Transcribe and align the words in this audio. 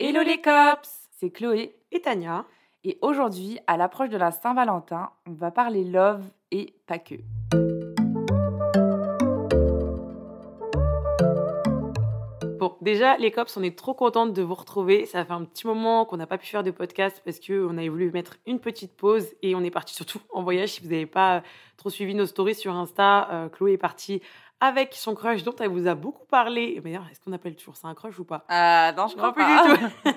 Hello 0.00 0.22
les 0.22 0.40
cops 0.40 0.88
C'est 1.18 1.30
Chloé 1.30 1.74
Et 1.90 2.00
Tania 2.00 2.44
et 2.84 2.98
aujourd'hui, 3.02 3.58
à 3.66 3.76
l'approche 3.76 4.10
de 4.10 4.16
la 4.16 4.30
Saint-Valentin, 4.30 5.10
on 5.26 5.32
va 5.32 5.50
parler 5.50 5.82
love 5.82 6.22
et 6.52 6.72
pas 6.86 7.00
que. 7.00 7.16
Bon, 12.60 12.76
déjà, 12.80 13.16
les 13.16 13.32
cops, 13.32 13.56
on 13.56 13.62
est 13.64 13.76
trop 13.76 13.94
contentes 13.94 14.32
de 14.32 14.42
vous 14.42 14.54
retrouver. 14.54 15.04
Ça 15.04 15.24
fait 15.24 15.32
un 15.32 15.44
petit 15.44 15.66
moment 15.66 16.04
qu'on 16.04 16.16
n'a 16.16 16.28
pas 16.28 16.38
pu 16.38 16.46
faire 16.46 16.62
de 16.62 16.70
podcast 16.70 17.20
parce 17.24 17.40
qu'on 17.40 17.76
avait 17.76 17.88
voulu 17.88 18.12
mettre 18.12 18.36
une 18.46 18.60
petite 18.60 18.96
pause 18.96 19.26
et 19.42 19.56
on 19.56 19.64
est 19.64 19.72
parti 19.72 19.96
surtout 19.96 20.20
en 20.32 20.44
voyage. 20.44 20.68
Si 20.68 20.80
vous 20.80 20.90
n'avez 20.90 21.06
pas 21.06 21.42
trop 21.76 21.90
suivi 21.90 22.14
nos 22.14 22.26
stories 22.26 22.54
sur 22.54 22.72
Insta, 22.72 23.28
euh, 23.32 23.48
Chloé 23.48 23.72
est 23.72 23.78
partie 23.78 24.22
avec 24.60 24.94
son 24.94 25.14
crush 25.14 25.42
dont 25.44 25.54
elle 25.60 25.68
vous 25.68 25.86
a 25.86 25.94
beaucoup 25.94 26.24
parlé. 26.26 26.74
Mais 26.76 26.90
d'ailleurs, 26.90 27.06
est-ce 27.10 27.20
qu'on 27.20 27.32
appelle 27.32 27.54
toujours 27.54 27.76
ça 27.76 27.88
un 27.88 27.94
crush 27.94 28.18
ou 28.18 28.24
pas? 28.24 28.44
Ah 28.48 28.92
non, 28.96 29.06
je 29.06 29.16
crois 29.16 29.32
plus 29.32 29.44
pas. 29.44 29.76
du 29.76 29.78
tout. 29.78 29.90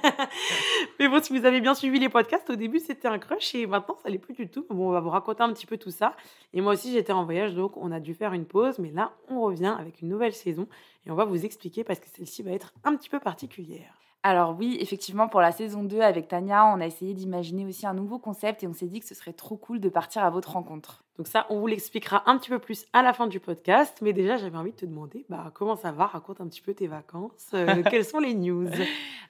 Mais 1.00 1.08
bon, 1.08 1.22
si 1.22 1.38
vous 1.38 1.46
avez 1.46 1.62
bien 1.62 1.76
suivi 1.76 2.00
les 2.00 2.10
podcasts, 2.10 2.50
au 2.50 2.56
début 2.56 2.80
c'était 2.80 3.08
un 3.08 3.20
crush 3.20 3.54
et 3.56 3.68
maintenant 3.68 3.98
ça 4.02 4.10
l'est 4.10 4.18
plus 4.18 4.34
du 4.34 4.50
tout. 4.50 4.66
Bon, 4.70 4.90
on 4.90 4.92
va 4.92 5.00
vous 5.00 5.10
raconter 5.10 5.44
un 5.44 5.54
petit 5.54 5.66
peu 5.66 5.78
tout 5.78 5.92
ça. 5.92 6.16
Et 6.54 6.62
moi 6.62 6.74
aussi 6.74 6.92
j'étais 6.92 7.14
en 7.14 7.26
voyage 7.26 7.54
donc 7.54 7.78
on 7.78 7.92
a 7.92 8.00
dû 8.00 8.14
faire 8.14 8.34
une 8.34 8.46
pause. 8.46 8.80
Mais 8.80 8.92
là, 8.92 9.14
on 9.30 9.42
revient 9.42 9.76
avec 9.78 10.02
une 10.02 10.10
nouvelle 10.10 10.34
saison 10.34 10.68
et 11.06 11.12
on 11.12 11.16
va 11.16 11.26
vous 11.26 11.46
expliquer 11.46 11.84
parce 11.84 12.00
que 12.00 12.08
celle-ci 12.10 12.44
va 12.44 12.52
être 12.52 12.74
un 12.84 12.96
petit 12.96 13.10
peu 13.10 13.20
particulière. 13.20 13.94
Alors 14.24 14.56
oui, 14.58 14.78
effectivement, 14.80 15.28
pour 15.28 15.42
la 15.42 15.52
saison 15.52 15.84
2 15.84 16.00
avec 16.02 16.28
Tania, 16.28 16.66
on 16.68 16.80
a 16.80 16.86
essayé 16.86 17.16
d'imaginer 17.16 17.66
aussi 17.66 17.88
un 17.88 17.96
nouveau 17.96 18.20
concept 18.20 18.64
et 18.64 18.68
on 18.68 18.74
s'est 18.74 18.86
dit 18.86 19.00
que 19.00 19.08
ce 19.08 19.16
serait 19.16 19.34
trop 19.34 19.58
cool 19.58 19.80
de 19.80 19.90
partir 19.90 20.24
à 20.24 20.30
votre 20.30 20.52
rencontre. 20.52 21.04
Donc 21.18 21.28
ça, 21.28 21.48
on 21.50 21.60
vous 21.60 21.68
l'expliquera 21.68 22.24
un 22.30 22.38
petit 22.38 22.50
peu 22.50 22.60
plus 22.60 22.86
à 22.94 23.02
la 23.02 23.14
fin 23.14 23.26
du 23.26 23.40
podcast. 23.40 23.98
Mais 24.02 24.14
déjà, 24.14 24.38
j'avais 24.38 24.58
envie 24.58 24.72
de 24.72 24.76
te 24.76 24.86
demander, 24.86 25.26
bah, 25.28 25.52
comment 25.56 25.76
ça 25.76 25.92
va? 25.92 26.06
Raconte 26.06 26.40
un 26.40 26.48
petit 26.48 26.62
peu 26.62 26.76
tes 26.76 26.88
vacances. 26.88 27.50
Euh, 27.56 27.82
quelles 27.90 28.06
sont 28.06 28.20
les 28.20 28.36
news? 28.36 28.70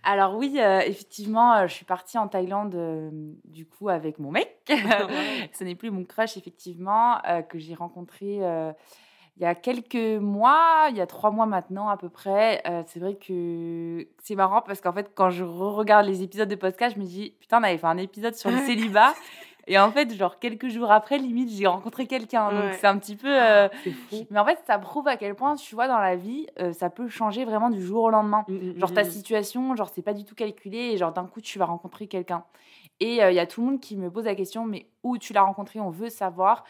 Alors 0.04 0.36
oui, 0.36 0.58
euh, 0.60 0.82
effectivement, 0.82 1.54
euh, 1.54 1.68
je 1.68 1.74
suis 1.74 1.86
partie 1.86 2.18
en 2.18 2.28
Thaïlande 2.28 2.76
du 3.46 3.66
coup 3.66 3.88
avec 3.88 4.20
mon 4.20 4.32
mec. 4.32 4.58
Ce 5.54 5.64
n'est 5.64 5.76
plus 5.76 5.90
mon 5.90 6.04
crush, 6.04 6.36
effectivement, 6.36 7.18
que 7.48 7.60
j'ai 7.60 7.76
rencontré 7.76 8.42
il 9.38 9.44
y 9.44 9.46
a 9.46 9.56
quelques 9.56 9.96
mois, 10.22 10.88
il 10.90 10.98
y 10.98 11.02
a 11.02 11.08
trois 11.08 11.32
mois 11.32 11.46
maintenant 11.46 11.90
à 11.90 11.98
peu 11.98 12.10
près. 12.10 12.62
Euh, 12.68 12.84
c'est 12.88 13.00
vrai 13.00 13.16
que 13.16 14.08
c'est 14.22 14.36
marrant 14.36 14.62
parce 14.62 14.82
qu'en 14.82 14.94
fait, 14.94 15.12
quand 15.16 15.30
je 15.30 15.44
regarde 15.44 16.06
les 16.06 16.22
épisodes 16.22 16.50
de 16.50 16.56
podcast, 16.56 16.96
je 16.96 17.02
me 17.02 17.06
dis, 17.06 17.34
putain, 17.40 17.60
on 17.60 17.64
avait 17.64 17.78
fait 17.78 17.88
un 17.88 17.98
épisode 17.98 18.36
sur 18.36 18.52
le 18.52 18.58
célibat. 18.58 19.14
Et 19.68 19.78
en 19.80 19.92
fait, 19.92 20.12
genre 20.16 20.40
quelques 20.40 20.68
jours 20.70 20.92
après, 20.92 21.18
limite, 21.20 21.50
j'ai 21.52 21.68
rencontré 21.68 22.08
quelqu'un. 22.08 22.50
Donc 22.52 22.64
Ouais. 22.64 22.78
c'est 22.82 22.88
un 22.88 22.98
petit 22.98 23.16
peu... 23.16 23.28
euh, 23.30 23.70
fou. 24.10 24.26
Mais 24.32 24.40
en 24.40 24.46
fait, 24.46 24.60
ça 24.68 24.78
prouve 24.80 25.08
à 25.08 25.18
quel 25.18 25.34
point, 25.36 25.56
tu 25.56 25.76
vois, 25.76 25.88
dans 25.88 26.00
la 26.00 26.16
vie, 26.16 26.48
euh, 26.60 26.74
ça 26.74 26.90
peut 26.90 27.08
changer 27.08 27.46
vraiment 27.46 27.70
du 27.70 27.82
jour 27.82 28.04
au 28.04 28.10
lendemain. 28.10 28.44
Mm, 28.48 28.80
Genre 28.80 28.94
ta 28.94 29.04
situation, 29.04 29.76
genre 29.76 29.90
c'est 29.94 30.02
pas 30.02 30.14
du 30.14 30.26
tout 30.26 30.36
calculé 30.36 30.78
et 30.92 30.98
genre 30.98 31.14
d'un 31.14 31.26
coup 31.26 31.42
tu 31.42 31.58
vas 31.60 31.66
rencontrer 31.66 32.08
quelqu'un. 32.08 32.44
Et 33.00 33.16
il 33.18 33.34
y 33.34 33.40
a 33.40 33.48
tout 33.48 33.62
le 33.62 33.68
monde 33.68 33.80
qui 33.80 33.98
me 33.98 34.12
pose 34.12 34.26
la 34.26 34.36
question, 34.36 34.66
mais 34.66 34.86
où 35.04 35.18
tu 35.18 35.32
l'as 35.34 35.42
rencontré? 35.42 35.80
On 35.80 35.90
veut 35.90 36.10
savoir. 36.10 36.64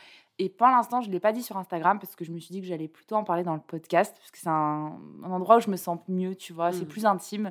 Et 0.44 0.50
pour 0.50 0.66
l'instant, 0.66 1.02
je 1.02 1.12
l'ai 1.12 1.20
pas 1.20 1.34
dit 1.34 1.44
sur 1.44 1.56
Instagram 1.58 2.00
parce 2.00 2.16
que 2.16 2.26
je 2.26 2.32
me 2.32 2.40
suis 2.40 2.52
dit 2.52 2.62
que 2.62 2.68
j'allais 2.68 2.88
plutôt 2.88 3.16
en 3.16 3.24
parler 3.24 3.44
dans 3.44 3.54
le 3.54 3.60
podcast 3.62 4.16
parce 4.18 4.32
que 4.32 4.40
c'est 4.40 4.50
un, 4.50 4.94
un 5.24 5.32
endroit 5.32 5.58
où 5.58 5.60
je 5.60 5.70
me 5.70 5.76
sens 5.76 6.00
mieux, 6.08 6.36
tu 6.36 6.52
vois, 6.52 6.72
c'est 6.72 6.82
Mhm. 6.82 6.88
plus 6.88 7.06
intime. 7.06 7.44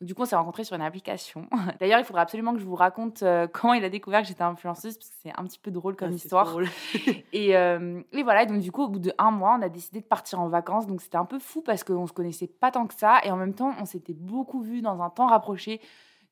Donc, 0.00 0.06
du 0.06 0.14
coup, 0.14 0.22
on 0.22 0.26
s'est 0.26 0.36
rencontrés 0.36 0.62
sur 0.62 0.76
une 0.76 0.82
application. 0.82 1.46
D'ailleurs, 1.80 1.98
il 1.98 2.04
faudra 2.04 2.22
absolument 2.22 2.52
que 2.54 2.60
je 2.60 2.64
vous 2.64 2.76
raconte 2.76 3.24
euh, 3.24 3.48
comment 3.52 3.74
il 3.74 3.84
a 3.84 3.88
découvert 3.90 4.22
que 4.22 4.28
j'étais 4.28 4.42
influenceuse 4.44 4.96
parce 4.96 5.10
que 5.10 5.16
c'est 5.24 5.32
un 5.36 5.42
petit 5.44 5.58
peu 5.58 5.72
drôle 5.72 5.96
comme 5.96 6.10
Ah, 6.12 6.14
histoire. 6.14 6.46
drôle. 6.48 6.68
Et, 7.32 7.56
euh, 7.56 8.00
et 8.12 8.22
voilà, 8.22 8.44
et 8.44 8.46
donc 8.46 8.60
du 8.60 8.70
coup, 8.70 8.84
au 8.84 8.88
bout 8.88 8.98
de 9.00 9.12
un 9.18 9.30
mois, 9.32 9.56
on 9.58 9.62
a 9.62 9.68
décidé 9.68 10.00
de 10.00 10.06
partir 10.06 10.40
en 10.40 10.48
vacances. 10.48 10.86
Donc 10.86 11.00
c'était 11.02 11.16
un 11.18 11.24
peu 11.26 11.38
fou 11.40 11.62
parce 11.62 11.82
qu'on 11.84 12.06
se 12.06 12.12
connaissait 12.12 12.46
pas 12.46 12.70
tant 12.70 12.86
que 12.86 12.94
ça. 12.94 13.18
Et 13.24 13.30
en 13.32 13.36
même 13.36 13.54
temps, 13.54 13.74
on 13.80 13.84
s'était 13.86 14.14
beaucoup 14.14 14.62
vus 14.62 14.82
dans 14.82 15.02
un 15.02 15.10
temps 15.10 15.26
rapproché. 15.26 15.80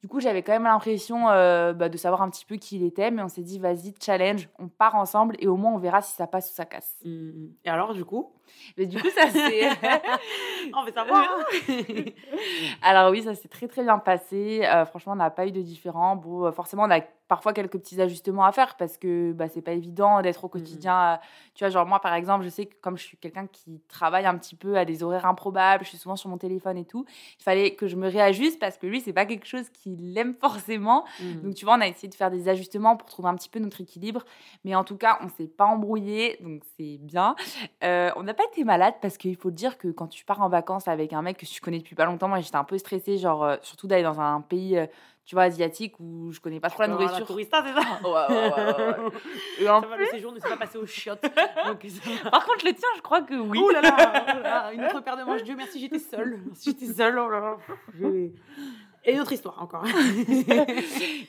Du 0.02 0.08
coup, 0.08 0.20
j'avais 0.20 0.42
quand 0.42 0.52
même 0.52 0.64
l'impression 0.64 1.28
euh, 1.28 1.72
bah, 1.72 1.88
de 1.88 1.96
savoir 1.96 2.22
un 2.22 2.30
petit 2.30 2.44
peu 2.44 2.56
qui 2.56 2.76
il 2.76 2.84
était. 2.84 3.10
Mais 3.10 3.22
on 3.22 3.28
s'est 3.28 3.42
dit, 3.42 3.58
vas-y, 3.58 3.94
challenge, 4.00 4.48
on 4.58 4.68
part 4.68 4.94
ensemble 4.94 5.36
et 5.40 5.48
au 5.48 5.56
moins 5.56 5.72
on 5.72 5.78
verra 5.78 6.02
si 6.02 6.14
ça 6.14 6.26
passe 6.26 6.50
ou 6.50 6.54
ça 6.54 6.64
casse. 6.64 6.96
Mm, 7.04 7.10
mm. 7.10 7.54
Et 7.64 7.68
alors, 7.68 7.94
du 7.94 8.04
coup? 8.04 8.32
Mais 8.76 8.86
du 8.86 9.00
coup, 9.00 9.08
ça 9.10 9.30
s'est. 9.30 9.68
On 10.74 10.84
veut 10.84 10.92
savoir. 10.92 11.22
hein. 11.22 11.44
Alors 12.82 13.10
oui, 13.10 13.22
ça 13.22 13.34
s'est 13.34 13.48
très 13.48 13.68
très 13.68 13.82
bien 13.82 13.98
passé. 13.98 14.62
Euh, 14.64 14.84
franchement, 14.86 15.12
on 15.12 15.16
n'a 15.16 15.30
pas 15.30 15.46
eu 15.46 15.52
de 15.52 15.62
différent. 15.62 16.16
Bon, 16.16 16.46
euh, 16.46 16.52
forcément, 16.52 16.84
on 16.84 16.90
a 16.90 17.00
parfois 17.28 17.52
quelques 17.52 17.78
petits 17.78 18.00
ajustements 18.00 18.44
à 18.44 18.52
faire 18.52 18.76
parce 18.78 18.96
que 18.96 19.32
bah, 19.32 19.48
c'est 19.52 19.60
pas 19.60 19.72
évident 19.72 20.22
d'être 20.22 20.44
au 20.44 20.48
quotidien. 20.48 21.14
euh, 21.14 21.16
Tu 21.54 21.62
vois, 21.64 21.68
genre 21.70 21.84
moi, 21.86 22.00
par 22.00 22.14
exemple, 22.14 22.42
je 22.44 22.48
sais 22.48 22.66
que 22.66 22.74
comme 22.80 22.96
je 22.96 23.02
suis 23.04 23.16
quelqu'un 23.18 23.46
qui 23.46 23.82
travaille 23.88 24.24
un 24.24 24.36
petit 24.38 24.56
peu 24.56 24.78
à 24.78 24.84
des 24.86 25.02
horaires 25.02 25.26
improbables, 25.26 25.84
je 25.84 25.90
suis 25.90 25.98
souvent 25.98 26.16
sur 26.16 26.30
mon 26.30 26.38
téléphone 26.38 26.78
et 26.78 26.86
tout, 26.86 27.04
il 27.38 27.42
fallait 27.42 27.74
que 27.74 27.86
je 27.86 27.96
me 27.96 28.08
réajuste 28.08 28.58
parce 28.58 28.78
que 28.78 28.86
lui, 28.86 29.00
c'est 29.02 29.12
pas 29.12 29.26
quelque 29.26 29.46
chose 29.46 29.68
qu'il 29.70 30.16
aime 30.16 30.34
forcément. 30.40 31.04
Mm. 31.20 31.40
Donc, 31.42 31.54
tu 31.54 31.64
vois, 31.66 31.74
on 31.76 31.80
a 31.82 31.86
essayé 31.88 32.08
de 32.08 32.14
faire 32.14 32.30
des 32.30 32.48
ajustements 32.48 32.96
pour 32.96 33.08
trouver 33.08 33.28
un 33.28 33.34
petit 33.34 33.50
peu 33.50 33.58
notre 33.58 33.80
équilibre. 33.82 34.24
Mais 34.64 34.74
en 34.74 34.84
tout 34.84 34.96
cas, 34.96 35.18
on 35.22 35.28
s'est 35.28 35.48
pas 35.48 35.66
embrouillé, 35.66 36.38
donc 36.40 36.62
c'est 36.78 36.96
bien. 36.98 37.36
Euh, 37.84 38.10
on 38.16 38.22
n'a 38.22 38.34
pas 38.38 38.44
été 38.52 38.64
malade 38.64 38.94
parce 39.02 39.18
qu'il 39.18 39.36
faut 39.36 39.50
dire 39.50 39.76
que 39.78 39.88
quand 39.88 40.06
tu 40.06 40.24
pars 40.24 40.40
en 40.40 40.48
vacances 40.48 40.88
avec 40.88 41.12
un 41.12 41.20
mec 41.22 41.36
que 41.36 41.44
tu 41.46 41.60
connais 41.60 41.78
depuis 41.78 41.94
pas 41.94 42.04
longtemps, 42.06 42.28
moi 42.28 42.40
j'étais 42.40 42.56
un 42.56 42.64
peu 42.64 42.78
stressée, 42.78 43.18
genre 43.18 43.44
euh, 43.44 43.56
surtout 43.62 43.86
d'aller 43.86 44.02
dans 44.04 44.20
un 44.20 44.40
pays, 44.40 44.78
euh, 44.78 44.86
tu 45.26 45.34
vois, 45.34 45.42
asiatique 45.44 45.94
où 46.00 46.30
je 46.32 46.40
connais 46.40 46.60
pas 46.60 46.70
trop 46.70 46.82
la 46.82 46.88
nourriture. 46.88 47.26
tourista, 47.26 47.62
c'est 47.66 47.72
ça 47.74 47.80
Ouais, 48.02 48.34
ouais, 48.34 48.52
ouais, 48.52 48.98
ouais. 49.04 49.10
Et 49.60 49.68
en 49.68 49.80
Ça 49.82 49.86
va, 49.88 49.96
le 49.98 50.06
séjour 50.06 50.32
ne 50.32 50.38
s'est 50.40 50.48
pas 50.48 50.56
passé 50.56 50.78
aux 50.78 50.86
chiottes. 50.86 51.22
Donc, 51.66 51.86
Par 52.30 52.46
contre, 52.46 52.64
le 52.64 52.72
tien, 52.72 52.88
je 52.96 53.02
crois 53.02 53.20
que 53.22 53.34
oui. 53.34 53.60
Oh 53.62 53.70
là 53.70 53.82
là, 53.82 53.96
oh 54.36 54.36
là 54.36 54.42
là, 54.42 54.72
une 54.72 54.82
autre 54.84 55.00
paire 55.00 55.16
de 55.18 55.24
manches. 55.24 55.42
Dieu 55.42 55.54
merci, 55.56 55.78
j'étais 55.80 55.98
seule. 55.98 56.38
J'étais 56.64 56.86
seule. 56.86 57.18
Oh 57.18 57.28
là 57.28 57.40
là. 57.40 57.56
Je- 57.98 58.30
Et 59.04 59.12
une 59.14 59.20
autre 59.20 59.32
histoire 59.32 59.60
encore. 59.62 59.84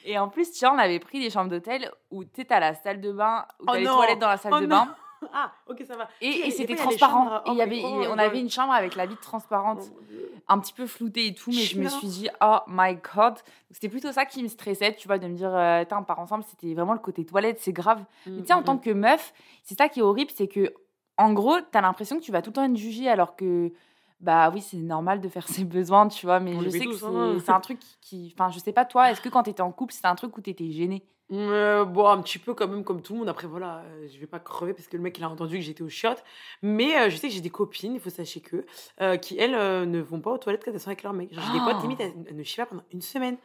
Et 0.05 0.17
en 0.17 0.27
plus, 0.29 0.51
tu 0.51 0.65
vois, 0.65 0.73
on 0.75 0.77
avait 0.79 0.99
pris 0.99 1.19
des 1.19 1.29
chambres 1.29 1.49
d'hôtel 1.49 1.91
où 2.11 2.23
tu 2.23 2.45
t'as 2.45 2.59
la 2.59 2.73
salle 2.75 3.01
de 3.01 3.11
bain, 3.11 3.45
où 3.59 3.63
Oh 3.63 3.71
t'as 3.73 3.79
les 3.79 3.85
non. 3.85 3.95
toilettes 3.95 4.19
dans 4.19 4.27
la 4.29 4.37
salle 4.37 4.53
Oh 4.55 4.59
de 4.61 4.65
non. 4.65 4.75
bain. 4.85 4.95
Ah, 5.33 5.51
ok, 5.67 5.83
ça 5.85 5.95
va. 5.95 6.07
Et, 6.21 6.49
c'était 6.51 6.75
transparent. 6.75 7.41
il 7.47 7.53
y 7.53 7.61
avait, 7.61 7.81
on 7.83 8.17
avait 8.17 8.39
une 8.39 8.49
chambre 8.49 8.73
avec 8.73 8.95
la 8.95 9.05
vitre 9.05 9.21
transparente. 9.21 9.83
Oh, 9.91 9.99
un 10.47 10.59
petit 10.59 10.73
peu 10.73 10.87
flouté 10.87 11.27
et 11.27 11.33
tout, 11.33 11.51
mais 11.51 11.61
je 11.61 11.79
me 11.79 11.87
suis 11.87 12.07
dit, 12.07 12.29
oh 12.41 12.57
my 12.67 12.97
god. 13.15 13.35
C'était 13.71 13.89
plutôt 13.89 14.11
ça 14.11 14.25
qui 14.25 14.41
me 14.41 14.47
stressait, 14.47 14.95
tu 14.95 15.07
vois, 15.07 15.19
de 15.19 15.27
me 15.27 15.35
dire, 15.35 15.53
euh, 15.53 15.85
Tain, 15.85 15.99
on 15.99 16.03
part 16.03 16.19
ensemble, 16.19 16.43
c'était 16.43 16.73
vraiment 16.73 16.93
le 16.93 16.99
côté 16.99 17.25
toilette, 17.25 17.59
c'est 17.59 17.73
grave. 17.73 18.03
Mais 18.25 18.41
tu 18.41 18.47
sais, 18.47 18.53
en 18.53 18.61
Mm, 18.61 18.63
tant 18.63 18.75
mm, 18.75 18.81
que 18.81 18.89
meuf, 18.89 19.33
c'est 19.63 19.77
ça 19.77 19.89
qui 19.89 19.99
est 19.99 20.03
horrible, 20.03 20.31
c'est 20.33 20.47
que, 20.47 20.73
en 21.17 21.33
gros, 21.33 21.57
t'as 21.71 21.81
l'impression 21.81 22.17
que 22.17 22.23
tu 22.23 22.31
vas 22.31 22.41
tout 22.41 22.49
le 22.49 22.55
temps 22.55 22.63
être 22.63 22.75
jugée, 22.77 23.09
alors 23.09 23.35
que, 23.35 23.71
bah 24.19 24.49
oui, 24.53 24.61
c'est 24.61 24.77
normal 24.77 25.21
de 25.21 25.29
faire 25.29 25.47
ses 25.63 25.65
besoins, 25.65 26.07
tu 26.07 26.25
vois, 26.25 26.39
mais 26.39 26.55
On 26.55 26.61
je 26.61 26.69
sais 26.69 26.85
que 26.85 27.05
hein. 27.05 27.35
c'est 27.37 27.45
c'est 27.45 27.51
un 27.51 27.59
truc 27.59 27.79
qui. 28.01 28.33
Enfin, 28.35 28.49
je 28.49 28.59
sais 28.59 28.73
pas, 28.73 28.85
toi, 28.85 29.11
est-ce 29.11 29.21
que 29.21 29.29
quand 29.29 29.43
t'étais 29.43 29.61
en 29.61 29.71
couple, 29.71 29.93
c'était 29.93 30.07
un 30.07 30.15
truc 30.15 30.35
où 30.37 30.41
t'étais 30.41 30.71
gênée? 30.71 31.03
Euh, 31.31 31.85
bon, 31.85 32.07
un 32.07 32.21
petit 32.21 32.39
peu 32.39 32.53
quand 32.55 32.67
même 32.67 32.83
comme 32.83 33.01
tout 33.01 33.13
le 33.13 33.19
monde. 33.19 33.29
Après, 33.29 33.47
voilà, 33.47 33.83
euh, 33.85 34.07
je 34.11 34.17
vais 34.19 34.25
pas 34.27 34.39
crever 34.39 34.73
parce 34.73 34.87
que 34.87 34.97
le 34.97 35.03
mec, 35.03 35.17
il 35.17 35.23
a 35.23 35.29
entendu 35.29 35.55
que 35.57 35.61
j'étais 35.63 35.83
au 35.83 35.89
chiottes. 35.89 36.23
Mais 36.63 36.97
euh, 36.97 37.09
je 37.09 37.17
sais 37.17 37.27
que 37.27 37.33
j'ai 37.33 37.41
des 37.41 37.49
copines, 37.51 37.93
il 37.93 37.99
faut 37.99 38.09
sachez 38.09 38.41
que, 38.41 38.65
euh, 39.01 39.17
qui, 39.17 39.37
elles, 39.37 39.51
ne 39.89 39.99
vont 39.99 40.21
pas 40.21 40.31
aux 40.31 40.37
toilettes 40.39 40.63
quand 40.65 40.71
elles 40.71 40.79
sont 40.79 40.87
avec 40.89 41.03
leur 41.03 41.13
mec. 41.13 41.33
Genre, 41.33 41.43
j'ai 41.45 41.53
des 41.53 41.65
potes, 41.65 41.75
Oh. 41.79 41.81
limite, 41.83 41.99
elles, 41.99 42.13
elles 42.29 42.35
ne 42.35 42.43
chient 42.43 42.57
pas 42.63 42.65
pendant 42.65 42.83
une 42.91 43.01
semaine. 43.01 43.37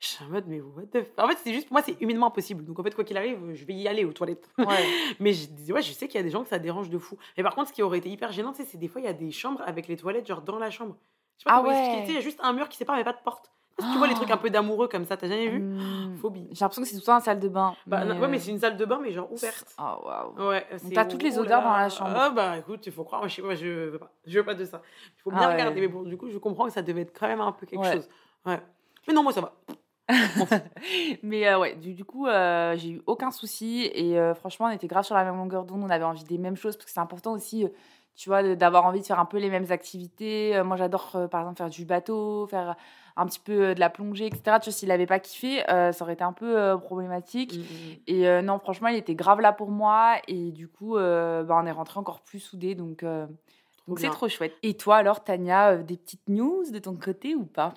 Je 0.00 0.06
suis 0.08 0.24
en 0.24 0.28
mode, 0.28 0.44
mais 0.48 0.60
what 0.62 0.84
the 0.92 0.96
f- 0.96 1.06
En 1.22 1.28
fait, 1.28 1.36
c'est 1.44 1.52
juste, 1.52 1.66
pour 1.68 1.74
moi, 1.74 1.82
c'est 1.84 2.00
humainement 2.00 2.28
impossible. 2.28 2.64
Donc, 2.64 2.78
en 2.78 2.82
fait, 2.82 2.94
quoi 2.94 3.04
qu'il 3.04 3.18
arrive, 3.18 3.38
je 3.52 3.64
vais 3.66 3.74
y 3.74 3.86
aller 3.86 4.04
aux 4.06 4.14
toilettes. 4.14 4.48
Ouais. 4.56 4.66
Mais 5.20 5.34
je, 5.34 5.72
ouais, 5.74 5.82
je 5.82 5.92
sais 5.92 6.08
qu'il 6.08 6.16
y 6.16 6.20
a 6.20 6.24
des 6.24 6.30
gens 6.30 6.42
que 6.42 6.48
ça 6.48 6.58
dérange 6.58 6.88
de 6.88 6.96
fou. 6.96 7.18
Mais 7.36 7.42
par 7.42 7.54
contre, 7.54 7.68
ce 7.68 7.74
qui 7.74 7.82
aurait 7.82 7.98
été 7.98 8.08
hyper 8.08 8.32
gênant, 8.32 8.54
c'est 8.54 8.78
des 8.78 8.88
fois, 8.88 9.02
il 9.02 9.04
y 9.04 9.08
a 9.08 9.12
des 9.12 9.30
chambres 9.30 9.60
avec 9.66 9.88
les 9.88 9.96
toilettes, 9.98 10.26
genre 10.26 10.40
dans 10.40 10.58
la 10.58 10.70
chambre. 10.70 10.96
Je 11.36 11.42
sais 11.42 11.44
pas 11.50 11.56
Ah 11.56 11.62
ouais. 11.62 12.04
Il 12.08 12.14
y 12.14 12.16
a 12.16 12.20
juste 12.20 12.40
un 12.42 12.54
mur 12.54 12.70
qui 12.70 12.78
sépare, 12.78 12.96
mais 12.96 13.04
pas 13.04 13.12
de 13.12 13.18
porte. 13.22 13.52
Tu 13.92 13.98
vois 13.98 14.06
les 14.06 14.14
trucs 14.14 14.30
un 14.30 14.36
peu 14.36 14.50
d'amoureux 14.50 14.88
comme 14.88 15.04
ça, 15.04 15.16
t'as 15.16 15.28
jamais 15.28 15.48
vu 15.48 15.62
Hum, 15.62 16.16
Phobie. 16.16 16.48
J'ai 16.52 16.60
l'impression 16.64 16.82
que 16.82 16.88
c'est 16.88 16.96
tout 16.98 17.02
ça 17.04 17.16
en 17.16 17.20
salle 17.20 17.40
de 17.40 17.48
bain. 17.48 17.74
Bah, 17.86 18.04
non, 18.04 18.14
mais, 18.14 18.20
ouais, 18.20 18.28
mais 18.28 18.36
euh, 18.36 18.40
c'est 18.40 18.50
une 18.50 18.58
salle 18.58 18.76
de 18.76 18.84
bain, 18.84 18.98
mais 19.02 19.12
genre 19.12 19.30
ouverte. 19.32 19.74
Oh, 19.78 20.06
waouh. 20.06 20.48
Ouais, 20.48 20.66
t'as 20.94 21.04
toutes 21.04 21.22
les 21.22 21.38
oh 21.38 21.42
odeurs 21.42 21.62
dans 21.62 21.72
la 21.76 21.88
chambre. 21.88 22.10
Ah 22.14 22.30
bah 22.30 22.56
écoute, 22.58 22.84
il 22.86 22.92
faut 22.92 23.04
croire, 23.04 23.20
moi, 23.22 23.28
je 23.28 23.40
je 23.56 23.88
veux 23.90 23.98
pas, 23.98 24.10
je 24.26 24.38
veux 24.38 24.44
pas 24.44 24.54
de 24.54 24.64
ça. 24.64 24.82
Il 25.18 25.22
faut 25.22 25.30
bien 25.30 25.40
Ah 25.42 25.46
ouais. 25.48 25.52
regarder, 25.54 25.80
mais 25.80 25.88
bon, 25.88 26.02
du 26.02 26.16
coup, 26.16 26.28
je 26.30 26.38
comprends 26.38 26.66
que 26.66 26.72
ça 26.72 26.82
devait 26.82 27.02
être 27.02 27.18
quand 27.18 27.26
même 27.28 27.40
un 27.40 27.52
peu 27.52 27.66
quelque 27.66 27.80
Ouais. 27.80 27.92
chose. 27.94 28.08
Ouais. 28.46 28.60
Mais 29.08 29.14
non, 29.14 29.22
moi 29.22 29.32
ça 29.32 29.40
va. 29.40 29.52
Mais 31.22 31.46
euh, 31.48 31.58
ouais, 31.58 31.76
du, 31.76 31.94
du 31.94 32.04
coup, 32.04 32.26
euh, 32.26 32.76
j'ai 32.76 32.90
eu 32.90 33.02
aucun 33.06 33.30
souci 33.30 33.90
et 33.94 34.18
euh, 34.18 34.34
franchement, 34.34 34.66
on 34.66 34.70
était 34.70 34.86
grave 34.88 35.04
sur 35.04 35.14
la 35.14 35.24
même 35.24 35.36
longueur 35.36 35.64
d'onde. 35.64 35.82
On 35.84 35.90
avait 35.90 36.04
envie 36.04 36.24
des 36.24 36.38
mêmes 36.38 36.56
choses 36.56 36.76
parce 36.76 36.86
que 36.86 36.90
c'est 36.92 37.00
important 37.00 37.32
aussi, 37.32 37.66
tu 38.16 38.28
vois, 38.28 38.42
d'avoir 38.56 38.86
envie 38.86 39.00
de 39.00 39.06
faire 39.06 39.20
un 39.20 39.24
peu 39.24 39.38
les 39.38 39.50
mêmes 39.50 39.70
activités. 39.70 40.60
moi, 40.64 40.76
j'adore, 40.76 41.16
par 41.30 41.40
exemple, 41.42 41.58
faire 41.58 41.70
du 41.70 41.84
bateau, 41.84 42.46
faire 42.48 42.76
un 43.16 43.26
petit 43.26 43.40
peu 43.40 43.74
de 43.74 43.80
la 43.80 43.90
plongée, 43.90 44.26
etc. 44.26 44.58
Tu 44.60 44.70
vois, 44.70 44.72
s'il 44.72 44.88
n'avait 44.88 45.06
pas 45.06 45.18
kiffé, 45.18 45.62
ça 45.66 46.02
aurait 46.02 46.14
été 46.14 46.24
un 46.24 46.32
peu 46.32 46.78
problématique. 46.80 47.56
Mmh, 47.56 47.60
mmh, 47.60 47.62
mmh. 47.62 47.96
Et 48.06 48.42
non, 48.42 48.58
franchement, 48.58 48.88
il 48.88 48.96
était 48.96 49.14
grave 49.14 49.40
là 49.40 49.52
pour 49.52 49.70
moi. 49.70 50.16
Et 50.28 50.50
du 50.52 50.68
coup, 50.68 50.94
bah, 50.94 51.46
on 51.50 51.66
est 51.66 51.72
rentrés 51.72 51.98
encore 51.98 52.20
plus 52.20 52.40
soudés. 52.40 52.74
Donc, 52.74 53.04
c'est 53.96 54.10
trop 54.10 54.28
chouette. 54.28 54.54
Et 54.62 54.74
toi, 54.74 54.96
alors, 54.96 55.24
Tania, 55.24 55.76
des 55.76 55.96
petites 55.96 56.28
news 56.28 56.64
de 56.70 56.78
ton 56.78 56.96
côté 56.96 57.34
ou 57.34 57.44
pas? 57.44 57.74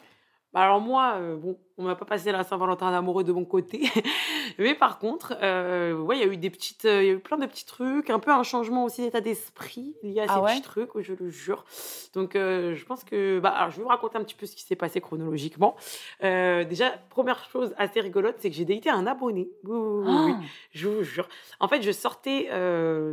Bah, 0.53 0.62
alors 0.62 0.81
moi, 0.81 1.19
bon, 1.35 1.57
on 1.77 1.85
m'a 1.85 1.95
pas 1.95 2.06
passé 2.06 2.31
la 2.31 2.44
Saint-Valentin 2.44 2.94
amoureux 2.94 3.24
de 3.24 3.31
mon 3.31 3.45
côté. 3.45 3.81
Mais 4.59 4.75
par 4.75 5.00
contre, 5.00 5.35
euh, 5.41 5.95
ouais, 5.95 6.17
il 6.17 6.25
y 6.25 6.29
a 6.29 6.31
eu 6.31 6.38
des 6.38 6.50
petites, 6.50 6.83
il 6.83 7.05
y 7.05 7.09
a 7.09 7.13
eu 7.13 7.19
plein 7.19 7.38
de 7.38 7.45
petits 7.45 7.65
trucs, 7.65 8.09
un 8.09 8.19
peu 8.19 8.31
un 8.31 8.44
changement 8.44 8.83
aussi 8.83 9.01
d'état 9.01 9.21
d'esprit 9.21 9.95
lié 10.03 10.21
à 10.21 10.25
ah 10.29 10.44
ces 10.47 10.53
petits 10.53 10.61
trucs, 10.61 10.89
je 11.00 11.13
le 11.13 11.29
jure. 11.29 11.65
Donc, 12.13 12.35
euh, 12.35 12.75
je 12.75 12.85
pense 12.85 13.03
que, 13.03 13.39
bah, 13.39 13.50
alors, 13.50 13.71
je 13.71 13.77
vais 13.77 13.83
vous 13.83 13.89
raconter 13.89 14.17
un 14.17 14.23
petit 14.23 14.35
peu 14.35 14.45
ce 14.45 14.55
qui 14.55 14.63
s'est 14.63 14.75
passé 14.75 15.01
chronologiquement. 15.01 15.75
Euh, 16.23 16.63
déjà, 16.63 16.91
première 17.09 17.50
chose 17.50 17.73
assez 17.77 18.00
rigolote, 18.00 18.35
c'est 18.39 18.50
que 18.50 18.55
j'ai 18.55 18.65
daté 18.65 18.89
un 18.89 19.07
abonné. 19.07 19.50
Oui, 19.63 20.05
ah. 20.07 20.39
je 20.71 20.88
vous 20.88 21.03
jure. 21.03 21.27
En 21.59 21.67
fait, 21.67 21.81
je 21.81 21.91
sortais, 21.91 22.49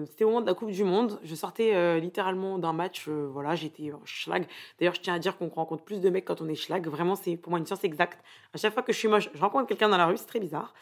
c'était 0.07 0.25
au 0.25 0.29
moment 0.29 0.41
de 0.41 0.47
la 0.47 0.55
Coupe 0.55 0.71
du 0.71 0.85
Monde, 0.85 1.19
je 1.23 1.35
sortais 1.35 2.01
littéralement 2.01 2.59
d'un 2.59 2.73
match, 2.73 3.09
voilà, 3.09 3.55
j'étais 3.55 3.93
schlag. 4.05 4.47
D'ailleurs, 4.79 4.95
je 4.95 5.01
tiens 5.01 5.15
à 5.15 5.19
dire 5.19 5.37
qu'on 5.37 5.49
rencontre 5.49 5.85
plus 5.85 6.01
de 6.01 6.11
mecs 6.11 6.25
quand 6.25 6.41
on 6.41 6.49
est 6.49 6.55
schlag. 6.55 6.87
Vraiment, 6.87 7.15
c'est 7.15 7.37
pour 7.37 7.51
moi 7.51 7.59
une 7.59 7.67
science 7.67 7.85
exacte. 7.85 8.23
À 8.55 8.59
chaque 8.59 8.75
fois 8.75 8.83
que 8.83 8.93
je 8.93 8.99
suis 8.99 9.09
moche, 9.09 9.31
je 9.33 9.41
rencontre 9.41 9.67
quelqu'un 9.67 9.89
dans 9.89 9.97
la 9.97 10.07
rue, 10.07 10.17
c'est 10.17 10.27
très 10.27 10.41
bizarre. 10.41 10.75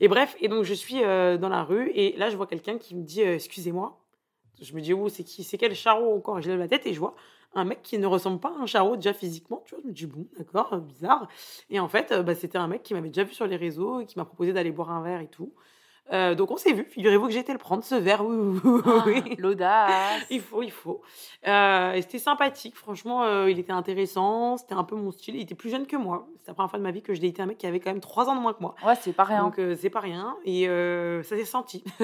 Et 0.00 0.08
bref, 0.08 0.36
et 0.40 0.48
donc 0.48 0.64
je 0.64 0.74
suis 0.74 1.02
euh, 1.02 1.38
dans 1.38 1.48
la 1.48 1.62
rue 1.62 1.90
et 1.94 2.16
là 2.16 2.30
je 2.30 2.36
vois 2.36 2.46
quelqu'un 2.46 2.78
qui 2.78 2.94
me 2.94 3.02
dit 3.02 3.22
euh, 3.22 3.34
excusez-moi. 3.34 4.00
Je 4.60 4.74
me 4.74 4.80
dis 4.80 4.92
oh 4.92 5.08
c'est 5.08 5.24
qui 5.24 5.44
c'est 5.44 5.58
quel 5.58 5.74
charreau 5.74 6.14
encore? 6.16 6.40
Je 6.40 6.50
lève 6.50 6.58
la 6.58 6.68
tête 6.68 6.86
et 6.86 6.92
je 6.92 6.98
vois 6.98 7.14
un 7.54 7.64
mec 7.64 7.82
qui 7.82 7.98
ne 7.98 8.06
ressemble 8.06 8.40
pas 8.40 8.52
à 8.58 8.62
un 8.62 8.66
charreau 8.66 8.96
déjà 8.96 9.12
physiquement. 9.12 9.62
Tu 9.66 9.74
vois, 9.74 9.82
je 9.82 9.88
me 9.88 9.92
dis 9.92 10.06
bon 10.06 10.26
d'accord 10.38 10.76
bizarre. 10.78 11.28
Et 11.70 11.80
en 11.80 11.88
fait 11.88 12.12
bah, 12.12 12.34
c'était 12.34 12.58
un 12.58 12.68
mec 12.68 12.82
qui 12.82 12.94
m'avait 12.94 13.08
déjà 13.08 13.24
vu 13.24 13.34
sur 13.34 13.46
les 13.46 13.56
réseaux 13.56 14.00
et 14.00 14.06
qui 14.06 14.18
m'a 14.18 14.24
proposé 14.24 14.52
d'aller 14.52 14.72
boire 14.72 14.90
un 14.90 15.02
verre 15.02 15.20
et 15.20 15.28
tout. 15.28 15.52
Euh, 16.12 16.34
donc 16.34 16.50
on 16.50 16.56
s'est 16.56 16.72
vu. 16.72 16.86
Figurez-vous 16.90 17.28
que 17.28 17.34
été 17.34 17.52
le 17.52 17.58
prendre 17.58 17.82
ce 17.82 17.94
verre. 17.94 18.24
Oui, 18.24 18.60
ah, 18.84 19.04
L'audace. 19.38 20.22
il 20.30 20.40
faut, 20.40 20.62
il 20.62 20.70
faut. 20.70 21.00
Euh, 21.46 21.94
c'était 22.00 22.18
sympathique. 22.18 22.76
Franchement, 22.76 23.24
euh, 23.24 23.50
il 23.50 23.58
était 23.58 23.72
intéressant. 23.72 24.56
C'était 24.58 24.74
un 24.74 24.84
peu 24.84 24.96
mon 24.96 25.10
style. 25.12 25.36
Il 25.36 25.42
était 25.42 25.54
plus 25.54 25.70
jeune 25.70 25.86
que 25.86 25.96
moi. 25.96 26.28
C'est 26.42 26.48
la 26.48 26.54
première 26.54 26.70
fois 26.70 26.78
de 26.78 26.84
ma 26.84 26.90
vie 26.90 27.00
que 27.00 27.14
j'ai 27.14 27.26
été 27.26 27.40
un 27.40 27.46
mec 27.46 27.58
qui 27.58 27.66
avait 27.66 27.80
quand 27.80 27.90
même 27.90 28.00
trois 28.00 28.28
ans 28.28 28.36
de 28.36 28.40
moins 28.40 28.52
que 28.52 28.60
moi. 28.60 28.74
Ouais, 28.86 28.94
c'est 29.00 29.14
pas 29.14 29.24
rien. 29.24 29.44
Donc 29.44 29.60
c'est 29.78 29.90
pas 29.90 30.00
rien. 30.00 30.36
Et 30.44 30.66
ça 31.22 31.36
s'est 31.36 31.44
senti. 31.44 31.82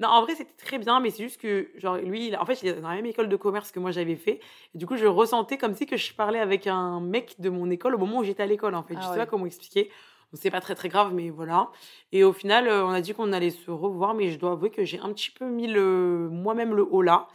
non, 0.00 0.08
en 0.08 0.22
vrai, 0.22 0.34
c'était 0.34 0.54
très 0.62 0.78
bien, 0.78 1.00
mais 1.00 1.10
c'est 1.10 1.22
juste 1.22 1.40
que 1.40 1.70
genre 1.76 1.96
lui, 1.96 2.36
en 2.36 2.44
fait, 2.44 2.62
il 2.62 2.68
est 2.68 2.74
dans 2.74 2.88
la 2.88 2.96
même 2.96 3.06
école 3.06 3.28
de 3.28 3.36
commerce 3.36 3.72
que 3.72 3.80
moi 3.80 3.92
j'avais 3.92 4.16
fait. 4.16 4.40
Et 4.74 4.78
du 4.78 4.86
coup, 4.86 4.96
je 4.96 5.06
ressentais 5.06 5.56
comme 5.56 5.74
si 5.74 5.86
que 5.86 5.96
je 5.96 6.12
parlais 6.14 6.40
avec 6.40 6.66
un 6.66 7.00
mec 7.00 7.36
de 7.38 7.48
mon 7.48 7.70
école 7.70 7.94
au 7.94 7.98
moment 7.98 8.18
où 8.18 8.24
j'étais 8.24 8.42
à 8.42 8.46
l'école. 8.46 8.74
En 8.74 8.82
fait, 8.82 8.94
je 8.94 9.00
ah 9.02 9.12
sais 9.12 9.18
pas 9.18 9.26
comment 9.26 9.46
expliquer 9.46 9.90
c'est 10.34 10.50
pas 10.50 10.60
très 10.60 10.74
très 10.74 10.88
grave, 10.88 11.12
mais 11.14 11.30
voilà. 11.30 11.70
Et 12.12 12.24
au 12.24 12.32
final, 12.32 12.68
euh, 12.68 12.84
on 12.84 12.90
a 12.90 13.00
dit 13.00 13.14
qu'on 13.14 13.32
allait 13.32 13.50
se 13.50 13.70
revoir, 13.70 14.14
mais 14.14 14.30
je 14.30 14.38
dois 14.38 14.52
avouer 14.52 14.70
que 14.70 14.84
j'ai 14.84 14.98
un 15.00 15.12
petit 15.12 15.30
peu 15.30 15.48
mis 15.48 15.66
le 15.66 16.28
moi-même 16.30 16.74
le 16.74 16.86
haut 16.88 17.02
là. 17.02 17.28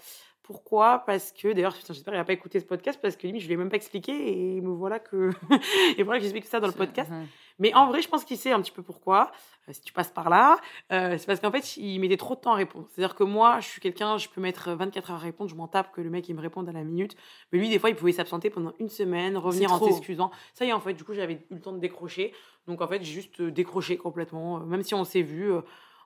Pourquoi? 0.44 1.03
Parce 1.06 1.31
que, 1.31 1.53
d'ailleurs, 1.53 1.75
j'espère 1.75 2.13
qu'il 2.13 2.13
n'a 2.13 2.24
pas 2.24 2.33
écouté 2.33 2.59
ce 2.59 2.65
podcast 2.65 3.00
parce 3.01 3.15
que 3.15 3.27
lui, 3.27 3.39
je 3.39 3.45
ne 3.45 3.47
lui 3.47 3.53
ai 3.56 3.57
même 3.57 3.69
pas 3.69 3.77
expliqué 3.77 4.12
et 4.56 4.62
me 4.62 4.69
voilà 4.69 5.00
que. 5.00 5.31
et 5.97 6.03
voilà 6.03 6.19
que 6.19 6.24
j'explique 6.24 6.45
ça 6.45 6.59
dans 6.59 6.68
le 6.68 6.74
podcast. 6.74 7.12
Mais 7.60 7.74
en 7.74 7.88
vrai, 7.88 8.02
je 8.02 8.10
pense 8.10 8.25
qu'il 8.25 8.38
sait 8.38 8.52
un 8.52 8.62
petit 8.62 8.72
peu 8.72 8.81
pourquoi. 8.81 9.31
Euh, 9.68 9.74
si 9.74 9.81
tu 9.81 9.94
passes 9.94 10.12
par 10.12 10.30
là, 10.30 10.57
euh, 10.92 11.18
c'est 11.18 11.25
parce 11.25 11.40
qu'en 11.40 11.52
fait, 11.52 11.78
il 11.78 12.00
mettait 12.00 12.18
trop 12.18 12.36
de 12.36 12.40
temps 12.40 12.54
à 12.54 12.56
répondre. 12.56 12.88
C'est-à-dire 12.90 13.16
que 13.16 13.24
moi, 13.24 13.60
je 13.60 13.68
suis 13.68 13.81
quelqu'un, 13.81 14.18
je 14.18 14.28
peux 14.30 14.42
mettre 14.42 14.72
24 14.72 15.12
heures 15.12 15.18
à 15.18 15.19
répondre, 15.19 15.50
je 15.50 15.56
m'en 15.56 15.68
tape 15.68 15.92
que 15.92 16.02
le 16.02 16.10
mec, 16.10 16.28
il 16.30 16.36
me 16.36 16.42
réponde 16.42 16.69
à 16.69 16.72
la 16.72 16.84
minute. 16.84 17.16
Mais 17.52 17.60
lui, 17.60 17.69
des 17.69 17.80
fois, 17.80 17.90
il 17.90 17.96
pouvait 17.96 18.12
s'absenter 18.12 18.50
pendant 18.50 18.74
une 18.80 18.90
semaine, 18.90 19.38
revenir 19.38 19.72
en 19.72 19.80
s'excusant. 19.80 20.31
Ça 20.54 20.66
y 20.66 20.69
est, 20.69 20.74
en 20.74 20.80
fait, 20.80 20.94
du 20.94 21.04
coup, 21.04 21.13
j'avais 21.13 21.34
eu 21.34 21.56
le 21.56 21.62
temps 21.62 21.74
de 21.74 21.80
décrocher. 21.80 22.34
Donc, 22.68 22.81
en 22.81 22.88
fait, 22.88 23.04
j'ai 23.04 23.13
juste 23.13 23.42
décroché 23.42 23.98
complètement. 23.98 24.60
Même 24.60 24.84
si 24.84 24.94
on 24.94 25.04
s'est 25.04 25.22
vu, 25.22 25.52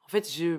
en 0.10 0.12
fait, 0.12 0.28
je... 0.28 0.58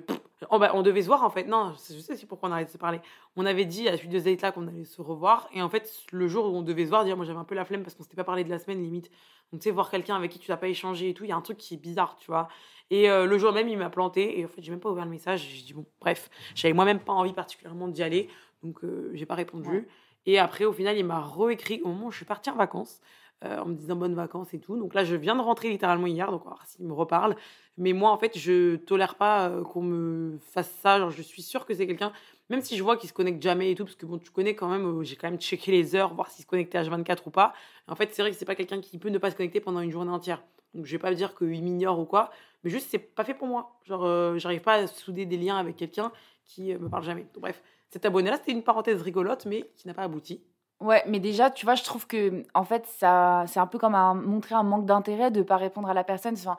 Oh, 0.49 0.59
bah, 0.59 0.71
on 0.73 0.81
devait 0.81 1.01
se 1.01 1.07
voir, 1.07 1.23
en 1.23 1.29
fait. 1.29 1.43
Non, 1.43 1.73
je 1.73 1.99
sais 1.99 2.13
aussi 2.13 2.25
pourquoi 2.25 2.47
on 2.47 2.53
arrête 2.53 2.67
de 2.67 2.71
se 2.71 2.77
parler. 2.77 3.01
On 3.35 3.45
avait 3.45 3.65
dit 3.65 3.85
à 3.89 3.91
la 3.91 3.97
suite 3.97 4.09
de 4.09 4.41
là 4.41 4.53
qu'on 4.53 4.65
allait 4.65 4.85
se 4.85 5.01
revoir. 5.01 5.49
Et 5.53 5.61
en 5.61 5.67
fait, 5.67 5.91
le 6.13 6.29
jour 6.29 6.45
où 6.45 6.55
on 6.55 6.61
devait 6.61 6.85
se 6.85 6.89
voir, 6.89 7.03
dire, 7.03 7.17
moi 7.17 7.25
j'avais 7.25 7.37
un 7.37 7.43
peu 7.43 7.53
la 7.53 7.65
flemme 7.65 7.83
parce 7.83 7.93
qu'on 7.93 8.03
s'était 8.03 8.15
pas 8.15 8.23
parlé 8.23 8.45
de 8.45 8.49
la 8.49 8.59
semaine 8.59 8.81
limite. 8.81 9.11
Donc, 9.51 9.59
tu 9.59 9.65
sais, 9.65 9.71
voir 9.71 9.91
quelqu'un 9.91 10.15
avec 10.15 10.31
qui 10.31 10.39
tu 10.39 10.49
n'as 10.49 10.55
pas 10.55 10.69
échangé 10.69 11.09
et 11.09 11.13
tout, 11.13 11.25
il 11.25 11.31
y 11.31 11.33
a 11.33 11.35
un 11.35 11.41
truc 11.41 11.57
qui 11.57 11.73
est 11.73 11.77
bizarre, 11.77 12.15
tu 12.15 12.27
vois. 12.27 12.47
Et 12.91 13.09
euh, 13.09 13.25
le 13.25 13.37
jour 13.37 13.51
même, 13.51 13.67
il 13.67 13.77
m'a 13.77 13.89
planté. 13.89 14.39
Et 14.39 14.45
en 14.45 14.47
fait, 14.47 14.61
j'ai 14.61 14.71
même 14.71 14.79
pas 14.79 14.89
ouvert 14.89 15.03
le 15.03 15.11
message. 15.11 15.41
J'ai 15.41 15.63
dit, 15.63 15.73
bon, 15.73 15.85
bref, 15.99 16.29
j'avais 16.55 16.73
moi-même 16.73 17.01
pas 17.01 17.11
envie 17.11 17.33
particulièrement 17.33 17.89
d'y 17.89 18.03
aller. 18.03 18.29
Donc, 18.63 18.85
euh, 18.85 19.11
j'ai 19.13 19.25
pas 19.25 19.35
répondu. 19.35 19.85
Et 20.25 20.39
après, 20.39 20.63
au 20.63 20.71
final, 20.71 20.97
il 20.97 21.03
m'a 21.03 21.19
réécrit 21.19 21.81
au 21.83 21.89
moment 21.89 22.07
où 22.07 22.11
je 22.11 22.17
suis 22.17 22.25
partie 22.25 22.49
en 22.49 22.55
vacances. 22.55 23.01
Euh, 23.43 23.57
en 23.57 23.65
me 23.65 23.73
disant 23.73 23.95
bonnes 23.95 24.13
vacances 24.13 24.53
et 24.53 24.59
tout. 24.59 24.77
Donc 24.77 24.93
là, 24.93 25.03
je 25.03 25.15
viens 25.15 25.35
de 25.35 25.41
rentrer 25.41 25.69
littéralement 25.69 26.05
hier, 26.05 26.29
donc 26.29 26.41
on 26.45 26.49
va 26.49 26.55
voir 26.57 26.65
s'il 26.67 26.85
me 26.85 26.93
reparle. 26.93 27.35
Mais 27.75 27.91
moi, 27.91 28.11
en 28.11 28.17
fait, 28.17 28.37
je 28.37 28.75
tolère 28.75 29.15
pas 29.15 29.49
euh, 29.49 29.63
qu'on 29.63 29.81
me 29.81 30.37
fasse 30.51 30.69
ça. 30.83 30.99
Genre, 30.99 31.09
je 31.09 31.23
suis 31.23 31.41
sûre 31.41 31.65
que 31.65 31.73
c'est 31.73 31.87
quelqu'un, 31.87 32.13
même 32.51 32.61
si 32.61 32.77
je 32.77 32.83
vois 32.83 32.97
qu'il 32.97 33.09
se 33.09 33.15
connecte 33.15 33.41
jamais 33.41 33.71
et 33.71 33.75
tout, 33.75 33.83
parce 33.83 33.95
que 33.95 34.05
bon, 34.05 34.19
tu 34.19 34.29
connais 34.29 34.53
quand 34.53 34.69
même, 34.69 34.85
euh, 34.85 35.03
j'ai 35.03 35.15
quand 35.15 35.27
même 35.27 35.39
checké 35.39 35.71
les 35.71 35.95
heures, 35.95 36.13
voir 36.13 36.29
s'il 36.29 36.43
se 36.43 36.47
connectait 36.47 36.79
H24 36.83 37.17
ou 37.25 37.31
pas. 37.31 37.53
En 37.87 37.95
fait, 37.95 38.13
c'est 38.13 38.21
vrai 38.21 38.29
que 38.29 38.37
c'est 38.37 38.45
pas 38.45 38.53
quelqu'un 38.53 38.79
qui 38.79 38.99
peut 38.99 39.09
ne 39.09 39.17
pas 39.17 39.31
se 39.31 39.35
connecter 39.35 39.59
pendant 39.59 39.79
une 39.79 39.91
journée 39.91 40.11
entière. 40.11 40.43
Donc, 40.75 40.85
je 40.85 40.91
vais 40.91 40.99
pas 40.99 41.11
dire 41.11 41.35
qu'il 41.35 41.63
m'ignore 41.63 41.97
ou 41.97 42.05
quoi, 42.05 42.29
mais 42.63 42.69
juste, 42.69 42.89
c'est 42.91 42.99
pas 42.99 43.23
fait 43.23 43.33
pour 43.33 43.47
moi. 43.47 43.79
Genre, 43.85 44.37
j'arrive 44.37 44.61
pas 44.61 44.75
à 44.75 44.87
souder 44.87 45.25
des 45.25 45.37
liens 45.37 45.57
avec 45.57 45.77
quelqu'un 45.77 46.11
qui 46.45 46.75
me 46.75 46.89
parle 46.89 47.03
jamais. 47.03 47.23
Donc, 47.33 47.41
bref, 47.41 47.63
cet 47.89 48.05
abonné-là, 48.05 48.37
c'était 48.37 48.51
une 48.51 48.63
parenthèse 48.63 49.01
rigolote, 49.01 49.47
mais 49.47 49.71
qui 49.75 49.87
n'a 49.87 49.95
pas 49.95 50.03
abouti. 50.03 50.43
Ouais, 50.81 51.03
mais 51.07 51.19
déjà, 51.19 51.51
tu 51.51 51.65
vois, 51.65 51.75
je 51.75 51.83
trouve 51.83 52.07
que, 52.07 52.43
en 52.55 52.63
fait, 52.63 52.85
ça, 52.87 53.45
c'est 53.47 53.59
un 53.59 53.67
peu 53.67 53.77
comme 53.77 53.93
un, 53.93 54.15
montrer 54.15 54.55
un 54.55 54.63
manque 54.63 54.85
d'intérêt 54.85 55.29
de 55.29 55.39
ne 55.39 55.43
pas 55.43 55.57
répondre 55.57 55.87
à 55.87 55.93
la 55.93 56.03
personne. 56.03 56.33
Enfin, 56.33 56.57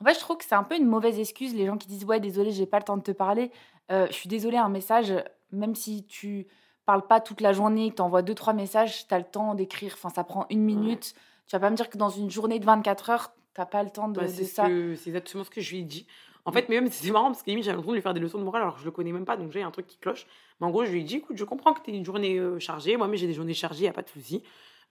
en 0.00 0.04
fait, 0.04 0.14
je 0.14 0.20
trouve 0.20 0.36
que 0.36 0.44
c'est 0.44 0.54
un 0.54 0.62
peu 0.62 0.76
une 0.76 0.86
mauvaise 0.86 1.18
excuse. 1.18 1.54
Les 1.54 1.66
gens 1.66 1.76
qui 1.76 1.88
disent, 1.88 2.04
ouais, 2.04 2.20
désolé, 2.20 2.52
j'ai 2.52 2.66
pas 2.66 2.78
le 2.78 2.84
temps 2.84 2.96
de 2.96 3.02
te 3.02 3.10
parler. 3.10 3.50
Euh, 3.90 4.06
je 4.08 4.12
suis 4.12 4.28
désolée, 4.28 4.58
un 4.58 4.68
message, 4.68 5.12
même 5.50 5.74
si 5.74 6.06
tu 6.06 6.46
parles 6.86 7.06
pas 7.06 7.20
toute 7.20 7.40
la 7.40 7.52
journée, 7.52 7.90
que 7.90 7.96
tu 7.96 8.02
envoies 8.02 8.22
deux, 8.22 8.34
trois 8.34 8.52
messages, 8.52 9.08
tu 9.08 9.14
as 9.14 9.18
le 9.18 9.24
temps 9.24 9.56
d'écrire. 9.56 9.94
Enfin, 9.94 10.08
ça 10.08 10.22
prend 10.22 10.46
une 10.50 10.62
minute. 10.62 11.14
Tu 11.48 11.56
vas 11.56 11.60
pas 11.60 11.70
me 11.70 11.76
dire 11.76 11.90
que 11.90 11.98
dans 11.98 12.10
une 12.10 12.30
journée 12.30 12.60
de 12.60 12.64
24 12.64 13.10
heures, 13.10 13.32
tu 13.54 13.60
n'as 13.60 13.66
pas 13.66 13.82
le 13.82 13.90
temps 13.90 14.08
de, 14.08 14.20
bah, 14.20 14.28
ça. 14.28 14.66
C'est 14.66 15.08
exactement 15.08 15.42
ce 15.42 15.50
que 15.50 15.60
je 15.60 15.72
lui 15.72 15.80
ai 15.80 15.84
dit. 15.84 16.06
En 16.46 16.52
fait, 16.52 16.68
mais 16.68 16.80
même 16.80 16.90
c'est 16.90 17.10
marrant 17.10 17.26
parce 17.26 17.42
que 17.42 17.50
limite 17.50 17.64
j'avais 17.64 17.76
l'impression 17.76 17.92
de 17.92 17.96
lui 17.96 18.02
faire 18.02 18.14
des 18.14 18.20
leçons 18.20 18.38
de 18.38 18.44
morale 18.44 18.62
alors 18.62 18.74
que 18.74 18.80
je 18.80 18.84
le 18.84 18.90
connais 18.90 19.12
même 19.12 19.24
pas, 19.24 19.36
donc 19.36 19.50
j'ai 19.50 19.62
un 19.62 19.70
truc 19.70 19.86
qui 19.86 19.96
cloche. 19.96 20.26
Mais 20.60 20.66
en 20.66 20.70
gros, 20.70 20.84
je 20.84 20.90
lui 20.90 21.00
ai 21.00 21.04
dit 21.04 21.16
écoute, 21.16 21.36
je 21.36 21.44
comprends 21.44 21.72
que 21.72 21.82
tu 21.82 21.90
une 21.90 22.04
journée 22.04 22.38
euh, 22.38 22.58
chargée, 22.58 22.96
moi, 22.96 23.08
mais 23.08 23.16
j'ai 23.16 23.26
des 23.26 23.32
journées 23.32 23.54
chargées, 23.54 23.84
y 23.84 23.88
a 23.88 23.92
pas 23.92 24.02
de 24.02 24.10
souci. 24.10 24.42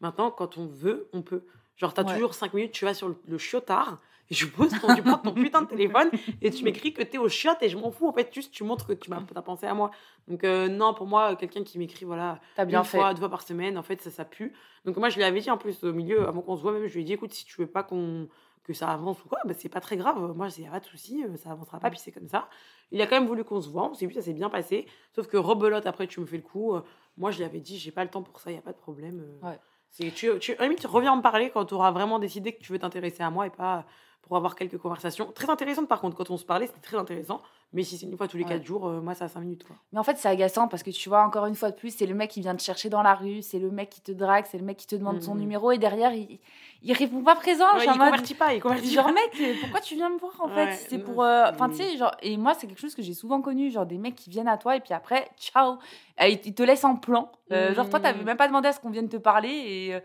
Maintenant, 0.01 0.31
quand 0.31 0.57
on 0.57 0.65
veut, 0.65 1.07
on 1.13 1.21
peut. 1.21 1.43
Genre, 1.77 1.93
tu 1.93 2.01
as 2.01 2.03
toujours 2.03 2.33
5 2.33 2.53
minutes, 2.53 2.71
tu 2.71 2.85
vas 2.85 2.93
sur 2.93 3.15
le, 3.27 3.37
chiotard, 3.37 3.99
et 4.29 4.35
je 4.35 4.45
pose 4.45 4.71
ton, 4.79 4.93
tu 4.95 5.01
prends 5.01 5.17
ton 5.17 5.33
putain 5.33 5.61
de 5.61 5.67
téléphone, 5.67 6.09
et 6.41 6.49
tu 6.51 6.63
m'écris 6.63 6.93
que 6.93 7.03
tu 7.03 7.15
es 7.15 7.17
au 7.17 7.29
chiot, 7.29 7.51
et 7.61 7.69
je 7.69 7.77
m'en 7.77 7.91
fous, 7.91 8.07
en 8.07 8.13
fait, 8.13 8.33
juste 8.33 8.51
tu 8.51 8.63
montres 8.63 8.87
que 8.87 8.93
tu 8.93 9.11
as 9.11 9.41
pensé 9.41 9.65
à 9.65 9.73
moi. 9.73 9.91
Donc, 10.27 10.43
euh, 10.43 10.67
non, 10.67 10.93
pour 10.93 11.07
moi, 11.07 11.35
quelqu'un 11.35 11.63
qui 11.63 11.77
m'écrit, 11.77 12.05
voilà, 12.05 12.39
bien 12.65 12.79
une 12.79 12.85
fois, 12.85 13.13
deux 13.13 13.19
fois 13.19 13.29
par 13.29 13.41
semaine, 13.41 13.77
en 13.77 13.83
fait, 13.83 14.01
ça, 14.01 14.11
ça 14.11 14.25
pue. 14.25 14.53
Donc, 14.85 14.97
moi, 14.97 15.09
je 15.09 15.17
lui 15.17 15.23
avais 15.23 15.39
dit 15.39 15.51
en 15.51 15.57
plus, 15.57 15.83
au 15.83 15.93
milieu, 15.93 16.27
avant 16.27 16.41
qu'on 16.41 16.57
se 16.57 16.61
voit, 16.61 16.73
même, 16.73 16.87
je 16.87 16.93
lui 16.93 17.01
ai 17.01 17.03
dit 17.03 17.13
écoute, 17.13 17.33
si 17.33 17.45
tu 17.45 17.61
veux 17.61 17.67
pas 17.67 17.83
qu'on 17.83 18.27
que 18.63 18.73
ça 18.73 18.89
avance 18.89 19.23
ou 19.23 19.27
quoi, 19.27 19.39
bah, 19.45 19.53
c'est 19.57 19.69
pas 19.69 19.81
très 19.81 19.97
grave. 19.97 20.35
Moi, 20.35 20.47
il 20.57 20.61
n'y 20.61 20.67
a 20.67 20.71
pas 20.71 20.79
de 20.79 20.85
souci, 20.85 21.23
euh, 21.23 21.35
ça 21.37 21.51
avancera 21.51 21.79
pas, 21.79 21.89
puis 21.89 21.99
c'est 21.99 22.11
comme 22.11 22.27
ça. 22.27 22.47
Il 22.91 23.01
a 23.01 23.07
quand 23.07 23.19
même 23.19 23.27
voulu 23.27 23.43
qu'on 23.43 23.61
se 23.61 23.69
voit, 23.69 23.89
on 23.89 23.93
s'est 23.93 24.05
vu, 24.05 24.13
ça 24.13 24.21
s'est 24.21 24.33
bien 24.33 24.49
passé. 24.49 24.87
Sauf 25.13 25.27
que 25.27 25.37
rebelote, 25.37 25.85
après, 25.85 26.07
tu 26.07 26.19
me 26.19 26.25
fais 26.25 26.37
le 26.37 26.43
coup. 26.43 26.73
Euh, 26.73 26.81
moi, 27.17 27.31
je 27.31 27.37
lui 27.37 27.45
avais 27.45 27.59
dit, 27.59 27.77
j'ai 27.77 27.91
pas 27.91 28.03
le 28.03 28.09
temps 28.09 28.23
pour 28.23 28.39
ça, 28.39 28.51
il 28.51 28.53
n'y 28.53 28.59
a 28.59 28.63
pas 28.63 28.71
de 28.71 28.77
problème. 28.77 29.21
Euh. 29.21 29.47
Ouais. 29.47 29.59
C'est, 29.89 30.11
tu, 30.11 30.31
tu, 30.39 30.55
tu 30.55 30.87
reviens 30.87 31.15
me 31.15 31.21
parler 31.21 31.51
quand 31.51 31.65
tu 31.65 31.73
auras 31.75 31.91
vraiment 31.91 32.17
décidé 32.19 32.53
que 32.53 32.63
tu 32.63 32.71
veux 32.71 32.79
t'intéresser 32.79 33.21
à 33.21 33.29
moi 33.29 33.45
et 33.45 33.51
pas 33.51 33.85
pour 34.23 34.37
avoir 34.37 34.55
quelques 34.55 34.77
conversations. 34.77 35.31
Très 35.33 35.49
intéressantes, 35.49 35.87
par 35.87 36.01
contre, 36.01 36.15
quand 36.15 36.31
on 36.31 36.37
se 36.37 36.45
parlait, 36.45 36.65
c'était 36.65 36.79
très 36.79 36.97
intéressant. 36.97 37.41
Mais 37.73 37.83
si 37.83 37.97
c'est 37.97 38.05
une 38.05 38.15
fois 38.15 38.27
tous 38.27 38.37
les 38.37 38.43
quatre 38.43 38.63
jours, 38.63 38.87
euh, 38.87 39.01
moi, 39.01 39.15
ça 39.15 39.25
a 39.25 39.27
5 39.27 39.39
minutes. 39.39 39.63
Quoi. 39.63 39.75
Mais 39.91 39.99
en 39.99 40.03
fait, 40.03 40.17
c'est 40.17 40.29
agaçant 40.29 40.67
parce 40.67 40.83
que 40.83 40.91
tu 40.91 41.09
vois, 41.09 41.23
encore 41.23 41.47
une 41.47 41.55
fois 41.55 41.71
de 41.71 41.75
plus, 41.75 41.95
c'est 41.95 42.05
le 42.05 42.13
mec 42.13 42.29
qui 42.29 42.39
vient 42.39 42.55
te 42.55 42.61
chercher 42.61 42.87
dans 42.89 43.01
la 43.01 43.15
rue, 43.15 43.41
c'est 43.41 43.57
le 43.57 43.71
mec 43.71 43.89
qui 43.89 44.01
te 44.01 44.11
drague, 44.11 44.45
c'est 44.47 44.59
le 44.59 44.63
mec 44.63 44.77
qui 44.77 44.85
te 44.85 44.95
demande 44.95 45.21
son 45.23 45.33
mmh. 45.33 45.39
numéro 45.39 45.71
et 45.71 45.79
derrière, 45.79 46.13
il, 46.13 46.39
il 46.83 46.93
répond 46.93 47.23
pas 47.23 47.35
présent. 47.35 47.65
il 47.81 47.89
ne 47.89 47.93
convertit 47.93 48.35
pas, 48.35 48.53
il 48.53 48.61
convertit 48.61 48.91
Genre, 48.91 49.11
mec, 49.11 49.59
pourquoi 49.61 49.81
tu 49.81 49.95
viens 49.95 50.09
me 50.09 50.19
voir 50.19 50.33
en 50.39 50.49
fait? 50.49 50.73
C'est 50.87 50.99
pour. 50.99 51.23
Euh, 51.23 51.45
enfin, 51.51 51.69
tu 51.69 51.77
sais, 51.77 51.97
genre. 51.97 52.15
Et 52.21 52.37
moi, 52.37 52.53
c'est 52.53 52.67
quelque 52.67 52.81
chose 52.81 52.93
que 52.93 53.01
j'ai 53.01 53.15
souvent 53.15 53.41
connu, 53.41 53.71
genre 53.71 53.87
des 53.87 53.97
mecs 53.97 54.15
qui 54.15 54.29
viennent 54.29 54.47
à 54.47 54.57
toi 54.57 54.75
et 54.75 54.79
puis 54.79 54.93
après, 54.93 55.29
ciao 55.39 55.77
Ils 56.21 56.53
te 56.53 56.61
laissent 56.61 56.85
en 56.85 56.95
plan. 56.95 57.31
Euh, 57.51 57.73
genre, 57.73 57.89
toi, 57.89 57.99
t'avais 57.99 58.21
mmh. 58.21 58.25
même 58.25 58.37
pas 58.37 58.47
demandé 58.47 58.67
à 58.67 58.73
ce 58.73 58.79
qu'on 58.79 58.91
vienne 58.91 59.09
te 59.09 59.17
parler 59.17 59.49
et. 59.49 59.99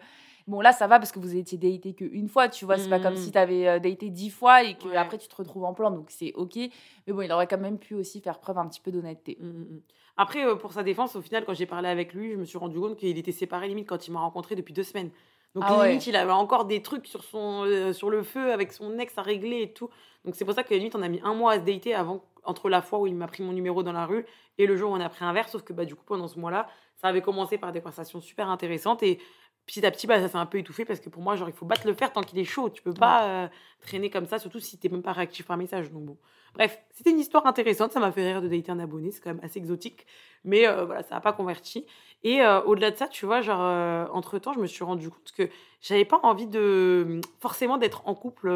Bon, 0.49 0.63
là, 0.63 0.73
ça 0.73 0.87
va 0.87 0.99
parce 0.99 1.13
que 1.13 1.19
vous 1.19 1.37
étiez 1.37 1.59
daté 1.59 1.93
qu'une 1.93 2.29
fois, 2.29 2.49
tu 2.49 2.65
vois. 2.65 2.79
C'est 2.79 2.89
pas 2.89 2.99
comme 2.99 3.17
si 3.17 3.29
mmh. 3.29 3.33
tu 3.33 3.39
avais 3.39 3.69
euh, 3.69 3.79
daté 3.79 4.09
dix 4.09 4.31
fois 4.31 4.65
et 4.65 4.75
que 4.77 4.89
après 4.97 5.19
tu 5.19 5.29
te 5.29 5.37
retrouves 5.37 5.65
en 5.65 5.75
plan, 5.75 5.91
donc 5.91 6.07
c'est 6.09 6.33
OK. 6.37 6.57
Mais 6.57 7.13
bon, 7.13 7.21
il 7.21 7.31
aurait 7.31 7.47
quand 7.47 7.59
même 7.59 7.79
pu 7.79 7.95
aussi 7.95 8.23
faire 8.23 8.39
preuve 8.41 8.57
un 8.57 8.67
petit 8.67 8.81
peu 8.81 8.91
d'honnêteté. 8.91 9.37
Mmh, 9.41 9.47
mmh, 9.47 9.81
après, 10.17 10.47
euh, 10.47 10.57
pour 10.57 10.73
sa 10.73 10.83
défense, 10.83 11.17
au 11.17 11.21
final, 11.21 11.45
quand 11.45 11.53
j'ai 11.53 11.67
parlé 11.67 11.91
avec 11.91 12.15
lui, 12.15 12.33
je 12.33 12.37
me 12.37 12.47
suis 12.47 12.57
rendu 12.57 12.81
compte 12.81 12.97
qu'il 12.97 13.17
était 13.19 13.31
séparé 13.31 13.69
limite 13.69 13.87
quand 13.87 14.09
il 14.09 14.11
m'a 14.13 14.21
rencontré 14.21 14.57
depuis 14.57 14.73
deux 14.73 14.83
semaines. 14.83 15.11
Donc 15.55 15.65
ah 15.67 15.87
limite, 15.87 16.07
il 16.07 16.17
avait 16.17 16.33
encore 16.33 16.65
des 16.65 16.83
trucs 16.83 17.07
sur, 17.07 17.25
son, 17.25 17.65
euh, 17.67 17.93
sur 17.93 18.09
le 18.09 18.23
feu 18.23 18.53
avec 18.53 18.73
son 18.73 18.99
ex 18.99 19.17
à 19.19 19.23
régler 19.23 19.63
et 19.63 19.73
tout. 19.73 19.91
Donc 20.25 20.35
c'est 20.35 20.47
pour 20.47 20.55
ça 20.55 20.63
que 20.63 20.73
limite, 20.73 20.95
on 20.95 21.03
a 21.03 21.09
mis 21.09 21.21
un 21.23 21.35
mois 21.35 21.53
à 21.53 21.61
se 21.61 21.65
dater 21.65 21.95
avant 21.95 22.25
entre 22.45 22.71
la 22.71 22.81
fois 22.81 22.99
où 23.01 23.07
il 23.07 23.15
m'a 23.15 23.27
pris 23.27 23.43
mon 23.43 23.53
numéro 23.53 23.83
dans 23.83 23.93
la 23.93 24.07
rue 24.07 24.25
et 24.57 24.67
le 24.67 24.77
jour 24.77 24.91
où 24.91 24.95
on 24.95 25.01
a 25.01 25.09
pris 25.09 25.25
un 25.25 25.33
verre. 25.33 25.49
Sauf 25.49 25.63
que 25.63 25.75
bah, 25.75 25.85
du 25.85 25.95
coup, 25.95 26.05
pendant 26.07 26.27
ce 26.27 26.39
mois-là, 26.39 26.69
ça 26.97 27.09
avait 27.09 27.23
commencé 27.23 27.59
par 27.59 27.73
des 27.73 27.81
conversations 27.81 28.21
super 28.21 28.49
intéressantes. 28.49 29.03
Et 29.03 29.21
petit 29.69 29.85
à 29.85 29.91
petit, 29.91 30.07
bah, 30.07 30.19
ça 30.19 30.29
s'est 30.29 30.37
un 30.37 30.47
peu 30.47 30.59
étouffé 30.59 30.85
parce 30.85 30.99
que 30.99 31.11
pour 31.11 31.23
moi, 31.23 31.37
genre, 31.37 31.49
il 31.49 31.55
faut 31.55 31.67
battre 31.67 31.87
le 31.87 31.93
fer 31.93 32.11
tant 32.13 32.23
qu'il 32.23 32.39
est 32.39 32.45
chaud. 32.45 32.71
Tu 32.71 32.83
peux 32.83 32.95
pas 32.95 33.25
euh, 33.25 33.49
traîner 33.83 34.09
comme 34.11 34.27
ça, 34.27 34.39
surtout 34.39 34.59
si 34.59 34.79
tu 34.79 34.87
n'es 34.87 34.93
même 34.93 35.03
pas 35.03 35.13
réactif 35.13 35.47
par 35.47 35.57
message. 35.57 35.93
Donc 35.93 36.05
bon. 36.05 36.17
Bref, 36.55 36.81
c'était 36.93 37.11
une 37.11 37.21
histoire 37.21 37.47
intéressante. 37.47 37.93
Ça 37.93 38.01
m'a 38.01 38.11
fait 38.11 38.25
rire 38.25 38.41
de 38.43 38.49
dater 38.49 38.73
un 38.73 38.81
abonné. 38.81 39.11
C'est 39.11 39.21
quand 39.21 39.31
même 39.35 39.45
assez 39.45 39.59
exotique. 39.59 40.07
Mais 40.45 40.67
euh, 40.67 40.87
voilà, 40.87 41.03
ça 41.03 41.17
n'a 41.17 41.21
pas 41.21 41.35
converti. 41.35 41.87
Et 42.25 42.41
euh, 42.41 42.63
au-delà 42.63 42.91
de 42.91 42.97
ça, 42.97 43.07
tu 43.07 43.27
vois, 43.27 43.43
genre, 43.43 44.09
entre 44.13 44.39
temps, 44.39 44.55
je 44.55 44.59
me 44.59 44.67
suis 44.67 44.83
rendu 44.83 45.11
compte 45.11 45.33
que 45.37 45.49
j'avais 45.83 46.07
pas 46.07 46.19
envie 46.23 46.47
de 46.47 47.21
forcément 47.39 47.77
d'être 47.77 48.03
en 48.09 48.15
couple, 48.15 48.51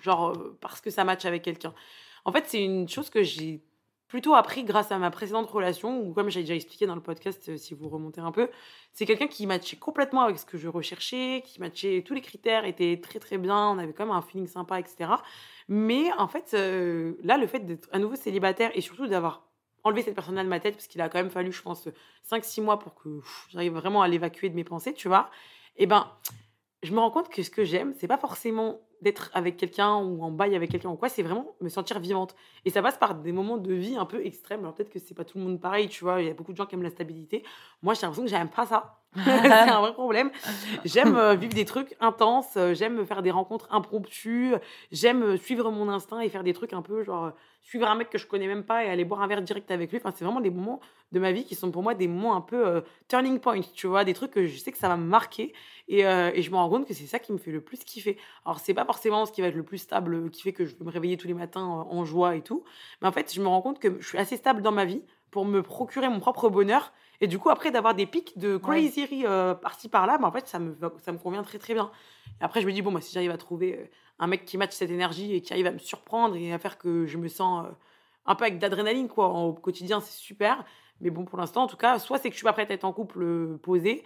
genre, 0.00 0.32
parce 0.60 0.80
que 0.80 0.90
ça 0.90 1.04
match 1.04 1.24
avec 1.24 1.42
quelqu'un. 1.42 1.74
En 2.24 2.32
fait, 2.32 2.44
c'est 2.46 2.62
une 2.62 2.88
chose 2.88 3.10
que 3.10 3.22
j'ai 3.22 3.60
plutôt 4.12 4.34
appris 4.34 4.62
grâce 4.62 4.92
à 4.92 4.98
ma 4.98 5.10
précédente 5.10 5.48
relation, 5.48 6.02
ou 6.02 6.12
comme 6.12 6.28
j'ai 6.28 6.40
déjà 6.40 6.54
expliqué 6.54 6.84
dans 6.84 6.94
le 6.94 7.00
podcast, 7.00 7.48
euh, 7.48 7.56
si 7.56 7.72
vous 7.72 7.88
remontez 7.88 8.20
un 8.20 8.30
peu, 8.30 8.50
c'est 8.92 9.06
quelqu'un 9.06 9.26
qui 9.26 9.46
matchait 9.46 9.78
complètement 9.78 10.20
avec 10.20 10.38
ce 10.38 10.44
que 10.44 10.58
je 10.58 10.68
recherchais, 10.68 11.42
qui 11.46 11.58
matchait 11.60 12.04
tous 12.06 12.12
les 12.12 12.20
critères, 12.20 12.66
était 12.66 13.00
très 13.02 13.18
très 13.20 13.38
bien, 13.38 13.70
on 13.70 13.78
avait 13.78 13.94
quand 13.94 14.04
même 14.04 14.14
un 14.14 14.20
feeling 14.20 14.46
sympa, 14.46 14.78
etc. 14.78 15.12
Mais 15.66 16.12
en 16.18 16.28
fait, 16.28 16.52
euh, 16.52 17.14
là, 17.22 17.38
le 17.38 17.46
fait 17.46 17.60
d'être 17.60 17.88
à 17.90 17.98
nouveau 17.98 18.14
célibataire 18.14 18.70
et 18.74 18.82
surtout 18.82 19.06
d'avoir 19.06 19.46
enlevé 19.82 20.02
cette 20.02 20.14
personne-là 20.14 20.44
de 20.44 20.48
ma 20.50 20.60
tête, 20.60 20.74
parce 20.74 20.88
qu'il 20.88 21.00
a 21.00 21.08
quand 21.08 21.16
même 21.16 21.30
fallu, 21.30 21.50
je 21.50 21.62
pense, 21.62 21.88
5-6 22.30 22.60
mois 22.60 22.78
pour 22.78 22.94
que 22.94 23.22
j'arrive 23.48 23.72
vraiment 23.72 24.02
à 24.02 24.08
l'évacuer 24.08 24.50
de 24.50 24.54
mes 24.54 24.64
pensées, 24.64 24.92
tu 24.92 25.08
vois, 25.08 25.30
et 25.78 25.84
eh 25.84 25.86
ben, 25.86 26.12
je 26.82 26.92
me 26.92 26.98
rends 26.98 27.10
compte 27.10 27.30
que 27.30 27.42
ce 27.42 27.48
que 27.48 27.64
j'aime, 27.64 27.94
c'est 27.98 28.08
pas 28.08 28.18
forcément 28.18 28.82
d'être 29.02 29.30
avec 29.34 29.56
quelqu'un 29.56 29.96
ou 29.96 30.22
en 30.22 30.30
bail 30.30 30.54
avec 30.54 30.70
quelqu'un 30.70 30.90
ou 30.90 30.96
quoi, 30.96 31.08
c'est 31.08 31.22
vraiment 31.22 31.54
me 31.60 31.68
sentir 31.68 31.98
vivante. 31.98 32.34
Et 32.64 32.70
ça 32.70 32.80
passe 32.82 32.96
par 32.96 33.16
des 33.16 33.32
moments 33.32 33.58
de 33.58 33.74
vie 33.74 33.96
un 33.96 34.06
peu 34.06 34.24
extrêmes. 34.24 34.60
Alors 34.60 34.74
peut-être 34.74 34.90
que 34.90 34.98
c'est 34.98 35.14
pas 35.14 35.24
tout 35.24 35.38
le 35.38 35.44
monde 35.44 35.60
pareil, 35.60 35.88
tu 35.88 36.04
vois, 36.04 36.22
il 36.22 36.28
y 36.28 36.30
a 36.30 36.34
beaucoup 36.34 36.52
de 36.52 36.56
gens 36.56 36.66
qui 36.66 36.74
aiment 36.74 36.82
la 36.82 36.90
stabilité. 36.90 37.42
Moi, 37.82 37.94
j'ai 37.94 38.02
l'impression 38.02 38.22
que 38.22 38.30
j'aime 38.30 38.48
pas 38.48 38.66
ça. 38.66 39.02
c'est 39.24 39.52
un 39.52 39.80
vrai 39.80 39.92
problème. 39.92 40.30
J'aime 40.86 41.16
euh, 41.16 41.34
vivre 41.34 41.52
des 41.52 41.66
trucs 41.66 41.94
intenses, 42.00 42.56
euh, 42.56 42.72
j'aime 42.72 43.04
faire 43.04 43.22
des 43.22 43.30
rencontres 43.30 43.68
impromptues, 43.70 44.54
j'aime 44.90 45.22
euh, 45.22 45.36
suivre 45.36 45.70
mon 45.70 45.90
instinct 45.90 46.20
et 46.20 46.30
faire 46.30 46.42
des 46.42 46.54
trucs 46.54 46.72
un 46.72 46.80
peu 46.80 47.04
genre 47.04 47.32
suivre 47.60 47.86
un 47.86 47.94
mec 47.94 48.08
que 48.08 48.16
je 48.16 48.26
connais 48.26 48.46
même 48.46 48.64
pas 48.64 48.84
et 48.84 48.88
aller 48.88 49.04
boire 49.04 49.20
un 49.20 49.26
verre 49.26 49.42
direct 49.42 49.70
avec 49.70 49.90
lui. 49.90 49.98
Enfin, 49.98 50.14
c'est 50.16 50.24
vraiment 50.24 50.40
des 50.40 50.50
moments 50.50 50.80
de 51.12 51.20
ma 51.20 51.30
vie 51.30 51.44
qui 51.44 51.54
sont 51.54 51.70
pour 51.70 51.82
moi 51.82 51.94
des 51.94 52.08
moments 52.08 52.34
un 52.34 52.40
peu 52.40 52.82
turning 53.06 53.38
point, 53.38 53.60
tu 53.74 53.86
vois, 53.86 54.04
des 54.04 54.14
trucs 54.14 54.30
que 54.30 54.46
je 54.46 54.56
sais 54.56 54.72
que 54.72 54.78
ça 54.78 54.88
va 54.88 54.96
me 54.96 55.04
marquer 55.04 55.52
et, 55.88 56.00
et 56.00 56.42
je 56.42 56.50
me 56.50 56.56
rends 56.56 56.70
compte 56.70 56.88
que 56.88 56.94
c'est 56.94 57.06
ça 57.06 57.18
qui 57.18 57.32
me 57.32 57.38
fait 57.38 57.52
le 57.52 57.60
plus 57.60 57.84
kiffer. 57.84 58.16
Alors, 58.46 58.58
c'est 58.58 58.74
pas 58.74 58.84
forcément 58.92 59.26
ce 59.26 59.32
qui 59.32 59.40
va 59.40 59.48
être 59.48 59.54
le 59.54 59.62
plus 59.62 59.78
stable, 59.78 60.30
qui 60.30 60.42
fait 60.42 60.52
que 60.52 60.66
je 60.66 60.76
vais 60.76 60.84
me 60.84 60.90
réveiller 60.90 61.16
tous 61.16 61.26
les 61.26 61.34
matins 61.34 61.64
en 61.64 62.04
joie 62.04 62.36
et 62.36 62.42
tout, 62.42 62.64
mais 63.00 63.08
en 63.08 63.12
fait, 63.12 63.32
je 63.32 63.40
me 63.40 63.48
rends 63.48 63.62
compte 63.62 63.78
que 63.78 64.00
je 64.00 64.06
suis 64.06 64.18
assez 64.18 64.36
stable 64.36 64.60
dans 64.60 64.72
ma 64.72 64.84
vie 64.84 65.02
pour 65.30 65.46
me 65.46 65.62
procurer 65.62 66.08
mon 66.08 66.20
propre 66.20 66.50
bonheur 66.50 66.92
et 67.22 67.28
du 67.28 67.38
coup, 67.38 67.50
après, 67.50 67.70
d'avoir 67.70 67.94
des 67.94 68.04
pics 68.04 68.36
de 68.36 68.56
crazy 68.56 69.06
euh, 69.24 69.54
par-ci 69.54 69.88
par-là, 69.88 70.18
bah, 70.18 70.26
en 70.26 70.32
fait, 70.32 70.48
ça 70.48 70.58
me, 70.58 70.76
ça 70.98 71.12
me 71.12 71.18
convient 71.18 71.44
très 71.44 71.58
très 71.58 71.72
bien. 71.72 71.92
Et 72.40 72.44
après, 72.44 72.60
je 72.60 72.66
me 72.66 72.72
dis, 72.72 72.82
bon, 72.82 72.90
moi, 72.90 73.00
si 73.00 73.12
j'arrive 73.12 73.30
à 73.30 73.36
trouver 73.36 73.78
euh, 73.78 73.86
un 74.18 74.26
mec 74.26 74.44
qui 74.44 74.58
matche 74.58 74.72
cette 74.72 74.90
énergie 74.90 75.32
et 75.32 75.40
qui 75.40 75.52
arrive 75.52 75.68
à 75.68 75.70
me 75.70 75.78
surprendre 75.78 76.34
et 76.34 76.52
à 76.52 76.58
faire 76.58 76.78
que 76.78 77.06
je 77.06 77.18
me 77.18 77.28
sens 77.28 77.64
euh, 77.64 77.70
un 78.26 78.34
peu 78.34 78.42
avec 78.44 78.58
d'adrénaline, 78.58 79.06
quoi, 79.06 79.28
au 79.28 79.52
quotidien, 79.52 80.00
c'est 80.00 80.18
super. 80.18 80.64
Mais 81.00 81.10
bon, 81.10 81.24
pour 81.24 81.38
l'instant, 81.38 81.62
en 81.62 81.68
tout 81.68 81.76
cas, 81.76 82.00
soit 82.00 82.18
c'est 82.18 82.28
que 82.28 82.34
je 82.34 82.38
suis 82.38 82.44
pas 82.44 82.52
prête 82.52 82.72
à 82.72 82.74
être 82.74 82.84
en 82.84 82.92
couple 82.92 83.56
posé, 83.62 84.02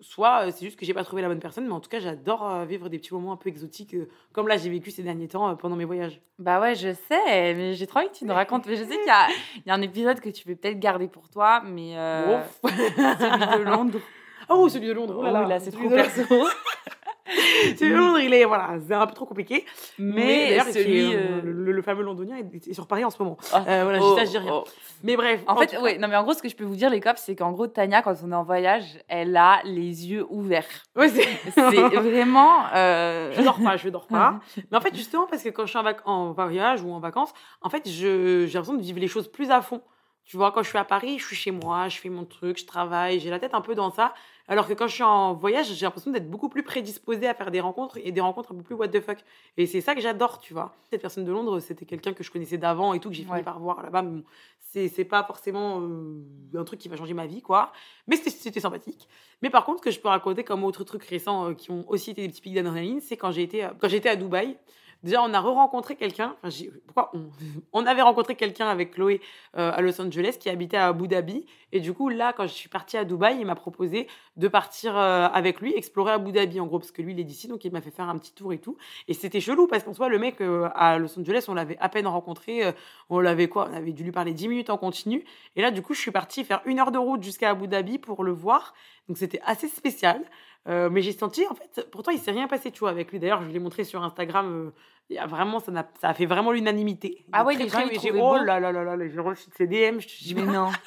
soit 0.00 0.50
c'est 0.50 0.64
juste 0.64 0.78
que 0.78 0.86
j'ai 0.86 0.94
pas 0.94 1.04
trouvé 1.04 1.22
la 1.22 1.28
bonne 1.28 1.40
personne, 1.40 1.66
mais 1.66 1.72
en 1.72 1.80
tout 1.80 1.88
cas, 1.88 1.98
j'adore 1.98 2.64
vivre 2.64 2.88
des 2.88 2.98
petits 2.98 3.14
moments 3.14 3.32
un 3.32 3.36
peu 3.36 3.48
exotiques, 3.48 3.96
comme 4.32 4.48
là 4.48 4.56
j'ai 4.56 4.70
vécu 4.70 4.90
ces 4.90 5.02
derniers 5.02 5.28
temps 5.28 5.54
pendant 5.56 5.76
mes 5.76 5.84
voyages. 5.84 6.20
Bah 6.38 6.60
ouais, 6.60 6.74
je 6.74 6.92
sais, 6.92 7.54
mais 7.54 7.74
j'ai 7.74 7.86
trop 7.86 8.00
envie 8.00 8.08
que 8.08 8.14
tu 8.14 8.24
nous 8.24 8.34
racontes. 8.34 8.66
Mais 8.66 8.76
je 8.76 8.84
sais 8.84 8.96
qu'il 8.96 9.62
y, 9.64 9.66
y, 9.68 9.70
a 9.70 9.74
un 9.74 9.82
épisode 9.82 10.20
que 10.20 10.30
tu 10.30 10.44
peux 10.44 10.54
peut-être 10.54 10.78
garder 10.78 11.08
pour 11.08 11.28
toi, 11.28 11.62
mais 11.64 11.94
celui 11.94 13.64
de 13.64 13.64
Londres. 13.64 14.00
Oh, 14.48 14.68
celui 14.68 14.88
de 14.88 14.92
Londres, 14.92 15.16
oh 15.18 15.22
là, 15.22 15.32
là, 15.32 15.48
là 15.48 15.58
c'est 15.58 15.70
trop 15.70 15.88
perso. 15.88 16.20
c'est 17.76 17.88
Londres, 17.88 18.18
il 18.20 18.34
est 18.34 18.44
voilà, 18.44 18.76
c'est 18.86 18.94
un 18.94 19.06
peu 19.06 19.14
trop 19.14 19.24
compliqué. 19.24 19.64
Mais, 19.98 20.50
d'ailleurs, 20.50 20.66
celui, 20.66 21.14
euh, 21.14 21.40
le, 21.42 21.82
fameux 21.82 22.02
londonien 22.02 22.36
est, 22.36 22.72
sur 22.72 22.86
Paris 22.86 23.04
en 23.04 23.10
ce 23.10 23.22
moment. 23.22 23.38
Oh, 23.52 23.56
euh, 23.56 23.82
voilà, 23.84 23.98
oh, 24.02 24.16
je 24.20 24.30
dis 24.30 24.38
rien. 24.38 24.52
Oh. 24.52 24.64
Mais 25.02 25.16
bref. 25.16 25.42
En, 25.46 25.56
fait, 25.56 25.76
oui, 25.80 25.98
non, 25.98 26.08
mais 26.08 26.16
en 26.16 26.22
gros, 26.22 26.34
ce 26.34 26.42
que 26.42 26.48
je 26.48 26.56
peux 26.56 26.64
vous 26.64 26.76
dire, 26.76 26.90
les 26.90 27.00
cops, 27.00 27.20
c'est 27.20 27.34
qu'en 27.34 27.52
gros, 27.52 27.66
Tania, 27.66 28.02
quand 28.02 28.14
on 28.22 28.30
est 28.30 28.34
en 28.34 28.42
voyage, 28.42 28.98
elle 29.08 29.36
a 29.36 29.60
les 29.64 30.06
yeux 30.06 30.26
ouverts. 30.28 30.66
Ouais, 30.96 31.08
c'est 31.08 31.60
vraiment. 31.60 32.66
Euh... 32.74 33.32
Je 33.32 33.42
dors 33.42 33.62
pas, 33.62 33.76
je 33.76 33.88
dors 33.88 34.06
pas. 34.06 34.40
mais 34.70 34.76
en 34.76 34.80
fait, 34.80 34.94
justement, 34.94 35.26
parce 35.26 35.42
que 35.42 35.48
quand 35.48 35.64
je 35.64 35.70
suis 35.70 35.78
en, 35.78 35.94
en 36.04 36.32
voyage 36.32 36.82
ou 36.82 36.92
en 36.92 37.00
vacances, 37.00 37.32
en 37.62 37.70
fait, 37.70 37.88
j'ai 37.88 38.46
l'impression 38.46 38.74
de 38.74 38.82
vivre 38.82 39.00
les 39.00 39.08
choses 39.08 39.28
plus 39.28 39.50
à 39.50 39.62
fond. 39.62 39.80
Tu 40.24 40.38
vois, 40.38 40.52
quand 40.52 40.62
je 40.62 40.68
suis 40.68 40.78
à 40.78 40.84
Paris, 40.84 41.18
je 41.18 41.26
suis 41.26 41.36
chez 41.36 41.50
moi, 41.50 41.88
je 41.88 41.98
fais 41.98 42.08
mon 42.08 42.24
truc, 42.24 42.58
je 42.58 42.64
travaille, 42.64 43.20
j'ai 43.20 43.28
la 43.28 43.38
tête 43.38 43.52
un 43.54 43.60
peu 43.60 43.74
dans 43.74 43.90
ça. 43.90 44.14
Alors 44.46 44.68
que 44.68 44.74
quand 44.74 44.86
je 44.86 44.94
suis 44.94 45.02
en 45.02 45.32
voyage, 45.32 45.72
j'ai 45.72 45.86
l'impression 45.86 46.10
d'être 46.10 46.28
beaucoup 46.28 46.48
plus 46.48 46.62
prédisposée 46.62 47.26
à 47.26 47.34
faire 47.34 47.50
des 47.50 47.60
rencontres 47.60 47.98
et 48.02 48.12
des 48.12 48.20
rencontres 48.20 48.52
un 48.52 48.56
peu 48.56 48.62
plus 48.62 48.74
what 48.74 48.88
the 48.88 49.00
fuck. 49.00 49.18
Et 49.56 49.66
c'est 49.66 49.80
ça 49.80 49.94
que 49.94 50.00
j'adore, 50.02 50.38
tu 50.38 50.52
vois. 50.52 50.74
Cette 50.90 51.00
personne 51.00 51.24
de 51.24 51.32
Londres, 51.32 51.60
c'était 51.60 51.86
quelqu'un 51.86 52.12
que 52.12 52.22
je 52.22 52.30
connaissais 52.30 52.58
d'avant 52.58 52.92
et 52.92 53.00
tout, 53.00 53.08
que 53.08 53.14
j'ai 53.14 53.24
fini 53.24 53.42
par 53.42 53.58
voir 53.58 53.82
là-bas. 53.82 54.02
Bon, 54.02 54.22
c'est 54.60 55.04
pas 55.04 55.22
forcément 55.24 55.80
euh, 55.80 56.58
un 56.58 56.64
truc 56.64 56.80
qui 56.80 56.88
va 56.88 56.96
changer 56.96 57.14
ma 57.14 57.26
vie, 57.26 57.40
quoi. 57.40 57.72
Mais 58.06 58.16
c'était 58.16 58.60
sympathique. 58.60 59.08
Mais 59.40 59.48
par 59.48 59.64
contre, 59.64 59.78
ce 59.78 59.84
que 59.84 59.90
je 59.90 60.00
peux 60.00 60.08
raconter 60.08 60.44
comme 60.44 60.64
autre 60.64 60.84
truc 60.84 61.04
récent 61.04 61.50
euh, 61.50 61.54
qui 61.54 61.70
ont 61.70 61.84
aussi 61.88 62.10
été 62.10 62.22
des 62.22 62.28
petits 62.28 62.42
pics 62.42 62.54
d'adrénaline, 62.54 63.00
c'est 63.00 63.16
quand 63.16 63.30
j'ai 63.30 63.42
été, 63.42 63.68
quand 63.80 63.88
j'étais 63.88 64.10
à 64.10 64.16
Dubaï. 64.16 64.56
Déjà, 65.04 65.22
on 65.22 65.34
a 65.34 65.40
re-rencontré 65.40 65.96
quelqu'un. 65.96 66.34
Enfin, 66.42 66.64
pourquoi 66.86 67.10
on, 67.12 67.28
on, 67.74 67.84
avait 67.84 68.00
rencontré 68.00 68.36
quelqu'un 68.36 68.68
avec 68.68 68.92
Chloé 68.92 69.20
euh, 69.54 69.70
à 69.70 69.82
Los 69.82 70.00
Angeles 70.00 70.38
qui 70.40 70.48
habitait 70.48 70.78
à 70.78 70.86
Abu 70.86 71.08
Dhabi. 71.08 71.44
Et 71.72 71.80
du 71.80 71.92
coup, 71.92 72.08
là, 72.08 72.32
quand 72.32 72.46
je 72.46 72.54
suis 72.54 72.70
partie 72.70 72.96
à 72.96 73.04
Dubaï, 73.04 73.36
il 73.38 73.44
m'a 73.44 73.54
proposé 73.54 74.08
de 74.38 74.48
partir 74.48 74.96
euh, 74.96 75.26
avec 75.26 75.60
lui, 75.60 75.74
explorer 75.76 76.12
Abu 76.12 76.32
Dhabi 76.32 76.58
en 76.58 76.66
gros, 76.66 76.78
parce 76.78 76.90
que 76.90 77.02
lui, 77.02 77.12
il 77.12 77.20
est 77.20 77.24
d'ici, 77.24 77.48
donc 77.48 77.66
il 77.66 77.72
m'a 77.72 77.82
fait 77.82 77.90
faire 77.90 78.08
un 78.08 78.16
petit 78.16 78.32
tour 78.32 78.54
et 78.54 78.58
tout. 78.58 78.78
Et 79.06 79.12
c'était 79.12 79.40
chelou 79.40 79.66
parce 79.66 79.84
qu'en 79.84 79.92
soi, 79.92 80.08
le 80.08 80.18
mec 80.18 80.40
euh, 80.40 80.70
à 80.74 80.96
Los 80.96 81.18
Angeles, 81.18 81.44
on 81.48 81.54
l'avait 81.54 81.76
à 81.80 81.90
peine 81.90 82.06
rencontré. 82.06 82.72
on 83.10 83.20
l'avait 83.20 83.48
quoi 83.48 83.68
On 83.70 83.74
avait 83.74 83.92
dû 83.92 84.04
lui 84.04 84.12
parler 84.12 84.32
10 84.32 84.48
minutes 84.48 84.70
en 84.70 84.78
continu. 84.78 85.22
Et 85.54 85.60
là, 85.60 85.70
du 85.70 85.82
coup, 85.82 85.92
je 85.92 86.00
suis 86.00 86.12
partie 86.12 86.44
faire 86.44 86.62
une 86.64 86.80
heure 86.80 86.92
de 86.92 86.98
route 86.98 87.22
jusqu'à 87.22 87.50
Abu 87.50 87.68
Dhabi 87.68 87.98
pour 87.98 88.24
le 88.24 88.32
voir. 88.32 88.72
Donc 89.08 89.18
c'était 89.18 89.40
assez 89.44 89.68
spécial. 89.68 90.24
mais 90.66 91.02
j'ai 91.02 91.12
senti, 91.12 91.46
en 91.46 91.54
fait, 91.54 91.86
pourtant, 91.90 92.10
il 92.10 92.18
s'est 92.18 92.30
rien 92.30 92.48
passé, 92.48 92.70
tu 92.70 92.80
vois, 92.80 92.88
avec 92.88 93.12
lui. 93.12 93.18
D'ailleurs, 93.18 93.42
je 93.42 93.48
l'ai 93.48 93.58
montré 93.58 93.84
sur 93.84 94.02
Instagram 94.02 94.72
il 95.10 95.16
y 95.16 95.18
a 95.18 95.26
vraiment, 95.26 95.60
ça, 95.60 95.72
a, 95.72 95.86
ça 96.00 96.08
a 96.08 96.14
fait 96.14 96.26
vraiment 96.26 96.52
l'unanimité. 96.52 97.26
Ah 97.32 97.44
ouais, 97.44 97.56
les 97.56 97.68
gens, 97.68 97.80
ils 97.80 98.12
Oh 98.14 98.36
là 98.36 98.58
là 98.58 98.72
là 98.72 98.96
là, 98.96 99.08
j'ai 99.08 99.20
reçu 99.20 99.50
de 99.50 99.54
ses 99.54 99.66
DM, 99.66 100.00
je 100.00 100.08
te 100.08 100.24
dis, 100.24 100.34
mais 100.34 100.44
non. 100.44 100.70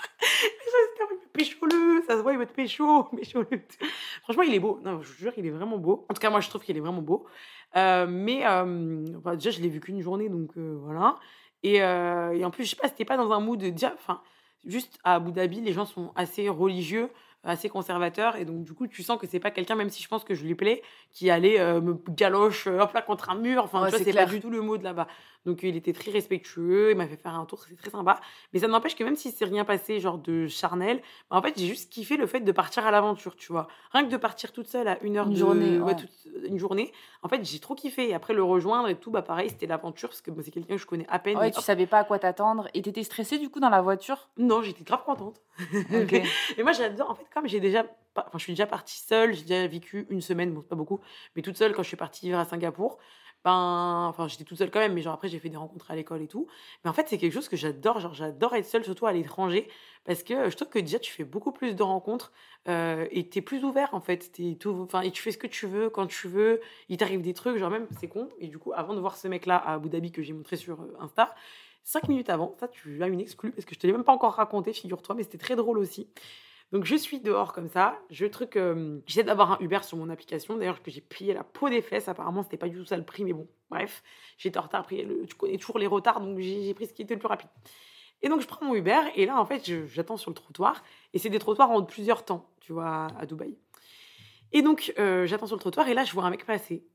pécho-le, 1.37 2.01
ça 2.07 2.17
se 2.17 2.21
voit, 2.21 2.33
il 2.33 2.39
va 2.39 2.45
te 2.45 2.53
pécho, 2.53 3.03
pécho-le. 3.15 3.61
Franchement, 4.23 4.43
il 4.43 4.53
est 4.53 4.59
beau. 4.59 4.79
Non, 4.83 5.01
je 5.01 5.07
vous 5.07 5.13
jure, 5.13 5.33
il 5.37 5.45
est 5.45 5.51
vraiment 5.51 5.77
beau. 5.77 6.05
En 6.09 6.13
tout 6.13 6.19
cas, 6.19 6.29
moi, 6.29 6.41
je 6.41 6.49
trouve 6.49 6.63
qu'il 6.63 6.75
est 6.75 6.81
vraiment 6.81 7.01
beau. 7.01 7.25
Euh, 7.75 8.07
mais 8.09 8.45
euh, 8.45 9.05
déjà, 9.35 9.51
je 9.51 9.61
l'ai 9.61 9.69
vu 9.69 9.79
qu'une 9.79 10.01
journée, 10.01 10.29
donc 10.29 10.57
euh, 10.57 10.77
voilà. 10.81 11.17
Et, 11.63 11.75
et, 11.77 12.45
en 12.45 12.51
plus, 12.51 12.65
je 12.65 12.69
sais 12.71 12.75
pas, 12.75 12.87
c'était 12.87 13.05
pas 13.05 13.17
dans 13.17 13.31
un 13.31 13.39
mood 13.39 13.59
de 13.59 13.69
dire, 13.69 13.91
enfin, 13.95 14.21
juste 14.65 14.99
à 15.03 15.15
Abu 15.15 15.31
Dhabi, 15.31 15.61
les 15.61 15.73
gens 15.73 15.85
sont 15.85 16.11
assez 16.15 16.49
religieux 16.49 17.09
assez 17.47 17.69
conservateur 17.69 18.35
et 18.35 18.45
donc 18.45 18.63
du 18.63 18.73
coup 18.73 18.87
tu 18.87 19.03
sens 19.03 19.19
que 19.19 19.27
c'est 19.27 19.39
pas 19.39 19.51
quelqu'un 19.51 19.75
même 19.75 19.89
si 19.89 20.03
je 20.03 20.07
pense 20.07 20.23
que 20.23 20.35
je 20.35 20.43
lui 20.43 20.55
plais 20.55 20.81
qui 21.11 21.29
allait 21.29 21.59
euh, 21.59 21.81
me 21.81 21.97
galoche 22.09 22.67
euh, 22.67 22.79
hop 22.79 22.93
là 22.93 23.01
contre 23.01 23.29
un 23.29 23.35
mur. 23.35 23.63
Enfin 23.63 23.87
c'est 23.89 24.13
pas 24.13 24.25
du 24.25 24.39
tout 24.39 24.49
le 24.49 24.61
mot 24.61 24.77
de 24.77 24.83
là-bas. 24.83 25.07
Donc 25.45 25.63
il 25.63 25.77
était 25.77 25.93
très 25.93 26.11
respectueux 26.11 26.91
il 26.91 26.97
m'a 26.97 27.07
fait 27.07 27.15
faire 27.15 27.35
un 27.35 27.45
tour 27.45 27.63
c'est 27.67 27.75
très 27.75 27.89
sympa. 27.89 28.19
Mais 28.53 28.59
ça 28.59 28.67
n'empêche 28.67 28.95
que 28.95 29.03
même 29.03 29.15
si 29.15 29.31
c'est 29.31 29.45
rien 29.45 29.65
passé 29.65 29.99
genre 29.99 30.17
de 30.17 30.47
charnel 30.47 31.01
bah, 31.29 31.37
en 31.37 31.41
fait 31.41 31.53
j'ai 31.57 31.67
juste 31.67 31.91
kiffé 31.91 32.17
le 32.17 32.27
fait 32.27 32.41
de 32.41 32.51
partir 32.51 32.85
à 32.85 32.91
l'aventure 32.91 33.35
tu 33.35 33.51
vois. 33.51 33.67
Rien 33.91 34.05
que 34.05 34.11
de 34.11 34.17
partir 34.17 34.51
toute 34.51 34.67
seule 34.67 34.87
à 34.87 35.01
une 35.03 35.17
heure 35.17 35.27
une 35.27 35.33
de 35.33 35.39
journée 35.39 35.79
une 36.43 36.59
journée 36.59 36.91
en 37.23 37.29
fait 37.29 37.43
j'ai 37.45 37.59
trop 37.59 37.75
kiffé. 37.75 38.09
Et 38.09 38.13
après 38.13 38.33
le 38.33 38.43
rejoindre 38.43 38.89
et 38.89 38.95
tout 38.95 39.11
bah 39.11 39.21
pareil 39.21 39.49
c'était 39.49 39.67
l'aventure 39.67 40.09
parce 40.09 40.21
que 40.21 40.31
c'est 40.41 40.51
quelqu'un 40.51 40.75
que 40.75 40.81
je 40.81 40.85
connais 40.85 41.05
à 41.09 41.19
peine 41.19 41.37
ouais, 41.37 41.51
tu 41.51 41.61
savais 41.61 41.87
pas 41.87 41.99
à 41.99 42.03
quoi 42.03 42.19
t'attendre. 42.19 42.67
Et 42.73 42.81
t'étais 42.81 43.03
stressée 43.03 43.37
du 43.37 43.49
coup 43.49 43.59
dans 43.59 43.69
la 43.69 43.81
voiture? 43.81 44.29
Non 44.37 44.61
j'étais 44.61 44.83
grave 44.83 45.03
contente. 45.05 45.41
Et 46.57 46.63
moi 46.63 46.71
j'adore 46.71 47.09
en 47.09 47.15
fait 47.15 47.25
comme 47.37 47.47
j'ai 47.47 47.59
déjà, 47.59 47.85
enfin, 48.15 48.37
je 48.37 48.39
suis 48.39 48.53
déjà 48.53 48.65
partie 48.65 48.97
seule, 48.97 49.33
j'ai 49.33 49.43
déjà 49.43 49.67
vécu 49.67 50.07
une 50.09 50.21
semaine, 50.21 50.53
bon, 50.53 50.61
pas 50.61 50.75
beaucoup, 50.75 50.99
mais 51.35 51.41
toute 51.41 51.57
seule 51.57 51.73
quand 51.73 51.83
je 51.83 51.87
suis 51.87 51.97
partie 51.97 52.25
vivre 52.25 52.39
à 52.39 52.45
Singapour. 52.45 52.97
Ben, 53.45 54.07
enfin, 54.09 54.27
j'étais 54.27 54.43
toute 54.43 54.57
seule 54.57 54.71
quand 54.71 54.79
même, 54.79 54.93
mais 54.93 55.01
genre 55.01 55.13
après, 55.13 55.29
j'ai 55.29 55.39
fait 55.39 55.49
des 55.49 55.57
rencontres 55.57 55.91
à 55.91 55.95
l'école 55.95 56.21
et 56.21 56.27
tout. 56.27 56.47
Mais 56.83 56.89
en 56.89 56.93
fait, 56.93 57.07
c'est 57.07 57.17
quelque 57.17 57.33
chose 57.33 57.47
que 57.47 57.55
j'adore. 57.55 57.99
Genre, 57.99 58.13
j'adore 58.13 58.55
être 58.55 58.65
seule, 58.65 58.83
surtout 58.83 59.05
à 59.05 59.13
l'étranger, 59.13 59.69
parce 60.03 60.23
que 60.23 60.49
je 60.49 60.55
trouve 60.55 60.69
que 60.69 60.79
déjà, 60.79 60.99
tu 60.99 61.13
fais 61.13 61.23
beaucoup 61.23 61.51
plus 61.51 61.75
de 61.75 61.83
rencontres 61.83 62.33
euh, 62.67 63.07
et 63.11 63.29
t'es 63.29 63.41
plus 63.41 63.63
ouvert 63.63 63.93
en 63.93 64.01
fait. 64.01 64.31
Es 64.39 64.55
tout, 64.55 64.71
enfin, 64.83 65.01
et 65.01 65.11
tu 65.11 65.21
fais 65.21 65.31
ce 65.31 65.37
que 65.37 65.47
tu 65.47 65.67
veux 65.67 65.89
quand 65.89 66.07
tu 66.07 66.27
veux. 66.27 66.59
Il 66.89 66.97
t'arrive 66.97 67.21
des 67.21 67.33
trucs, 67.33 67.57
genre 67.57 67.69
même, 67.69 67.87
c'est 67.99 68.07
con. 68.07 68.29
Et 68.39 68.47
du 68.47 68.57
coup, 68.57 68.73
avant 68.75 68.95
de 68.95 68.99
voir 68.99 69.15
ce 69.15 69.27
mec-là 69.27 69.57
à 69.57 69.75
Abu 69.75 69.89
Dhabi 69.89 70.11
que 70.11 70.23
j'ai 70.23 70.33
montré 70.33 70.57
sur 70.57 70.81
euh, 70.81 70.97
Insta, 70.99 71.35
cinq 71.83 72.09
minutes 72.09 72.29
avant, 72.29 72.55
ça, 72.59 72.67
tu 72.67 73.01
as 73.03 73.07
une 73.07 73.21
exclue 73.21 73.51
parce 73.51 73.65
que 73.65 73.75
je 73.75 73.79
te 73.79 73.87
l'ai 73.87 73.93
même 73.93 74.03
pas 74.03 74.13
encore 74.13 74.33
raconté, 74.33 74.73
figure-toi, 74.73 75.15
mais 75.15 75.23
c'était 75.23 75.37
très 75.37 75.55
drôle 75.55 75.77
aussi. 75.77 76.09
Donc 76.73 76.83
je 76.83 76.95
suis 76.95 77.21
dehors 77.21 77.53
comme 77.53 77.69
ça, 77.69 77.97
je 78.09 78.25
truc, 78.25 78.57
euh, 78.57 78.99
j'essaie 79.05 79.23
d'avoir 79.23 79.53
un 79.53 79.57
Uber 79.61 79.79
sur 79.83 79.97
mon 79.97 80.09
application, 80.09 80.57
d'ailleurs 80.57 80.81
que 80.83 80.91
j'ai 80.91 80.99
plié 80.99 81.33
la 81.33 81.45
peau 81.45 81.69
des 81.69 81.81
fesses, 81.81 82.09
apparemment 82.09 82.43
c'était 82.43 82.57
pas 82.57 82.67
du 82.67 82.77
tout 82.77 82.85
ça 82.85 82.97
le 82.97 83.05
prix, 83.05 83.23
mais 83.23 83.31
bon, 83.31 83.47
bref, 83.69 84.03
j'étais 84.37 84.57
en 84.57 84.63
retard, 84.63 84.85
le, 84.91 85.25
tu 85.25 85.35
connais 85.35 85.57
toujours 85.57 85.79
les 85.79 85.87
retards, 85.87 86.19
donc 86.19 86.39
j'ai 86.39 86.73
pris 86.73 86.87
ce 86.87 86.93
qui 86.93 87.03
était 87.03 87.13
le 87.13 87.19
plus 87.21 87.27
rapide. 87.27 87.49
Et 88.21 88.27
donc 88.27 88.41
je 88.41 88.47
prends 88.47 88.65
mon 88.65 88.75
Uber, 88.75 88.99
et 89.15 89.25
là 89.25 89.39
en 89.39 89.45
fait 89.45 89.63
j'attends 89.87 90.17
sur 90.17 90.29
le 90.29 90.35
trottoir, 90.35 90.83
et 91.13 91.19
c'est 91.19 91.29
des 91.29 91.39
trottoirs 91.39 91.71
en 91.71 91.83
plusieurs 91.83 92.25
temps, 92.25 92.49
tu 92.59 92.73
vois, 92.73 93.07
à 93.17 93.25
Dubaï. 93.25 93.57
Et 94.51 94.61
donc 94.61 94.93
euh, 94.99 95.25
j'attends 95.25 95.47
sur 95.47 95.55
le 95.55 95.61
trottoir, 95.61 95.87
et 95.87 95.93
là 95.93 96.03
je 96.03 96.11
vois 96.11 96.25
un 96.25 96.29
mec 96.29 96.45
passer, 96.45 96.85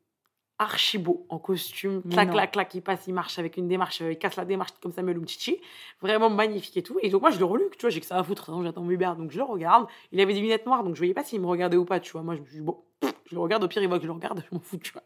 archi 0.62 0.98
beau, 0.98 1.26
en 1.28 1.38
costume, 1.38 2.02
clac, 2.10 2.30
clac, 2.30 2.52
clac, 2.52 2.74
il 2.74 2.82
passe, 2.82 3.06
il 3.06 3.14
marche 3.14 3.38
avec 3.38 3.56
une 3.56 3.68
démarche, 3.68 4.00
il 4.00 4.18
casse 4.18 4.36
la 4.36 4.44
démarche 4.44 4.72
comme 4.80 4.92
Samuel 4.92 5.18
Umchichi, 5.18 5.60
vraiment 6.00 6.30
magnifique 6.30 6.76
et 6.76 6.82
tout. 6.82 6.98
Et 7.02 7.10
donc 7.10 7.20
moi, 7.20 7.30
je 7.30 7.38
le 7.38 7.44
relue, 7.44 7.64
tu 7.72 7.80
vois, 7.80 7.90
j'ai 7.90 8.00
que 8.00 8.06
ça 8.06 8.16
à 8.16 8.22
foutre, 8.22 8.50
j'attends 8.62 8.88
Uber, 8.88 9.12
donc 9.18 9.30
je 9.30 9.38
le 9.38 9.44
regarde. 9.44 9.86
Il 10.12 10.20
avait 10.20 10.34
des 10.34 10.40
lunettes 10.40 10.66
noires, 10.66 10.84
donc 10.84 10.94
je 10.94 11.00
voyais 11.00 11.14
pas 11.14 11.24
s'il 11.24 11.40
me 11.40 11.46
regardait 11.46 11.76
ou 11.76 11.84
pas, 11.84 12.00
tu 12.00 12.12
vois. 12.12 12.22
Moi, 12.22 12.36
je 12.36 12.40
me 12.40 12.46
suis 12.46 12.56
dit, 12.56 12.62
bon, 12.62 12.78
je 13.02 13.34
le 13.34 13.40
regarde, 13.40 13.64
au 13.64 13.68
pire, 13.68 13.82
il 13.82 13.88
voit 13.88 13.98
que 13.98 14.04
je 14.04 14.08
le 14.08 14.14
regarde, 14.14 14.42
je 14.50 14.54
m'en 14.54 14.60
fous, 14.60 14.78
tu 14.78 14.92
vois. 14.92 15.02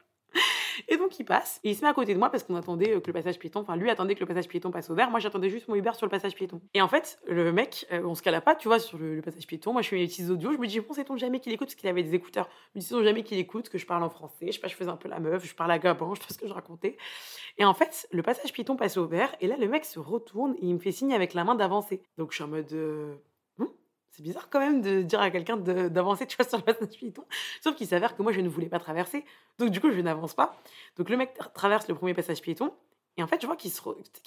Et 0.88 0.96
donc 0.96 1.18
il 1.18 1.24
passe, 1.24 1.60
et 1.64 1.70
il 1.70 1.76
se 1.76 1.82
met 1.82 1.88
à 1.88 1.94
côté 1.94 2.14
de 2.14 2.18
moi 2.18 2.30
parce 2.30 2.42
qu'on 2.42 2.56
attendait 2.56 2.94
euh, 2.94 3.00
que 3.00 3.06
le 3.08 3.12
passage 3.12 3.38
piéton, 3.38 3.60
enfin 3.60 3.76
lui 3.76 3.90
attendait 3.90 4.14
que 4.14 4.20
le 4.20 4.26
passage 4.26 4.48
piéton 4.48 4.70
passe 4.70 4.90
au 4.90 4.94
vert, 4.94 5.10
moi 5.10 5.20
j'attendais 5.20 5.50
juste 5.50 5.68
mon 5.68 5.74
Uber 5.74 5.92
sur 5.94 6.06
le 6.06 6.10
passage 6.10 6.34
piéton. 6.34 6.60
Et 6.74 6.82
en 6.82 6.88
fait, 6.88 7.18
le 7.26 7.52
mec, 7.52 7.86
euh, 7.92 8.02
on 8.04 8.14
se 8.14 8.22
cala 8.22 8.40
pas, 8.40 8.54
tu 8.54 8.68
vois, 8.68 8.78
sur 8.78 8.98
le, 8.98 9.20
passage 9.22 9.46
piéton. 9.46 9.72
Moi 9.72 9.82
je 9.82 9.88
fais 9.88 9.96
mes 9.96 10.06
petits 10.06 10.28
audios, 10.30 10.52
je 10.52 10.58
me 10.58 10.66
dis, 10.66 10.80
bon, 10.80 10.92
c'est 10.94 11.04
ton 11.04 11.16
jamais 11.16 11.40
qu'il 11.40 11.52
écoute, 11.52 11.68
parce 11.68 11.74
qu'il 11.74 11.88
avait 11.88 12.02
des 12.02 12.14
écouteurs. 12.14 12.48
Je 12.74 12.78
me 12.78 12.80
dis, 12.80 12.86
c'est 12.86 12.94
ton 12.94 13.02
jamais 13.02 13.22
qu'il 13.22 13.38
écoute, 13.38 13.68
que 13.68 13.78
je 13.78 13.86
parle 13.86 14.02
en 14.02 14.10
français, 14.10 14.46
je 14.46 14.52
sais 14.52 14.60
pas, 14.60 14.68
je 14.68 14.74
faisais 14.74 14.90
un 14.90 14.96
peu 14.96 15.08
la 15.08 15.20
meuf, 15.20 15.44
je 15.44 15.54
parle 15.54 15.70
à 15.70 15.78
Gabon, 15.78 16.14
je 16.14 16.20
sais 16.20 16.26
pas 16.26 16.34
ce 16.34 16.38
que 16.38 16.48
je 16.48 16.52
racontais. 16.52 16.96
Et 17.58 17.64
en 17.64 17.74
fait, 17.74 18.08
le 18.12 18.22
passage 18.22 18.52
piéton 18.52 18.76
passe 18.76 18.96
au 18.96 19.06
vert, 19.06 19.34
et 19.40 19.46
là 19.46 19.56
le 19.56 19.68
mec 19.68 19.84
se 19.84 19.98
retourne 19.98 20.54
et 20.56 20.66
il 20.66 20.74
me 20.74 20.78
fait 20.78 20.92
signe 20.92 21.14
avec 21.14 21.34
la 21.34 21.44
main 21.44 21.54
d'avancer. 21.54 22.02
Donc 22.18 22.30
je 22.30 22.36
suis 22.36 22.44
en 22.44 22.48
mode. 22.48 22.72
Euh, 22.72 23.14
c'est 24.16 24.22
bizarre 24.22 24.48
quand 24.48 24.60
même 24.60 24.80
de 24.80 25.02
dire 25.02 25.20
à 25.20 25.30
quelqu'un 25.30 25.58
d'avancer, 25.58 26.26
sur 26.26 26.56
le 26.56 26.62
passage 26.62 26.88
piéton. 26.88 27.24
Sauf 27.60 27.76
qu'il 27.76 27.86
s'avère 27.86 28.16
que 28.16 28.22
moi, 28.22 28.32
je 28.32 28.40
ne 28.40 28.48
voulais 28.48 28.68
pas 28.68 28.78
traverser. 28.78 29.26
Donc, 29.58 29.68
du 29.68 29.78
coup, 29.78 29.92
je 29.92 30.00
n'avance 30.00 30.32
pas. 30.32 30.56
Donc, 30.96 31.10
le 31.10 31.18
mec 31.18 31.34
traverse 31.52 31.86
le 31.86 31.94
premier 31.94 32.14
passage 32.14 32.40
piéton. 32.40 32.72
Et 33.18 33.22
en 33.22 33.26
fait, 33.26 33.42
je 33.42 33.46
vois 33.46 33.56
qu'il 33.56 33.70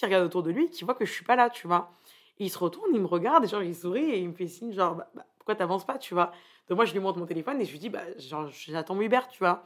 regarde 0.04 0.24
autour 0.24 0.44
de 0.44 0.52
lui, 0.52 0.70
qu'il 0.70 0.86
voit 0.86 0.94
que 0.94 1.06
je 1.06 1.12
suis 1.12 1.26
pas 1.26 1.36
là, 1.36 1.50
tu 1.50 1.66
vois. 1.66 1.92
Et 2.38 2.46
il 2.46 2.50
se 2.52 2.60
retourne, 2.60 2.92
il 2.94 3.02
me 3.02 3.08
regarde, 3.08 3.46
et 3.46 3.48
genre, 3.48 3.64
il 3.64 3.76
sourit 3.76 4.12
et 4.12 4.20
il 4.20 4.30
me 4.30 4.34
fait 4.34 4.48
signe, 4.48 4.74
genre, 4.74 4.94
bah, 4.94 5.10
bah, 5.16 5.26
pourquoi 5.40 5.56
t'avances 5.56 5.86
pas, 5.86 5.98
tu 5.98 6.14
vois. 6.14 6.34
Donc, 6.68 6.76
moi, 6.76 6.86
je 6.86 6.94
lui 6.94 7.00
montre 7.00 7.18
mon 7.18 7.26
téléphone 7.26 7.60
et 7.60 7.66
je 7.66 7.72
lui 7.72 7.80
dis, 7.80 7.90
bah, 7.90 8.04
genre, 8.20 8.48
j'attends 8.52 9.00
Hubert, 9.02 9.28
tu 9.28 9.40
vois. 9.40 9.66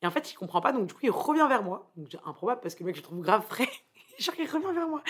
Et 0.00 0.06
en 0.06 0.10
fait, 0.10 0.32
il 0.32 0.34
comprend 0.34 0.62
pas, 0.62 0.72
donc 0.72 0.86
du 0.86 0.94
coup, 0.94 1.00
il 1.02 1.10
revient 1.10 1.46
vers 1.46 1.62
moi. 1.62 1.90
Donc, 1.96 2.08
improbable 2.24 2.62
parce 2.62 2.74
que 2.74 2.80
le 2.80 2.86
mec, 2.86 2.96
je 2.96 3.00
le 3.02 3.04
trouve 3.04 3.20
grave 3.20 3.44
frais. 3.46 3.68
genre, 4.18 4.34
il 4.38 4.48
revient 4.48 4.72
vers 4.74 4.88
moi. 4.88 5.02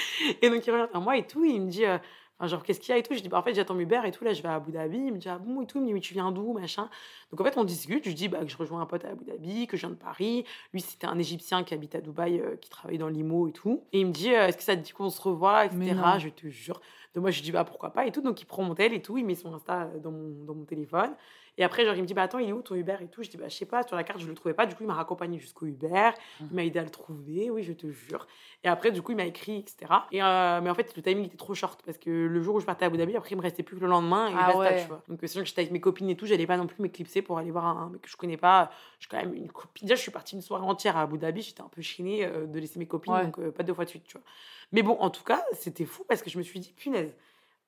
Et 0.42 0.50
donc, 0.50 0.66
il 0.66 0.70
revient 0.72 0.88
vers 0.90 1.00
moi 1.00 1.16
et 1.16 1.24
tout, 1.24 1.44
il 1.44 1.62
me 1.62 1.70
dit, 1.70 1.84
euh, 1.84 1.98
genre, 2.47 2.62
qu'est-ce 2.62 2.78
qu'il 2.78 2.90
y 2.90 2.92
a 2.95 2.99
et 2.99 3.02
tout. 3.02 3.14
Je 3.14 3.21
dis, 3.21 3.28
bah, 3.28 3.38
en 3.38 3.42
fait, 3.42 3.54
j'attends 3.54 3.78
Uber 3.78 4.00
et 4.04 4.12
tout. 4.12 4.23
Là, 4.23 4.33
je 4.33 4.42
vais 4.42 4.49
à 4.49 4.54
Abu 4.54 4.71
Dhabi. 4.71 4.97
Il 4.97 5.12
me 5.12 5.18
dit, 5.18 5.28
ah 5.28 5.38
bon 5.38 5.61
et 5.62 5.66
tout. 5.66 5.78
Il 5.78 5.83
me 5.83 5.87
dit, 5.87 5.92
mais 5.95 6.00
tu 6.00 6.14
viens 6.14 6.30
d'où, 6.30 6.52
machin? 6.52 6.88
Donc, 7.30 7.40
en 7.40 7.45
fait, 7.45 7.59
on 7.59 7.64
discute. 7.64 8.09
Je 8.09 8.12
dis, 8.12 8.28
bah, 8.28 8.45
que 8.45 8.50
je 8.50 8.57
rejoins 8.57 8.80
un 8.80 8.87
pote 8.87 9.04
à 9.04 9.09
Abu 9.09 9.25
Dhabi, 9.25 9.66
que 9.66 9.76
je 9.76 9.87
viens 9.87 9.90
de 9.90 9.99
Paris. 10.00 10.45
Lui, 10.73 10.80
c'était 10.80 11.07
un 11.07 11.18
Égyptien 11.18 11.64
qui 11.64 11.75
habite 11.75 11.95
à 11.97 12.00
Dubaï, 12.00 12.38
euh, 12.38 12.57
qui 12.57 12.71
travaille 12.71 12.99
dans 12.99 13.09
l'IMO 13.09 13.49
et 13.49 13.52
tout. 13.52 13.83
Et 13.92 14.00
il 14.00 14.07
me 14.07 14.12
dit, 14.12 14.33
euh, 14.33 14.47
est-ce 14.47 14.57
que 14.57 14.62
ça 14.62 14.76
te 14.76 14.83
dit 14.83 14.92
qu'on 14.92 15.11
se 15.11 15.21
revoit, 15.21 15.64
etc. 15.64 15.95
Je 16.18 16.28
te 16.28 16.47
jure. 16.49 16.80
Donc, 17.14 17.23
moi, 17.23 17.30
je 17.33 17.42
dis, 17.42 17.50
bah, 17.50 17.64
pourquoi 17.64 17.90
pas 17.90 18.07
et 18.07 18.12
tout. 18.12 18.21
Donc, 18.21 18.40
il 18.40 18.45
prend 18.45 18.62
mon 18.62 18.75
tel 18.75 18.92
et 18.92 19.02
tout. 19.02 19.18
Il 19.18 19.25
met 19.26 19.35
son 19.35 19.52
Insta 19.52 19.87
dans 20.02 20.12
mon, 20.12 20.45
dans 20.45 20.54
mon 20.54 20.64
téléphone. 20.64 21.14
Et 21.58 21.64
après, 21.64 21.84
genre, 21.84 21.94
il 21.96 22.02
me 22.02 22.06
dit, 22.06 22.14
bah 22.14 22.22
attends, 22.22 22.38
il 22.38 22.48
est 22.48 22.52
où 22.52 22.62
ton 22.62 22.76
Uber 22.76 22.96
et 23.00 23.08
tout? 23.08 23.24
Je 23.24 23.28
dis, 23.28 23.36
bah 23.36 23.48
je 23.48 23.56
sais 23.56 23.66
pas, 23.66 23.82
sur 23.82 23.96
la 23.96 24.04
carte, 24.04 24.20
je 24.20 24.26
le 24.26 24.34
trouvais 24.34 24.54
pas. 24.54 24.64
Du 24.64 24.76
coup, 24.76 24.84
il 24.84 24.86
m'a 24.86 24.94
raccompagné 24.94 25.40
jusqu'au 25.40 25.66
Uber. 25.66 26.10
Il 26.40 26.54
m'a 26.54 26.64
aidé 26.64 26.78
à 26.78 26.84
le 26.84 26.90
trouver, 26.90 27.50
oui, 27.50 27.64
je 27.64 27.72
te 27.72 27.90
jure. 27.90 28.28
Et 28.62 28.68
après, 28.68 28.92
du 28.92 29.02
coup, 29.02 29.10
il 29.10 29.16
m'a 29.16 29.26
écrit, 29.26 29.58
etc. 29.58 29.92
Et, 30.12 30.22
euh, 30.22 30.60
mais 30.62 30.70
en 30.70 30.74
fait, 30.74 30.96
le 30.96 31.02
timing 31.02 31.26
était 31.26 31.36
trop 31.36 31.54
short 31.54 31.82
parce 31.84 31.98
que 31.98 32.10
le 32.10 32.40
jour 32.42 32.54
où 32.54 32.60
je 32.60 32.66
partais 32.66 32.84
à 32.84 32.86
Abu 32.86 32.96
Dhabi, 32.96 33.16
après, 33.16 33.30
il 33.32 33.36
me 33.36 33.42
restait 33.42 33.64
plus 33.64 33.76
que 33.76 33.80
le 33.80 33.88
lendemain 33.88 34.28
et 34.28 34.34
ah 34.38 34.52
basta, 34.52 34.80
tu 34.80 34.86
vois. 34.86 35.02
Donc, 35.08 35.18
sinon, 35.24 35.44
j'étais 35.44 35.62
avec 35.62 35.72
mes 35.72 35.80
copines 35.80 36.08
et 36.08 36.16
tout, 36.16 36.26
j'allais 36.26 36.46
pas 36.46 36.56
non 36.56 36.68
plus 36.68 36.80
m'éclipser 36.80 37.22
pour 37.22 37.38
aller 37.38 37.50
voir 37.50 37.66
un 37.66 37.90
mec 37.90 38.02
que 38.02 38.08
je 38.08 38.16
connais 38.16 38.36
pas. 38.36 38.70
Je 39.00 39.06
suis 39.06 39.10
quand 39.10 39.18
même 39.18 39.34
une 39.34 39.50
copine. 39.50 39.86
Déjà, 39.86 39.96
je 39.96 40.02
suis 40.02 40.12
partie 40.12 40.36
une 40.36 40.42
soirée 40.42 40.64
entière 40.64 40.96
à 40.96 41.02
Abu 41.02 41.18
Dhabi, 41.18 41.42
j'étais 41.42 41.62
un 41.62 41.68
peu 41.68 41.82
chinée 41.82 42.24
euh, 42.24 42.46
de 42.46 42.58
laisser 42.60 42.78
mes 42.78 42.86
copines, 42.86 43.20
donc 43.24 43.38
euh, 43.40 43.50
pas 43.50 43.64
deux 43.64 43.74
fois 43.74 43.84
de 43.84 43.90
suite, 43.90 44.04
tu 44.04 44.12
vois. 44.12 44.22
Mais 44.70 44.82
bon, 44.82 44.96
en 45.00 45.10
tout 45.10 45.24
cas, 45.24 45.42
c'était 45.54 45.86
fou 45.86 46.04
parce 46.08 46.22
que 46.22 46.30
je 46.30 46.38
me 46.38 46.42
suis 46.44 46.60
dit, 46.60 46.72
punaise, 46.76 47.16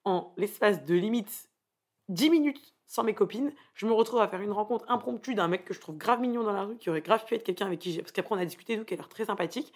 en 0.04 0.32
l'espace 0.36 0.84
de 0.84 0.94
limite 0.94 1.49
10 2.10 2.30
minutes 2.30 2.74
sans 2.86 3.04
mes 3.04 3.14
copines, 3.14 3.52
je 3.74 3.86
me 3.86 3.92
retrouve 3.92 4.20
à 4.20 4.26
faire 4.26 4.40
une 4.40 4.50
rencontre 4.50 4.84
impromptue 4.88 5.34
d'un 5.34 5.46
mec 5.46 5.64
que 5.64 5.72
je 5.72 5.80
trouve 5.80 5.96
grave 5.96 6.20
mignon 6.20 6.42
dans 6.42 6.52
la 6.52 6.64
rue, 6.64 6.76
qui 6.76 6.90
aurait 6.90 7.02
grave 7.02 7.24
pu 7.24 7.36
être 7.36 7.44
quelqu'un 7.44 7.66
avec 7.66 7.78
qui 7.78 7.92
j'ai. 7.92 8.02
Parce 8.02 8.10
qu'après, 8.10 8.34
on 8.34 8.38
a 8.38 8.44
discuté, 8.44 8.76
donc 8.76 8.86
qui 8.86 8.94
a 8.94 8.96
l'air 8.96 9.08
très 9.08 9.24
sympathique. 9.24 9.72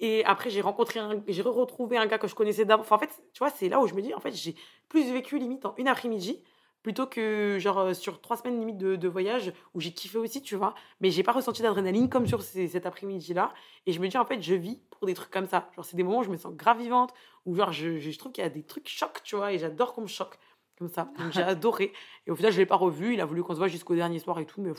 Et 0.00 0.24
après, 0.24 0.48
j'ai 0.48 0.60
rencontré 0.60 1.00
un. 1.00 1.20
J'ai 1.26 1.42
retrouvé 1.42 1.96
un 1.98 2.06
gars 2.06 2.18
que 2.18 2.28
je 2.28 2.36
connaissais 2.36 2.64
d'avant. 2.64 2.84
En 2.88 2.98
fait, 2.98 3.10
tu 3.32 3.40
vois, 3.40 3.50
c'est 3.50 3.68
là 3.68 3.80
où 3.80 3.88
je 3.88 3.94
me 3.94 4.02
dis, 4.02 4.14
en 4.14 4.20
fait, 4.20 4.32
j'ai 4.32 4.54
plus 4.88 5.10
vécu 5.12 5.36
limite 5.38 5.66
en 5.66 5.74
une 5.78 5.88
après-midi 5.88 6.42
plutôt 6.82 7.06
que 7.06 7.58
genre 7.60 7.78
euh, 7.78 7.94
sur 7.94 8.20
trois 8.20 8.36
semaines 8.36 8.58
limite 8.58 8.76
de, 8.76 9.08
voyage 9.08 9.52
où 9.74 9.80
j'ai 9.80 9.92
kiffé 9.92 10.18
aussi, 10.18 10.42
tu 10.42 10.56
vois. 10.56 10.74
Mais 11.00 11.10
j'ai 11.10 11.22
pas 11.22 11.32
ressenti 11.32 11.62
d'adrénaline 11.62 12.08
comme 12.08 12.26
sur 12.26 12.42
cet 12.42 12.86
après-midi-là. 12.86 13.52
Et 13.86 13.92
je 13.92 14.00
me 14.00 14.08
dis, 14.08 14.16
en 14.16 14.24
fait, 14.24 14.40
je 14.40 14.54
vis 14.54 14.80
pour 14.90 15.06
des 15.06 15.14
trucs 15.14 15.30
comme 15.30 15.46
ça. 15.46 15.70
Genre, 15.74 15.84
c'est 15.84 15.96
des 15.96 16.02
moments 16.04 16.20
où 16.20 16.24
je 16.24 16.30
me 16.30 16.36
sens 16.36 16.54
grave 16.54 16.78
vivante, 16.78 17.12
où 17.46 17.54
genre, 17.56 17.72
je, 17.72 17.98
je 17.98 18.18
trouve 18.18 18.32
qu'il 18.32 18.42
y 18.42 18.46
a 18.46 18.50
des 18.50 18.62
trucs 18.62 18.88
chocs, 18.88 19.22
tu 19.24 19.36
vois, 19.36 19.52
et 19.52 19.58
j'adore 19.58 19.94
qu'on 19.94 20.02
me 20.02 20.06
choque 20.06 20.38
comme 20.82 20.92
ça. 20.92 21.08
Donc 21.18 21.32
j'ai 21.32 21.42
adoré. 21.42 21.92
Et 22.26 22.30
au 22.30 22.36
final, 22.36 22.52
je 22.52 22.58
l'ai 22.58 22.66
pas 22.66 22.76
revu. 22.76 23.14
Il 23.14 23.20
a 23.20 23.24
voulu 23.24 23.42
qu'on 23.42 23.54
se 23.54 23.58
voit 23.58 23.68
jusqu'au 23.68 23.94
dernier 23.94 24.18
soir 24.18 24.38
et 24.38 24.46
tout, 24.46 24.60
mais 24.60 24.72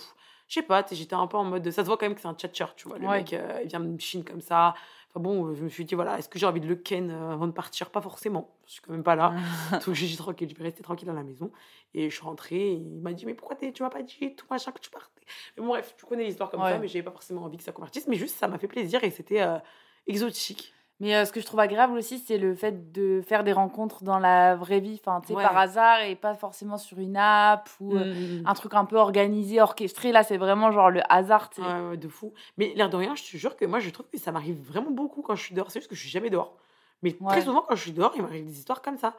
je 0.47 0.53
sais 0.53 0.61
pas, 0.61 0.85
j'étais 0.91 1.15
un 1.15 1.27
peu 1.27 1.37
en 1.37 1.45
mode. 1.45 1.69
Ça 1.71 1.83
se 1.83 1.87
voit 1.87 1.97
quand 1.97 2.05
même 2.05 2.15
que 2.15 2.21
c'est 2.21 2.27
un 2.27 2.33
tchatcher, 2.33 2.65
tu 2.75 2.87
vois. 2.87 2.97
Le 2.97 3.07
mec, 3.07 3.33
euh, 3.33 3.59
il 3.63 3.69
vient 3.69 3.79
de 3.79 3.99
Chine 3.99 4.23
comme 4.23 4.41
ça. 4.41 4.75
Enfin 5.09 5.19
bon, 5.19 5.53
je 5.53 5.63
me 5.63 5.69
suis 5.69 5.85
dit, 5.85 5.95
voilà, 5.95 6.17
est-ce 6.17 6.27
que 6.27 6.39
j'ai 6.39 6.45
envie 6.45 6.59
de 6.59 6.67
le 6.67 6.75
ken 6.75 7.11
euh, 7.11 7.33
avant 7.33 7.47
de 7.47 7.51
partir? 7.51 7.91
Pas 7.91 8.01
forcément. 8.01 8.55
Je 8.65 8.73
suis 8.73 8.81
quand 8.81 8.91
même 8.91 9.03
pas 9.03 9.15
là. 9.15 9.33
Donc 9.85 9.93
j'ai 9.93 10.07
dit 10.07 10.17
tranquille, 10.17 10.49
je 10.49 10.55
vais 10.55 10.63
rester 10.63 10.81
tranquille 10.81 11.07
dans 11.07 11.13
la 11.13 11.23
maison. 11.23 11.51
Et 11.93 12.09
je 12.09 12.15
suis 12.15 12.23
rentrée. 12.23 12.71
Et 12.71 12.73
il 12.73 12.99
m'a 13.01 13.13
dit, 13.13 13.25
mais 13.25 13.35
pourquoi 13.35 13.55
tu 13.55 13.83
m'as 13.83 13.89
pas 13.89 14.01
dit 14.01 14.35
tout 14.35 14.47
machin 14.49 14.71
que 14.71 14.79
tu 14.79 14.89
partais? 14.89 15.21
Mais 15.55 15.63
bon, 15.63 15.69
bref, 15.69 15.93
tu 15.97 16.05
connais 16.05 16.25
l'histoire 16.25 16.49
comme 16.49 16.61
ça, 16.61 16.77
mais 16.79 16.87
j'avais 16.87 17.03
pas 17.03 17.11
forcément 17.11 17.43
envie 17.43 17.57
que 17.57 17.63
ça 17.63 17.71
convertisse. 17.71 18.07
Mais 18.07 18.15
juste, 18.15 18.35
ça 18.37 18.47
m'a 18.47 18.57
fait 18.57 18.67
plaisir 18.67 19.03
et 19.03 19.11
c'était 19.11 19.41
euh, 19.41 19.59
exotique. 20.07 20.73
Mais 21.03 21.15
euh, 21.15 21.25
ce 21.25 21.33
que 21.33 21.41
je 21.41 21.45
trouve 21.45 21.59
agréable 21.59 21.97
aussi, 21.97 22.17
c'est 22.17 22.37
le 22.37 22.55
fait 22.55 22.93
de 22.93 23.21
faire 23.27 23.43
des 23.43 23.51
rencontres 23.51 24.05
dans 24.05 24.19
la 24.19 24.55
vraie 24.55 24.79
vie, 24.79 25.01
enfin, 25.05 25.19
tu 25.19 25.27
sais, 25.27 25.33
par 25.33 25.57
hasard 25.57 25.99
et 25.99 26.15
pas 26.15 26.33
forcément 26.33 26.77
sur 26.77 26.97
une 26.97 27.17
app 27.17 27.69
ou 27.81 27.97
euh, 27.97 28.05
mmh, 28.05 28.07
mmh, 28.07 28.41
mmh. 28.41 28.47
un 28.47 28.53
truc 28.53 28.73
un 28.73 28.85
peu 28.85 28.95
organisé, 28.95 29.59
orchestré. 29.59 30.13
Là, 30.13 30.23
c'est 30.23 30.37
vraiment 30.37 30.71
genre 30.71 30.89
le 30.89 31.01
hasard, 31.09 31.49
tu 31.49 31.61
sais. 31.61 31.67
Ouais, 31.67 31.97
de 31.97 32.07
fou. 32.07 32.33
Mais 32.57 32.71
l'air 32.77 32.89
de 32.89 32.95
rien, 32.95 33.15
je 33.15 33.23
te 33.23 33.35
jure 33.35 33.57
que 33.57 33.65
moi, 33.65 33.79
je 33.79 33.89
trouve 33.89 34.07
que 34.07 34.17
ça 34.17 34.31
m'arrive 34.31 34.57
vraiment 34.65 34.91
beaucoup 34.91 35.21
quand 35.23 35.35
je 35.35 35.43
suis 35.43 35.53
dehors. 35.53 35.71
C'est 35.71 35.81
juste 35.81 35.89
que 35.89 35.95
je 35.95 35.99
suis 35.99 36.09
jamais 36.09 36.29
dehors. 36.29 36.55
Mais 37.01 37.11
très 37.11 37.41
souvent, 37.41 37.65
quand 37.67 37.75
je 37.75 37.81
suis 37.81 37.91
dehors, 37.91 38.13
il 38.15 38.21
m'arrive 38.21 38.45
des 38.45 38.57
histoires 38.57 38.81
comme 38.81 38.97
ça. 38.97 39.13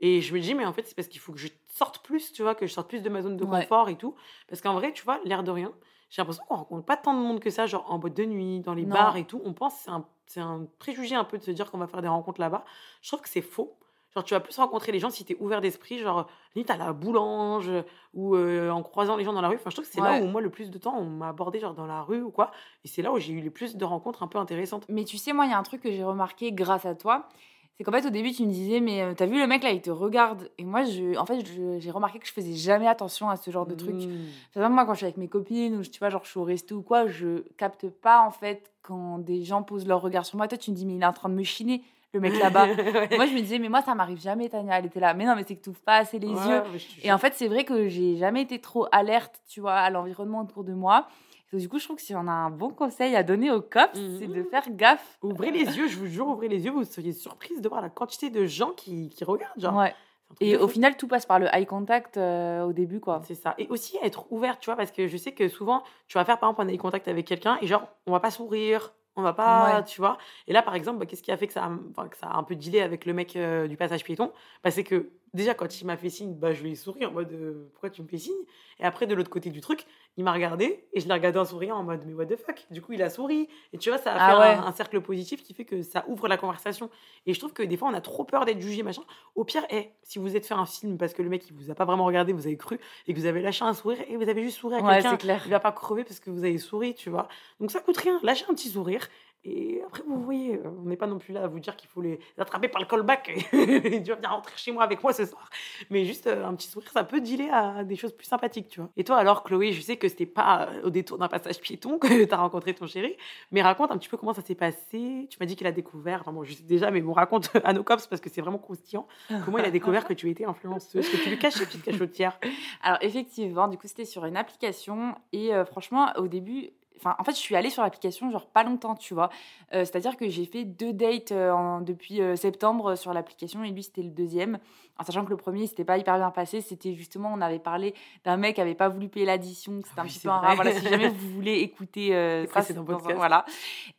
Et 0.00 0.22
je 0.22 0.32
me 0.32 0.40
dis, 0.40 0.54
mais 0.54 0.64
en 0.64 0.72
fait, 0.72 0.86
c'est 0.86 0.94
parce 0.94 1.08
qu'il 1.08 1.20
faut 1.20 1.34
que 1.34 1.38
je 1.38 1.48
sorte 1.68 1.98
plus, 1.98 2.32
tu 2.32 2.40
vois, 2.40 2.54
que 2.54 2.66
je 2.66 2.72
sorte 2.72 2.88
plus 2.88 3.02
de 3.02 3.10
ma 3.10 3.20
zone 3.20 3.36
de 3.36 3.44
confort 3.44 3.90
et 3.90 3.96
tout. 3.96 4.14
Parce 4.48 4.62
qu'en 4.62 4.72
vrai, 4.72 4.92
tu 4.94 5.04
vois, 5.04 5.20
l'air 5.26 5.42
de 5.42 5.50
rien, 5.50 5.70
j'ai 6.08 6.22
l'impression 6.22 6.44
qu'on 6.48 6.56
rencontre 6.56 6.84
pas 6.84 6.96
tant 6.96 7.14
de 7.14 7.18
monde 7.18 7.40
que 7.40 7.50
ça, 7.50 7.66
genre 7.66 7.84
en 7.90 7.98
boîte 7.98 8.14
de 8.14 8.24
nuit, 8.24 8.60
dans 8.60 8.74
les 8.74 8.84
bars 8.84 9.16
et 9.16 9.24
tout. 9.24 9.40
On 9.44 9.52
pense, 9.52 9.74
c'est 9.74 9.90
un, 9.90 10.04
c'est 10.26 10.40
un 10.40 10.66
préjugé 10.78 11.14
un 11.14 11.24
peu 11.24 11.38
de 11.38 11.42
se 11.42 11.50
dire 11.50 11.70
qu'on 11.70 11.78
va 11.78 11.86
faire 11.86 12.02
des 12.02 12.08
rencontres 12.08 12.40
là-bas. 12.40 12.64
Je 13.02 13.08
trouve 13.08 13.20
que 13.20 13.28
c'est 13.28 13.42
faux. 13.42 13.76
Genre, 14.14 14.24
tu 14.24 14.32
vas 14.32 14.40
plus 14.40 14.56
rencontrer 14.56 14.92
les 14.92 14.98
gens 14.98 15.10
si 15.10 15.26
tu 15.26 15.34
es 15.34 15.36
ouvert 15.40 15.60
d'esprit, 15.60 15.98
genre, 15.98 16.26
limite 16.54 16.70
à 16.70 16.78
la 16.78 16.94
boulange 16.94 17.70
ou 18.14 18.34
euh, 18.34 18.70
en 18.70 18.82
croisant 18.82 19.14
les 19.16 19.24
gens 19.24 19.34
dans 19.34 19.42
la 19.42 19.48
rue. 19.48 19.56
Enfin, 19.56 19.68
je 19.68 19.76
trouve 19.76 19.84
que 19.84 19.92
c'est 19.92 20.00
là 20.00 20.20
où, 20.22 20.26
moi, 20.28 20.40
le 20.40 20.48
plus 20.48 20.70
de 20.70 20.78
temps, 20.78 20.96
on 20.96 21.04
m'a 21.04 21.28
abordé, 21.28 21.60
genre, 21.60 21.74
dans 21.74 21.86
la 21.86 22.00
rue 22.00 22.22
ou 22.22 22.30
quoi. 22.30 22.50
Et 22.84 22.88
c'est 22.88 23.02
là 23.02 23.12
où 23.12 23.18
j'ai 23.18 23.34
eu 23.34 23.40
les 23.40 23.50
plus 23.50 23.76
de 23.76 23.84
rencontres 23.84 24.22
un 24.22 24.26
peu 24.26 24.38
intéressantes. 24.38 24.86
Mais 24.88 25.04
tu 25.04 25.18
sais, 25.18 25.34
moi, 25.34 25.44
il 25.44 25.50
y 25.50 25.54
a 25.54 25.58
un 25.58 25.62
truc 25.62 25.82
que 25.82 25.90
j'ai 25.90 26.02
remarqué 26.04 26.50
grâce 26.52 26.86
à 26.86 26.94
toi. 26.94 27.28
C'est 27.76 27.84
qu'en 27.84 27.92
fait, 27.92 28.06
au 28.06 28.10
début, 28.10 28.32
tu 28.32 28.46
me 28.46 28.50
disais, 28.50 28.80
mais 28.80 29.02
euh, 29.02 29.12
t'as 29.14 29.26
vu 29.26 29.38
le 29.38 29.46
mec 29.46 29.62
là, 29.62 29.70
il 29.70 29.82
te 29.82 29.90
regarde. 29.90 30.48
Et 30.56 30.64
moi, 30.64 30.84
je, 30.84 31.16
en 31.18 31.26
fait, 31.26 31.44
j'ai 31.78 31.90
remarqué 31.90 32.18
que 32.18 32.26
je 32.26 32.32
faisais 32.32 32.54
jamais 32.54 32.88
attention 32.88 33.28
à 33.28 33.36
ce 33.36 33.50
genre 33.50 33.66
de 33.66 33.74
truc. 33.74 33.94
Mmh. 33.94 34.68
moi, 34.68 34.86
quand 34.86 34.94
je 34.94 34.98
suis 34.98 35.04
avec 35.04 35.18
mes 35.18 35.28
copines 35.28 35.76
ou 35.76 35.82
tu 35.82 35.98
vois, 35.98 36.08
genre, 36.08 36.24
je 36.24 36.30
suis 36.30 36.38
au 36.38 36.44
resto 36.44 36.76
ou 36.76 36.82
quoi, 36.82 37.06
je 37.06 37.42
capte 37.58 37.88
pas 37.90 38.20
en 38.20 38.30
fait 38.30 38.72
quand 38.80 39.18
des 39.18 39.42
gens 39.42 39.62
posent 39.62 39.86
leur 39.86 40.00
regard 40.00 40.24
sur 40.24 40.38
moi. 40.38 40.48
Toi, 40.48 40.56
tu 40.56 40.70
me 40.70 40.76
dis, 40.76 40.86
mais 40.86 40.94
il 40.94 41.02
est 41.02 41.06
en 41.06 41.12
train 41.12 41.28
de 41.28 41.34
me 41.34 41.42
chiner, 41.42 41.82
le 42.14 42.20
mec 42.20 42.38
là-bas. 42.38 42.66
Moi, 43.16 43.26
je 43.26 43.34
me 43.34 43.40
disais, 43.40 43.58
mais 43.58 43.68
moi, 43.68 43.82
ça 43.82 43.94
m'arrive 43.94 44.20
jamais, 44.20 44.48
Tania. 44.48 44.78
Elle 44.78 44.86
était 44.86 45.00
là. 45.00 45.12
Mais 45.12 45.26
non, 45.26 45.36
mais 45.36 45.44
c'est 45.46 45.56
que 45.56 45.62
tu 45.62 45.70
pas 45.72 45.98
assez 45.98 46.18
les 46.18 46.28
yeux. 46.28 46.62
Et 47.02 47.12
en 47.12 47.18
fait, 47.18 47.34
c'est 47.34 47.48
vrai 47.48 47.64
que 47.64 47.88
j'ai 47.88 48.16
jamais 48.16 48.40
été 48.40 48.58
trop 48.58 48.86
alerte, 48.90 49.42
tu 49.46 49.60
vois, 49.60 49.74
à 49.74 49.90
l'environnement 49.90 50.40
autour 50.40 50.64
de 50.64 50.72
moi 50.72 51.08
du 51.52 51.68
coup, 51.68 51.78
je 51.78 51.84
trouve 51.84 51.96
que 51.96 52.02
si 52.02 52.14
on 52.14 52.26
a 52.26 52.32
un 52.32 52.50
bon 52.50 52.70
conseil 52.70 53.14
à 53.16 53.22
donner 53.22 53.50
aux 53.50 53.60
cops, 53.60 53.98
c'est 54.18 54.26
de 54.26 54.42
faire 54.42 54.64
gaffe. 54.70 55.18
Ouvrez 55.22 55.50
les 55.50 55.76
yeux, 55.76 55.88
je 55.88 55.96
vous 55.96 56.06
jure, 56.06 56.26
ouvrez 56.28 56.48
les 56.48 56.64
yeux, 56.64 56.70
vous 56.70 56.84
seriez 56.84 57.12
surprise 57.12 57.60
de 57.60 57.68
voir 57.68 57.80
la 57.80 57.88
quantité 57.88 58.30
de 58.30 58.44
gens 58.44 58.70
qui, 58.72 59.08
qui 59.10 59.24
regardent. 59.24 59.60
Genre. 59.60 59.76
Ouais. 59.76 59.94
Et 60.40 60.56
au 60.56 60.68
final, 60.68 60.96
tout 60.96 61.08
passe 61.08 61.24
par 61.24 61.38
le 61.38 61.46
eye 61.54 61.66
contact 61.66 62.16
euh, 62.16 62.64
au 62.64 62.72
début, 62.72 63.00
quoi. 63.00 63.22
C'est 63.24 63.34
ça. 63.34 63.54
Et 63.58 63.68
aussi 63.68 63.96
être 64.02 64.30
ouvert, 64.32 64.58
tu 64.58 64.66
vois, 64.66 64.76
parce 64.76 64.90
que 64.90 65.06
je 65.06 65.16
sais 65.16 65.32
que 65.32 65.48
souvent, 65.48 65.82
tu 66.08 66.18
vas 66.18 66.24
faire 66.24 66.38
par 66.38 66.50
exemple 66.50 66.68
un 66.68 66.72
eye 66.72 66.78
contact 66.78 67.08
avec 67.08 67.26
quelqu'un 67.26 67.58
et 67.62 67.66
genre, 67.66 67.88
on 68.06 68.12
va 68.12 68.20
pas 68.20 68.30
sourire, 68.30 68.92
on 69.14 69.22
va 69.22 69.32
pas, 69.32 69.82
tu 69.82 70.00
vois. 70.00 70.18
Et 70.46 70.52
là, 70.52 70.62
par 70.62 70.74
exemple, 70.74 70.98
bah, 70.98 71.06
qu'est-ce 71.06 71.22
qui 71.22 71.32
a 71.32 71.36
fait 71.36 71.46
que 71.46 71.52
ça, 71.52 71.64
a, 71.64 72.08
que 72.08 72.16
ça 72.16 72.26
a 72.26 72.36
un 72.36 72.42
peu 72.42 72.54
dealé 72.54 72.82
avec 72.82 73.06
le 73.06 73.14
mec 73.14 73.34
euh, 73.36 73.66
du 73.66 73.76
passage 73.76 74.04
piéton? 74.04 74.30
Bah, 74.62 74.70
C'est 74.70 74.84
que 74.84 75.10
déjà, 75.36 75.54
quand 75.54 75.80
il 75.80 75.86
m'a 75.86 75.96
fait 75.96 76.10
signe, 76.10 76.34
bah, 76.34 76.52
je 76.52 76.62
lui 76.62 76.72
ai 76.72 76.74
souri 76.74 77.06
en 77.06 77.12
mode 77.12 77.32
euh, 77.32 77.68
pourquoi 77.72 77.90
tu 77.90 78.02
me 78.02 78.08
fais 78.08 78.18
signe? 78.18 78.34
Et 78.78 78.84
après, 78.84 79.06
de 79.06 79.14
l'autre 79.14 79.30
côté 79.30 79.50
du 79.50 79.60
truc, 79.60 79.86
il 80.16 80.24
m'a 80.24 80.32
regardé 80.32 80.84
et 80.92 81.00
je 81.00 81.06
l'ai 81.06 81.12
regardé 81.14 81.38
en 81.38 81.44
souriant 81.44 81.76
en 81.76 81.82
mode 81.82 82.02
mais 82.04 82.12
what 82.14 82.26
the 82.26 82.36
fuck? 82.36 82.66
Du 82.70 82.82
coup, 82.82 82.92
il 82.92 83.02
a 83.02 83.08
souri. 83.10 83.48
Et 83.72 83.78
tu 83.78 83.88
vois, 83.90 83.98
ça 83.98 84.12
a 84.12 84.16
Ah 84.18 84.32
fait 84.32 84.38
ouais. 84.40 84.54
un, 84.56 84.66
un 84.66 84.72
cercle 84.72 85.00
positif 85.00 85.42
qui 85.42 85.54
fait 85.54 85.64
que 85.64 85.82
ça 85.82 86.04
ouvre 86.08 86.26
la 86.28 86.36
conversation. 86.36 86.90
Et 87.26 87.32
je 87.34 87.38
trouve 87.38 87.52
que 87.52 87.62
des 87.62 87.76
fois, 87.76 87.88
on 87.88 87.94
a 87.94 88.00
trop 88.00 88.24
peur 88.24 88.44
d'être 88.44 88.60
jugé, 88.60 88.82
machin. 88.82 89.02
Au 89.34 89.44
pire, 89.44 89.62
eh, 89.70 89.90
si 90.02 90.18
vous 90.18 90.36
êtes 90.36 90.46
fait 90.46 90.54
un 90.54 90.66
film 90.66 90.98
parce 90.98 91.14
que 91.14 91.22
le 91.22 91.28
mec, 91.28 91.46
il 91.48 91.54
vous 91.54 91.70
a 91.70 91.74
pas 91.74 91.84
vraiment 91.84 92.04
regardé, 92.04 92.32
vous 92.32 92.46
avez 92.46 92.56
cru, 92.56 92.78
et 93.06 93.14
que 93.14 93.18
vous 93.18 93.26
avez 93.26 93.40
lâché 93.42 93.64
un 93.64 93.74
sourire, 93.74 93.98
et 94.08 94.16
vous 94.16 94.28
avez 94.28 94.42
juste 94.42 94.58
souri 94.58 94.74
à 94.76 94.82
Ouais, 94.82 94.94
quelqu'un, 94.94 95.10
c'est 95.12 95.16
clair. 95.18 95.42
il 95.46 95.50
va 95.50 95.60
pas 95.60 95.72
crever 95.72 96.04
parce 96.04 96.20
que 96.20 96.30
vous 96.30 96.44
avez 96.44 96.58
souri, 96.58 96.94
tu 96.94 97.08
vois. 97.10 97.28
Donc 97.60 97.70
ça 97.70 97.80
coûte 97.80 97.96
rien, 97.98 98.18
lâchez 98.22 98.44
un 98.50 98.54
petit 98.54 98.68
sourire. 98.68 99.06
Et 99.48 99.80
après, 99.86 100.02
vous 100.04 100.20
voyez, 100.20 100.56
euh, 100.56 100.70
on 100.82 100.88
n'est 100.88 100.96
pas 100.96 101.06
non 101.06 101.18
plus 101.18 101.32
là 101.32 101.44
à 101.44 101.46
vous 101.46 101.60
dire 101.60 101.76
qu'il 101.76 101.88
faut 101.88 102.02
les 102.02 102.18
attraper 102.36 102.66
par 102.66 102.80
le 102.82 102.86
callback 102.88 103.28
et 103.52 104.02
tu 104.02 104.10
vas 104.10 104.16
venir 104.16 104.30
rentrer 104.30 104.54
chez 104.56 104.72
moi 104.72 104.82
avec 104.82 105.02
moi 105.04 105.12
ce 105.12 105.24
soir. 105.24 105.48
Mais 105.88 106.04
juste 106.04 106.26
euh, 106.26 106.44
un 106.44 106.54
petit 106.54 106.68
sourire, 106.68 106.90
ça 106.90 107.04
peut 107.04 107.20
dealer 107.20 107.48
à 107.52 107.84
des 107.84 107.94
choses 107.94 108.12
plus 108.12 108.26
sympathiques, 108.26 108.68
tu 108.68 108.80
vois. 108.80 108.90
Et 108.96 109.04
toi, 109.04 109.18
alors, 109.18 109.44
Chloé, 109.44 109.70
je 109.72 109.80
sais 109.80 109.96
que 109.96 110.08
c'était 110.08 110.26
pas 110.26 110.68
euh, 110.68 110.86
au 110.86 110.90
détour 110.90 111.18
d'un 111.18 111.28
passage 111.28 111.60
piéton 111.60 111.98
que 112.00 112.24
tu 112.24 112.32
as 112.32 112.36
rencontré 112.36 112.74
ton 112.74 112.88
chéri, 112.88 113.16
mais 113.52 113.62
raconte 113.62 113.92
un 113.92 113.98
petit 113.98 114.08
peu 114.08 114.16
comment 114.16 114.34
ça 114.34 114.42
s'est 114.42 114.56
passé. 114.56 115.28
Tu 115.30 115.38
m'as 115.38 115.46
dit 115.46 115.54
qu'il 115.54 115.68
a 115.68 115.72
découvert, 115.72 116.22
enfin 116.22 116.32
bon, 116.32 116.42
je 116.42 116.52
sais 116.52 116.64
déjà, 116.64 116.90
mais 116.90 117.00
bon, 117.00 117.12
raconte 117.12 117.50
à 117.64 117.72
nos 117.72 117.84
cops 117.84 118.08
parce 118.08 118.20
que 118.20 118.28
c'est 118.28 118.40
vraiment 118.40 118.58
croustillant. 118.58 119.06
Comment 119.44 119.58
il 119.58 119.64
a 119.64 119.70
découvert 119.70 120.06
que 120.06 120.14
tu 120.14 120.28
étais 120.28 120.44
influenceuse, 120.44 121.08
que 121.08 121.16
tu 121.22 121.30
lui 121.30 121.38
cachais, 121.38 121.64
petite 121.66 121.84
cachotière? 121.84 122.38
Alors 122.82 122.98
effectivement, 123.00 123.68
du 123.68 123.78
coup, 123.78 123.86
c'était 123.86 124.04
sur 124.04 124.24
une 124.24 124.36
application 124.36 125.14
et 125.32 125.54
euh, 125.54 125.64
franchement, 125.64 126.12
au 126.16 126.26
début, 126.26 126.70
enfin, 126.98 127.14
en 127.18 127.24
fait, 127.24 127.32
je 127.32 127.38
suis 127.38 127.54
allée 127.56 127.70
sur 127.70 127.82
l'application 127.82 128.30
genre 128.30 128.46
pas 128.46 128.62
longtemps, 128.64 128.94
tu 128.94 129.14
vois. 129.14 129.28
Euh, 129.74 129.84
C'est-à-dire 129.84 130.16
que 130.16 130.28
j'ai 130.28 130.44
fait 130.46 130.64
deux 130.64 130.92
dates 130.92 131.32
euh, 131.32 131.50
en- 131.52 131.80
depuis 131.80 132.20
euh, 132.20 132.36
septembre 132.36 132.94
sur 132.96 133.12
l'application 133.12 133.62
et 133.64 133.70
lui, 133.70 133.82
c'était 133.82 134.02
le 134.02 134.10
deuxième. 134.10 134.58
En 134.98 135.04
sachant 135.04 135.24
que 135.24 135.30
le 135.30 135.36
premier, 135.36 135.66
c'était 135.66 135.84
pas 135.84 135.98
hyper 135.98 136.16
bien 136.16 136.30
passé. 136.30 136.60
C'était 136.60 136.94
justement, 136.94 137.30
on 137.34 137.40
avait 137.40 137.58
parlé 137.58 137.94
d'un 138.24 138.36
mec 138.38 138.54
qui 138.54 138.60
avait 138.60 138.74
pas 138.74 138.88
voulu 138.88 139.08
payer 139.08 139.26
l'addition. 139.26 139.80
C'était 139.86 140.00
un 140.00 140.04
Oui, 140.04 140.08
petit 140.08 140.20
peu 140.20 140.28
un 140.30 140.38
rat. 140.38 140.54
Voilà, 140.54 140.72
si 140.72 140.88
jamais 140.88 141.08
vous 141.10 141.28
voulez 141.34 141.54
écouter 141.60 142.14
euh, 142.14 142.46
ça, 142.46 142.62
c'est 142.62 142.72
dans 142.74 142.82
un- 142.82 142.84
podcasts. 142.86 143.16
Voilà. 143.16 143.44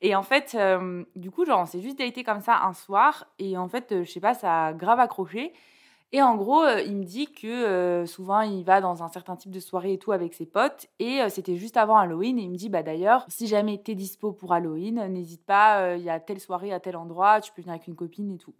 Et 0.01 0.15
en 0.15 0.23
fait, 0.23 0.57
du 1.15 1.29
coup, 1.31 1.45
genre, 1.45 1.59
on 1.61 1.65
s'est 1.65 1.81
juste 1.81 1.99
daté 1.99 2.23
comme 2.23 2.41
ça 2.41 2.61
un 2.63 2.73
soir. 2.73 3.27
Et 3.39 3.57
en 3.57 3.67
fait, 3.67 4.03
je 4.03 4.09
sais 4.11 4.19
pas, 4.19 4.33
ça 4.33 4.67
a 4.67 4.73
grave 4.73 4.99
accroché. 4.99 5.53
Et 6.13 6.21
en 6.21 6.35
gros, 6.35 6.63
euh, 6.63 6.81
il 6.81 6.95
me 6.95 7.03
dit 7.03 7.27
que 7.27 7.47
euh, 7.47 8.05
souvent 8.05 8.39
il 8.39 8.63
va 8.63 8.79
dans 8.79 9.03
un 9.03 9.09
certain 9.09 9.35
type 9.35 9.51
de 9.51 9.59
soirée 9.59 9.93
et 9.93 9.97
tout 9.97 10.13
avec 10.13 10.33
ses 10.33 10.45
potes. 10.45 10.87
Et 10.99 11.21
euh, 11.21 11.29
c'était 11.29 11.57
juste 11.57 11.75
avant 11.75 11.97
Halloween. 11.97 12.39
Et 12.39 12.43
il 12.43 12.49
me 12.49 12.55
dit, 12.55 12.69
bah 12.69 12.81
d'ailleurs, 12.81 13.25
si 13.27 13.47
jamais 13.47 13.77
t'es 13.77 13.93
dispo 13.93 14.31
pour 14.31 14.53
Halloween, 14.53 15.05
n'hésite 15.07 15.45
pas, 15.45 15.95
il 15.95 16.03
y 16.03 16.09
a 16.09 16.19
telle 16.19 16.39
soirée 16.39 16.71
à 16.71 16.79
tel 16.79 16.95
endroit, 16.95 17.41
tu 17.41 17.51
peux 17.51 17.61
venir 17.61 17.73
avec 17.73 17.87
une 17.87 17.95
copine 17.95 18.31
et 18.31 18.37
tout. 18.37 18.53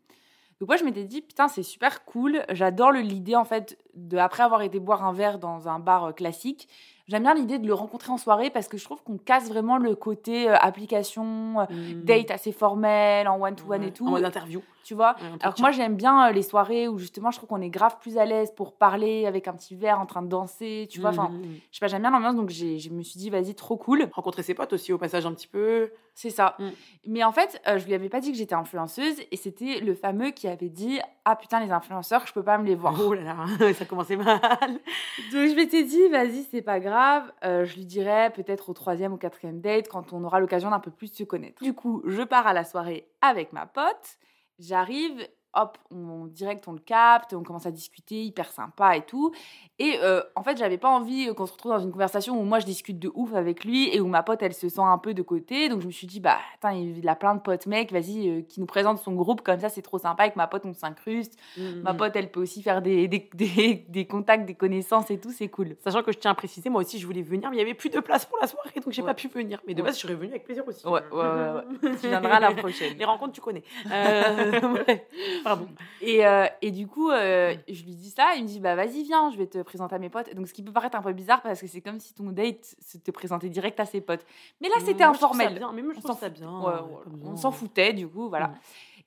Donc 0.59 0.69
moi 0.69 0.77
je 0.77 0.83
m'étais 0.83 1.03
dit, 1.03 1.21
putain, 1.21 1.47
c'est 1.47 1.63
super 1.63 2.03
cool. 2.03 2.43
J'adore 2.49 2.91
l'idée 2.91 3.35
en 3.35 3.45
fait, 3.45 3.77
de, 3.93 4.17
après 4.17 4.43
avoir 4.43 4.61
été 4.63 4.79
boire 4.79 5.05
un 5.05 5.13
verre 5.13 5.37
dans 5.37 5.69
un 5.69 5.79
bar 5.79 6.15
classique, 6.15 6.67
j'aime 7.07 7.23
bien 7.23 7.33
l'idée 7.33 7.59
de 7.59 7.67
le 7.67 7.73
rencontrer 7.73 8.11
en 8.11 8.17
soirée 8.17 8.49
parce 8.49 8.67
que 8.67 8.77
je 8.77 8.83
trouve 8.83 9.01
qu'on 9.03 9.17
casse 9.17 9.49
vraiment 9.49 9.77
le 9.77 9.95
côté 9.95 10.49
euh, 10.49 10.55
application, 10.59 11.61
euh, 11.61 11.65
date 12.03 12.31
assez 12.31 12.51
formel, 12.51 13.27
en 13.27 13.39
one-to-one 13.41 13.81
Ouais, 13.81 13.87
et 13.87 13.93
tout. 13.93 14.07
En 14.07 14.11
mode 14.11 14.25
interview. 14.25 14.61
Tu 14.83 14.93
vois? 14.93 15.15
Ouais, 15.21 15.27
alors 15.41 15.55
que 15.55 15.61
moi, 15.61 15.71
j'aime 15.71 15.95
bien 15.95 16.29
euh, 16.29 16.31
les 16.31 16.41
soirées 16.43 16.87
où 16.87 16.97
justement, 16.97 17.29
je 17.31 17.37
trouve 17.37 17.49
qu'on 17.49 17.61
est 17.61 17.69
grave 17.69 17.97
plus 17.99 18.17
à 18.17 18.25
l'aise 18.25 18.51
pour 18.55 18.77
parler 18.77 19.25
avec 19.25 19.47
un 19.49 19.53
petit 19.53 19.75
verre 19.75 19.99
en 19.99 20.05
train 20.05 20.21
de 20.21 20.27
danser, 20.29 20.87
tu 20.89 21.01
vois? 21.01 21.09
Enfin, 21.09 21.29
Mhm. 21.29 21.55
je 21.71 21.77
sais 21.77 21.79
pas, 21.81 21.87
j'aime 21.87 22.01
bien 22.01 22.11
l'ambiance, 22.11 22.35
donc 22.35 22.49
j'ai- 22.49 22.79
je 22.79 22.89
me 22.89 23.01
suis 23.03 23.19
dit, 23.19 23.29
vas-y, 23.29 23.53
trop 23.55 23.75
cool. 23.77 24.09
rencontrer 24.13 24.43
ses 24.43 24.53
potes 24.53 24.71
aussi 24.73 24.93
au 24.93 24.97
passage 24.97 25.25
un 25.25 25.33
petit 25.33 25.47
peu. 25.47 25.91
C'est 26.17 26.31
ça. 26.31 26.55
Mm. 26.57 26.69
Mais 27.05 27.23
en 27.23 27.31
fait, 27.31 27.61
euh, 27.67 27.77
je 27.77 27.85
lui 27.85 27.93
avais 27.93 28.09
pas 28.09 28.19
dit 28.19 28.31
que 28.31 28.37
j'étais 28.39 28.55
influenceuse 28.55 29.21
et 29.31 29.37
c'était 29.37 29.79
le 29.81 29.93
fameux 29.93 30.31
qui 30.31 30.47
avait 30.47 30.67
dit, 30.67 30.99
ah 31.25 31.35
putain, 31.35 31.63
les 31.63 31.69
influenceurs, 31.69 32.25
je 32.25 32.33
peux 32.33 32.41
pas 32.41 32.57
me 32.57 32.65
les 32.65 32.73
voir. 32.73 32.99
Oh 32.99 33.13
là 33.13 33.21
là, 33.21 33.73
ça 33.73 33.85
commençait 33.85 34.15
mal. 34.15 34.39
Donc 34.41 35.47
je 35.47 35.55
m'étais 35.55 35.83
dit, 35.83 36.07
vas-y, 36.07 36.41
c'est 36.49 36.63
pas 36.63 36.79
grave, 36.79 37.31
euh, 37.45 37.65
je 37.65 37.75
lui 37.75 37.85
dirai 37.85 38.31
peut-être 38.31 38.69
au 38.69 38.73
troisième 38.73 39.13
ou 39.13 39.17
quatrième 39.17 39.61
date 39.61 39.89
quand 39.89 40.11
on 40.11 40.23
aura 40.23 40.39
l'occasion 40.39 40.71
d'un 40.71 40.79
peu 40.79 40.89
plus 40.89 41.13
se 41.13 41.23
connaître. 41.23 41.61
Du 41.61 41.73
coup, 41.73 42.01
je 42.07 42.23
pars 42.23 42.47
à 42.47 42.53
la 42.53 42.63
soirée 42.63 43.07
avec 43.21 43.53
ma 43.53 43.67
pote, 43.67 44.17
j'arrive, 44.57 45.23
hop, 45.53 45.77
on, 45.91 46.25
direct 46.25 46.67
on 46.67 46.73
le 46.73 46.79
capte, 46.79 47.33
on 47.33 47.43
commence 47.43 47.65
à 47.65 47.71
discuter, 47.71 48.21
hyper 48.23 48.51
sympa 48.51 48.95
et 48.97 49.01
tout. 49.01 49.31
Et 49.79 49.97
euh, 50.01 50.21
en 50.35 50.43
fait, 50.43 50.57
j'avais 50.57 50.77
pas 50.77 50.89
envie 50.89 51.29
euh, 51.29 51.33
qu'on 51.33 51.45
se 51.45 51.53
retrouve 51.53 51.71
dans 51.71 51.79
une 51.79 51.91
conversation 51.91 52.39
où 52.39 52.43
moi 52.43 52.59
je 52.59 52.65
discute 52.65 52.99
de 52.99 53.11
ouf 53.15 53.33
avec 53.33 53.63
lui 53.65 53.89
et 53.95 53.99
où 54.01 54.07
ma 54.07 54.23
pote 54.23 54.41
elle 54.43 54.53
se 54.53 54.69
sent 54.69 54.81
un 54.81 54.97
peu 54.97 55.13
de 55.13 55.21
côté. 55.21 55.69
Donc 55.69 55.81
je 55.81 55.87
me 55.87 55.91
suis 55.91 56.07
dit, 56.07 56.19
bah 56.19 56.37
attends, 56.55 56.75
il 56.75 57.07
a 57.07 57.15
plein 57.15 57.35
de 57.35 57.39
potes 57.41 57.65
mecs, 57.65 57.91
vas-y, 57.91 58.29
euh, 58.29 58.41
qui 58.41 58.59
nous 58.59 58.65
présente 58.65 58.99
son 58.99 59.13
groupe 59.13 59.41
comme 59.41 59.59
ça, 59.59 59.69
c'est 59.69 59.81
trop 59.81 59.97
sympa. 59.97 60.23
Avec 60.23 60.35
ma 60.35 60.47
pote, 60.47 60.63
on 60.65 60.73
s'incruste. 60.73 61.37
Ma 61.57 61.91
Mhm. 61.91 61.97
pote, 61.97 62.15
elle 62.15 62.31
peut 62.31 62.41
aussi 62.41 62.61
faire 62.61 62.81
des, 62.81 63.07
des, 63.07 63.29
des, 63.33 63.85
des 63.87 64.05
contacts, 64.05 64.45
des 64.45 64.55
connaissances 64.55 65.09
et 65.11 65.19
tout, 65.19 65.31
c'est 65.31 65.47
cool. 65.47 65.75
Sachant 65.79 66.03
que 66.03 66.11
je 66.11 66.17
tiens 66.19 66.31
à 66.31 66.35
préciser, 66.35 66.69
moi 66.69 66.81
aussi 66.81 66.99
je 66.99 67.05
voulais 67.05 67.21
venir, 67.21 67.49
mais 67.49 67.55
il 67.57 67.59
y 67.59 67.63
avait 67.63 67.73
plus 67.73 67.89
de 67.89 67.99
place 67.99 68.25
pour 68.25 68.37
la 68.41 68.47
soirée, 68.47 68.79
donc 68.79 68.91
j'ai 68.91 69.01
Ouais. 69.01 69.07
pas 69.07 69.13
pu 69.13 69.27
venir. 69.27 69.61
Mais 69.67 69.73
de 69.73 69.81
Ouais. 69.81 69.87
base, 69.87 69.95
je 69.95 70.01
serais 70.01 70.15
venue 70.15 70.31
avec 70.31 70.43
plaisir 70.45 70.63
aussi. 70.67 70.85
Ouais, 70.87 71.01
ouais, 71.11 71.17
ouais, 71.19 71.61
Tu 72.01 72.07
viendras 72.07 72.39
la 72.39 72.51
prochaine. 72.51 72.95
Les 72.97 73.05
rencontres, 73.05 73.33
tu 73.33 73.41
connais. 73.41 73.63
Euh, 73.91 74.73
ouais. 74.87 75.07
Pardon. 75.43 75.67
Et, 76.01 76.25
euh, 76.25 76.45
et 76.61 76.71
du 76.71 76.87
coup, 76.87 77.09
euh, 77.09 77.55
je 77.67 77.83
lui 77.83 77.95
dis 77.95 78.09
ça, 78.09 78.35
il 78.35 78.43
me 78.43 78.47
dit 78.47 78.59
bah 78.59 78.75
vas-y 78.75 79.03
viens, 79.03 79.31
je 79.31 79.37
vais 79.37 79.47
te 79.47 79.61
présenter 79.61 79.95
à 79.95 79.99
mes 79.99 80.09
potes. 80.09 80.33
Donc 80.35 80.47
ce 80.47 80.53
qui 80.53 80.63
peut 80.63 80.71
paraître 80.71 80.97
un 80.97 81.01
peu 81.01 81.13
bizarre 81.13 81.41
parce 81.41 81.61
que 81.61 81.67
c'est 81.67 81.81
comme 81.81 81.99
si 81.99 82.13
ton 82.13 82.31
date 82.31 82.75
se 82.85 82.97
te 82.97 83.11
présentait 83.11 83.49
direct 83.49 83.79
à 83.79 83.85
ses 83.85 84.01
potes. 84.01 84.25
Mais 84.61 84.69
là 84.69 84.75
c'était 84.83 85.03
informel. 85.03 85.55
bien, 85.55 85.71
Mais 85.73 85.81
moi, 85.81 85.93
je 85.95 86.01
trouve 86.01 86.17
ça 86.17 86.29
bien. 86.29 86.51
Ouais, 86.59 86.73
ouais, 86.73 87.11
on 87.23 87.35
s'en 87.35 87.51
foutait 87.51 87.93
du 87.93 88.07
coup, 88.07 88.29
voilà. 88.29 88.47
Mm. 88.47 88.57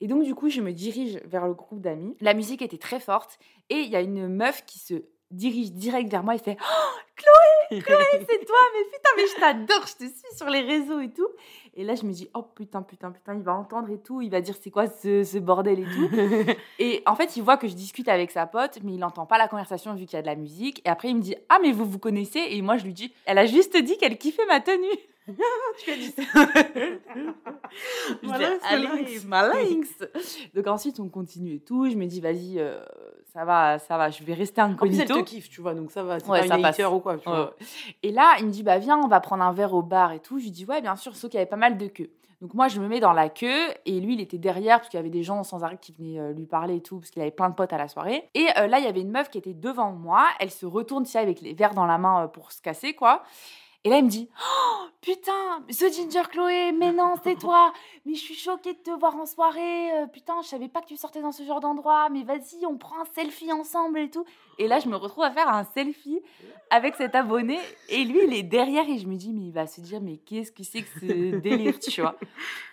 Et 0.01 0.07
donc 0.07 0.23
du 0.23 0.33
coup, 0.33 0.49
je 0.49 0.61
me 0.61 0.71
dirige 0.71 1.19
vers 1.25 1.47
le 1.47 1.53
groupe 1.53 1.81
d'amis. 1.81 2.15
La 2.21 2.33
musique 2.33 2.61
était 2.61 2.77
très 2.77 2.99
forte 2.99 3.37
et 3.69 3.75
il 3.75 3.89
y 3.89 3.95
a 3.95 4.01
une 4.01 4.27
meuf 4.27 4.65
qui 4.65 4.79
se 4.79 5.03
dirige 5.31 5.71
direct 5.71 6.09
vers 6.09 6.23
moi 6.23 6.35
et 6.35 6.39
fait 6.39 6.57
oh, 6.59 6.99
Chloé, 7.15 7.81
Chloé, 7.81 8.03
c'est 8.11 8.45
toi, 8.45 8.57
mais 8.73 8.83
putain, 8.85 9.09
mais 9.15 9.27
je 9.27 9.39
t'adore, 9.39 9.87
je 9.87 9.93
te 9.93 10.03
suis 10.03 10.35
sur 10.35 10.49
les 10.49 10.61
réseaux 10.61 10.99
et 10.99 11.11
tout. 11.11 11.27
Et 11.73 11.83
là, 11.85 11.95
je 11.95 12.05
me 12.05 12.11
dis 12.11 12.29
oh 12.33 12.41
putain, 12.41 12.81
putain, 12.81 13.11
putain, 13.11 13.33
il 13.33 13.41
va 13.43 13.53
entendre 13.53 13.89
et 13.89 13.97
tout, 13.97 14.21
il 14.21 14.29
va 14.29 14.41
dire 14.41 14.55
c'est 14.61 14.71
quoi 14.71 14.87
ce, 14.87 15.23
ce 15.23 15.37
bordel 15.37 15.79
et 15.79 15.83
tout. 15.85 16.09
Et 16.79 17.01
en 17.05 17.15
fait, 17.15 17.37
il 17.37 17.43
voit 17.43 17.55
que 17.57 17.67
je 17.67 17.73
discute 17.75 18.09
avec 18.09 18.29
sa 18.31 18.45
pote, 18.45 18.79
mais 18.83 18.91
il 18.93 18.97
n'entend 18.99 19.25
pas 19.25 19.37
la 19.37 19.47
conversation 19.47 19.93
vu 19.93 20.05
qu'il 20.05 20.15
y 20.15 20.19
a 20.19 20.21
de 20.21 20.27
la 20.27 20.35
musique. 20.35 20.81
Et 20.85 20.89
après, 20.89 21.09
il 21.09 21.15
me 21.15 21.21
dit 21.21 21.35
Ah, 21.47 21.59
mais 21.61 21.71
vous 21.71 21.85
vous 21.85 21.99
connaissez? 21.99 22.39
Et 22.49 22.61
moi, 22.61 22.75
je 22.77 22.83
lui 22.83 22.93
dis 22.93 23.13
Elle 23.25 23.37
a 23.37 23.45
juste 23.45 23.77
dit 23.77 23.97
qu'elle 23.97 24.17
kiffait 24.17 24.45
ma 24.47 24.59
tenue. 24.59 24.85
tu 25.85 25.91
as 25.91 25.95
dit 25.95 26.11
ça. 26.11 26.23
Je 28.21 28.27
Voilà, 28.27 28.49
dis, 29.03 29.03
live. 29.13 29.27
ma 29.27 29.47
Lynx. 29.47 29.87
Donc 30.53 30.67
ensuite, 30.67 30.99
on 30.99 31.07
continue 31.09 31.53
et 31.55 31.59
tout. 31.59 31.89
Je 31.89 31.95
me 31.95 32.05
dis 32.05 32.19
Vas-y, 32.19 32.59
euh, 32.59 32.83
ça 33.33 33.45
va, 33.45 33.79
ça 33.79 33.97
va, 33.97 34.09
je 34.09 34.23
vais 34.23 34.33
rester 34.33 34.61
En 34.61 34.73
plus, 34.75 34.87
elle 34.89 35.01
incognito. 35.03 35.21
te 35.21 35.29
kiffe, 35.29 35.49
tu 35.49 35.61
vois, 35.61 35.73
donc 35.73 35.91
ça 35.91 36.03
va. 36.03 36.19
C'est 36.19 36.27
Ouais, 36.27 36.39
pas 36.47 36.73
ça 36.73 36.83
une 36.87 36.93
ou 36.93 36.99
quoi, 36.99 37.17
tu 37.17 37.29
Ouais, 37.29 37.35
vois. 37.35 37.45
ouais. 37.45 37.65
Et 38.03 38.11
là, 38.11 38.35
il 38.39 38.47
me 38.47 38.51
dit, 38.51 38.63
bah 38.63 38.77
viens, 38.77 38.97
on 38.97 39.07
va 39.07 39.19
prendre 39.21 39.43
un 39.43 39.53
verre 39.53 39.73
au 39.73 39.81
bar 39.83 40.11
et 40.11 40.19
tout. 40.19 40.39
Je 40.39 40.45
lui 40.45 40.51
dis, 40.51 40.65
ouais, 40.65 40.81
bien 40.81 40.95
sûr, 40.95 41.15
sauf 41.15 41.29
qu'il 41.29 41.37
y 41.37 41.41
avait 41.41 41.49
pas 41.49 41.55
mal 41.61 41.77
de 41.77 41.87
queues. 41.87 42.11
Donc 42.41 42.55
moi, 42.55 42.67
je 42.67 42.81
me 42.81 42.87
mets 42.87 42.99
dans 42.99 43.13
la 43.13 43.29
queue 43.29 43.67
et 43.85 44.01
lui, 44.01 44.15
il 44.15 44.19
était 44.19 44.39
derrière 44.39 44.79
parce 44.79 44.89
qu'il 44.89 44.97
y 44.97 44.99
avait 44.99 45.11
des 45.11 45.21
gens 45.21 45.43
sans 45.43 45.63
arrêt 45.63 45.77
qui 45.79 45.93
venaient 45.93 46.19
euh, 46.19 46.33
lui 46.33 46.47
parler 46.47 46.77
et 46.77 46.81
tout, 46.81 46.97
parce 46.97 47.11
qu'il 47.11 47.21
avait 47.21 47.29
plein 47.29 47.49
de 47.49 47.53
potes 47.53 47.71
à 47.71 47.77
la 47.77 47.87
soirée. 47.87 48.27
Et 48.33 48.47
euh, 48.57 48.65
là, 48.65 48.79
il 48.79 48.83
y 48.83 48.87
avait 48.87 49.01
une 49.01 49.11
meuf 49.11 49.29
qui 49.29 49.37
était 49.37 49.53
devant 49.53 49.91
moi. 49.91 50.25
Elle 50.39 50.49
se 50.49 50.65
retourne, 50.65 51.03
tu 51.03 51.11
sais, 51.11 51.19
avec 51.19 51.39
les 51.41 51.53
verres 51.53 51.75
dans 51.75 51.85
la 51.85 51.99
main 51.99 52.23
euh, 52.23 52.27
pour 52.27 52.51
se 52.51 52.59
casser, 52.59 52.95
quoi. 52.95 53.23
Et 53.83 53.89
là, 53.89 53.97
il 53.97 54.05
me 54.05 54.09
dit, 54.09 54.29
oh, 54.39 54.85
putain, 55.01 55.63
The 55.67 55.91
Ginger 55.91 56.21
Chloé, 56.29 56.71
mais 56.71 56.91
non, 56.91 57.15
c'est 57.23 57.35
toi. 57.35 57.73
Mais 58.05 58.13
je 58.13 58.19
suis 58.19 58.35
choquée 58.35 58.73
de 58.73 58.79
te 58.79 58.91
voir 58.91 59.15
en 59.15 59.25
soirée. 59.25 59.91
euh, 59.93 60.05
putain, 60.05 60.39
je 60.43 60.47
savais 60.49 60.67
pas 60.67 60.81
que 60.81 60.87
tu 60.87 60.97
sortais 60.97 61.21
dans 61.21 61.31
ce 61.31 61.41
genre 61.43 61.59
d'endroit. 61.61 62.09
Mais 62.09 62.21
vas-y, 62.23 62.63
on 62.67 62.77
prend 62.77 63.01
un 63.01 63.05
selfie 63.15 63.51
ensemble 63.51 63.97
et 63.97 64.09
tout. 64.11 64.23
Et 64.59 64.67
là, 64.67 64.79
je 64.79 64.87
me 64.87 64.95
retrouve 64.95 65.23
à 65.23 65.31
faire 65.31 65.49
un 65.49 65.63
selfie 65.63 66.21
avec 66.69 66.95
cet 66.95 67.15
abonné. 67.15 67.59
Et 67.89 68.03
lui, 68.03 68.19
il 68.25 68.33
est 68.35 68.43
derrière 68.43 68.87
et 68.87 68.99
je 68.99 69.07
me 69.07 69.15
dis, 69.15 69.33
mais 69.33 69.45
il 69.45 69.51
va 69.51 69.65
se 69.65 69.81
dire, 69.81 69.99
mais 69.99 70.17
qu'est-ce 70.17 70.51
que 70.51 70.63
c'est 70.63 70.83
que 70.83 70.99
ce 70.99 71.35
délire, 71.39 71.79
tu 71.79 72.01
vois? 72.01 72.15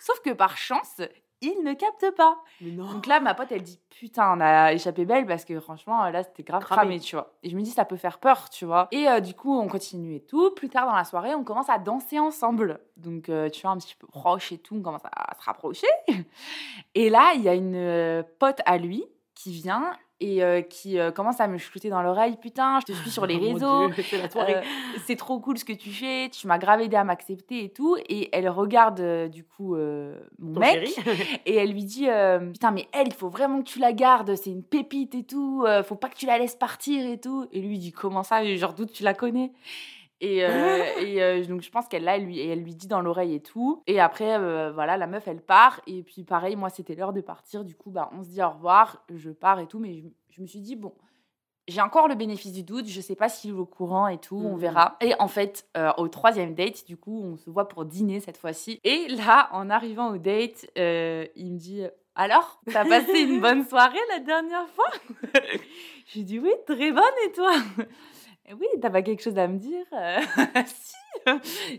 Sauf 0.00 0.20
que 0.20 0.30
par 0.30 0.58
chance, 0.58 1.00
il 1.40 1.62
ne 1.64 1.72
capte 1.74 2.11
pas. 2.16 2.38
Donc 2.61 3.07
là, 3.07 3.20
ma 3.20 3.35
pote, 3.35 3.48
elle 3.51 3.62
dit, 3.62 3.79
putain, 3.90 4.37
on 4.37 4.40
a 4.40 4.72
échappé 4.72 5.05
belle 5.05 5.27
parce 5.27 5.44
que 5.44 5.59
franchement, 5.61 6.09
là, 6.11 6.22
c'était 6.22 6.42
grave 6.42 6.62
Cramé. 6.62 6.81
cramé, 6.81 7.01
tu 7.01 7.16
vois. 7.16 7.35
Et 7.42 7.51
je 7.51 7.57
me 7.57 7.62
dis, 7.62 7.70
ça 7.70 7.85
peut 7.85 7.96
faire 7.96 8.18
peur, 8.18 8.51
tu 8.51 8.64
vois. 8.64 8.88
Et 8.90 9.09
euh, 9.09 9.20
du 9.20 9.35
coup, 9.35 9.57
on 9.57 9.68
continue 9.68 10.16
et 10.16 10.20
tout. 10.20 10.51
Plus 10.53 10.68
tard 10.68 10.87
dans 10.87 10.94
la 10.94 11.05
soirée, 11.05 11.35
on 11.35 11.44
commence 11.44 11.68
à 11.68 11.79
danser 11.79 12.18
ensemble. 12.18 12.81
Donc, 12.96 13.29
euh, 13.29 13.48
tu 13.51 13.62
vois, 13.62 13.70
un 13.70 13.79
petit 13.79 13.94
peu 13.94 14.07
proche 14.07 14.53
et 14.53 14.59
tout, 14.59 14.77
on 14.77 14.83
commence 14.83 15.05
à 15.05 15.35
se 15.38 15.44
rapprocher. 15.44 15.87
Et 16.94 17.11
là, 17.11 17.33
il 17.35 17.42
y 17.42 17.48
a 17.48 17.55
une 17.55 17.77
euh, 17.77 18.22
pote 18.38 18.61
à 18.66 18.79
lui 18.79 19.05
qui 19.35 19.53
vient 19.53 19.92
et 20.20 20.42
euh, 20.42 20.62
qui 20.62 20.98
euh, 20.98 21.11
commence 21.11 21.40
à 21.40 21.46
me 21.46 21.59
chouter 21.59 21.90
dans 21.90 22.02
l'oreille. 22.02 22.37
Putain, 22.40 22.81
je 22.81 22.87
te 22.87 22.92
suis 22.92 23.11
sur 23.11 23.26
les 23.26 23.37
Oh 23.37 23.40
mon 23.40 23.52
réseaux. 23.54 24.02
C'est. 24.02 24.37
Euh, 24.37 24.62
c'est 25.07 25.16
trop 25.16 25.38
cool 25.40 25.59
ce 25.59 25.64
que 25.64 25.72
tu 25.72 25.90
fais, 25.90 26.28
tu 26.31 26.46
m'as 26.46 26.59
grave 26.59 26.81
aidé 26.81 26.96
à 26.96 27.04
m'accepter 27.04 27.64
et 27.64 27.68
tout. 27.70 27.96
Et 28.09 28.28
elle 28.33 28.48
regarde 28.48 29.28
du 29.28 29.44
coup 29.44 29.76
mon 29.76 30.54
Ton 30.54 30.61
mec 30.61 30.90
et 31.46 31.57
elle 31.57 31.72
lui 31.72 31.85
dit 31.85 32.07
Putain, 32.52 32.70
mais 32.70 32.88
elle, 32.92 33.09
il 33.09 33.14
faut 33.14 33.28
vraiment 33.28 33.59
que 33.62 33.68
tu 33.68 33.78
la 33.78 33.92
gardes, 33.92 34.35
c'est 34.35 34.50
une 34.50 34.64
pépite 34.64 35.14
et 35.14 35.24
tout, 35.24 35.64
faut 35.85 35.94
pas 35.94 36.09
que 36.09 36.16
tu 36.16 36.26
la 36.26 36.38
laisses 36.38 36.57
partir 36.57 37.09
et 37.09 37.18
tout. 37.18 37.46
Et 37.52 37.61
lui 37.61 37.78
dit 37.78 37.92
Comment 37.92 38.22
ça? 38.22 38.44
Genre, 38.57 38.74
d'où 38.74 38.87
tu 38.87 39.02
la 39.02 39.14
connais? 39.14 39.52
Et, 40.20 40.44
euh, 40.44 40.48
et 41.00 41.22
euh, 41.22 41.44
donc, 41.44 41.62
je 41.62 41.70
pense 41.70 41.87
qu'elle 41.88 42.04
là, 42.04 42.16
elle 42.16 42.24
lui, 42.24 42.40
elle 42.40 42.62
lui 42.62 42.74
dit 42.74 42.87
dans 42.88 43.00
l'oreille 43.00 43.35
et 43.35 43.40
tout. 43.42 43.83
Et 43.87 44.00
après, 44.00 44.35
euh, 44.37 44.72
voilà, 44.72 44.96
la 44.96 45.07
meuf, 45.07 45.26
elle 45.28 45.40
part. 45.40 45.81
Et 45.87 46.02
puis, 46.02 46.24
pareil, 46.24 46.57
moi, 46.57 46.70
c'était 46.70 46.94
l'heure 46.94 47.12
de 47.12 47.20
partir. 47.20 47.64
Du 47.64 47.74
coup, 47.74 47.90
bah, 47.90 48.11
on 48.12 48.22
se 48.24 48.28
dit 48.31 48.42
au 48.42 48.50
revoir. 48.50 49.04
Je 49.14 49.31
pars 49.31 49.61
et 49.61 49.66
tout. 49.66 49.78
Mais 49.78 49.94
je, 49.94 50.09
je 50.31 50.42
me 50.42 50.46
suis 50.46 50.61
dit, 50.61 50.74
bon, 50.76 50.92
j'ai 51.68 51.81
encore 51.83 52.09
le 52.09 52.14
bénéfice 52.14 52.52
du 52.52 52.62
doute. 52.62 52.87
Je 52.88 53.00
sais 53.00 53.14
pas 53.14 53.28
s'il 53.28 53.50
est 53.50 53.52
au 53.54 53.66
courant 53.66 54.09
et 54.09 54.18
tout. 54.18 54.38
On 54.38 54.54
Mhm. 54.54 54.59
verra. 54.61 54.96
Et 55.00 55.12
en 55.20 55.28
fait, 55.28 55.68
euh, 55.76 55.92
au 55.98 56.09
troisième 56.09 56.54
date, 56.54 56.87
du 56.87 56.96
coup, 56.96 57.22
on 57.22 57.37
se 57.37 57.50
voit 57.50 57.68
pour 57.68 57.85
dîner 57.85 58.20
cette 58.20 58.38
fois-ci. 58.38 58.81
Et 58.85 59.07
là, 59.09 59.48
en 59.52 59.68
arrivant 59.70 60.11
au 60.12 60.18
date, 60.18 60.66
euh, 60.78 61.26
il 61.37 61.52
me 61.52 61.59
dit. 61.59 61.83
Alors, 62.20 62.61
t'as 62.72 62.85
passé 62.88 63.20
une 63.20 63.40
bonne 63.40 63.64
soirée 63.68 63.98
la 64.09 64.18
dernière 64.18 64.66
fois? 64.70 64.90
J'ai 66.07 66.24
dit 66.24 66.40
oui, 66.40 66.50
très 66.66 66.90
bonne 66.90 67.04
et 67.26 67.31
toi? 67.33 67.52
Oui, 68.52 68.66
t'as 68.80 68.90
pas 68.90 69.02
quelque 69.02 69.22
chose 69.22 69.38
à 69.38 69.46
me 69.48 69.58
dire 69.58 69.84
Euh, 69.92 70.20
Si, 70.66 70.94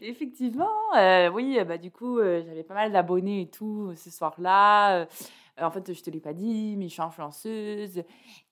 effectivement. 0.02 0.68
euh, 0.96 1.30
oui, 1.30 1.58
euh, 1.60 1.66
bah 1.66 1.78
du 1.78 1.92
coup, 1.92 2.20
euh, 2.20 2.44
j'avais 2.46 2.64
pas 2.64 2.74
mal 2.76 2.92
d'abonnés 2.92 3.42
et 3.42 3.50
tout 3.50 3.90
euh, 3.92 3.96
ce 3.96 4.12
soir-là. 4.12 5.00
Euh, 5.02 5.06
en 5.62 5.72
fait, 5.72 5.92
je 5.94 6.02
te 6.04 6.10
l'ai 6.10 6.20
pas 6.22 6.32
dit, 6.34 6.76
mais 6.78 6.88
je 6.88 6.94
suis 6.94 7.02
influenceuse. 7.02 8.04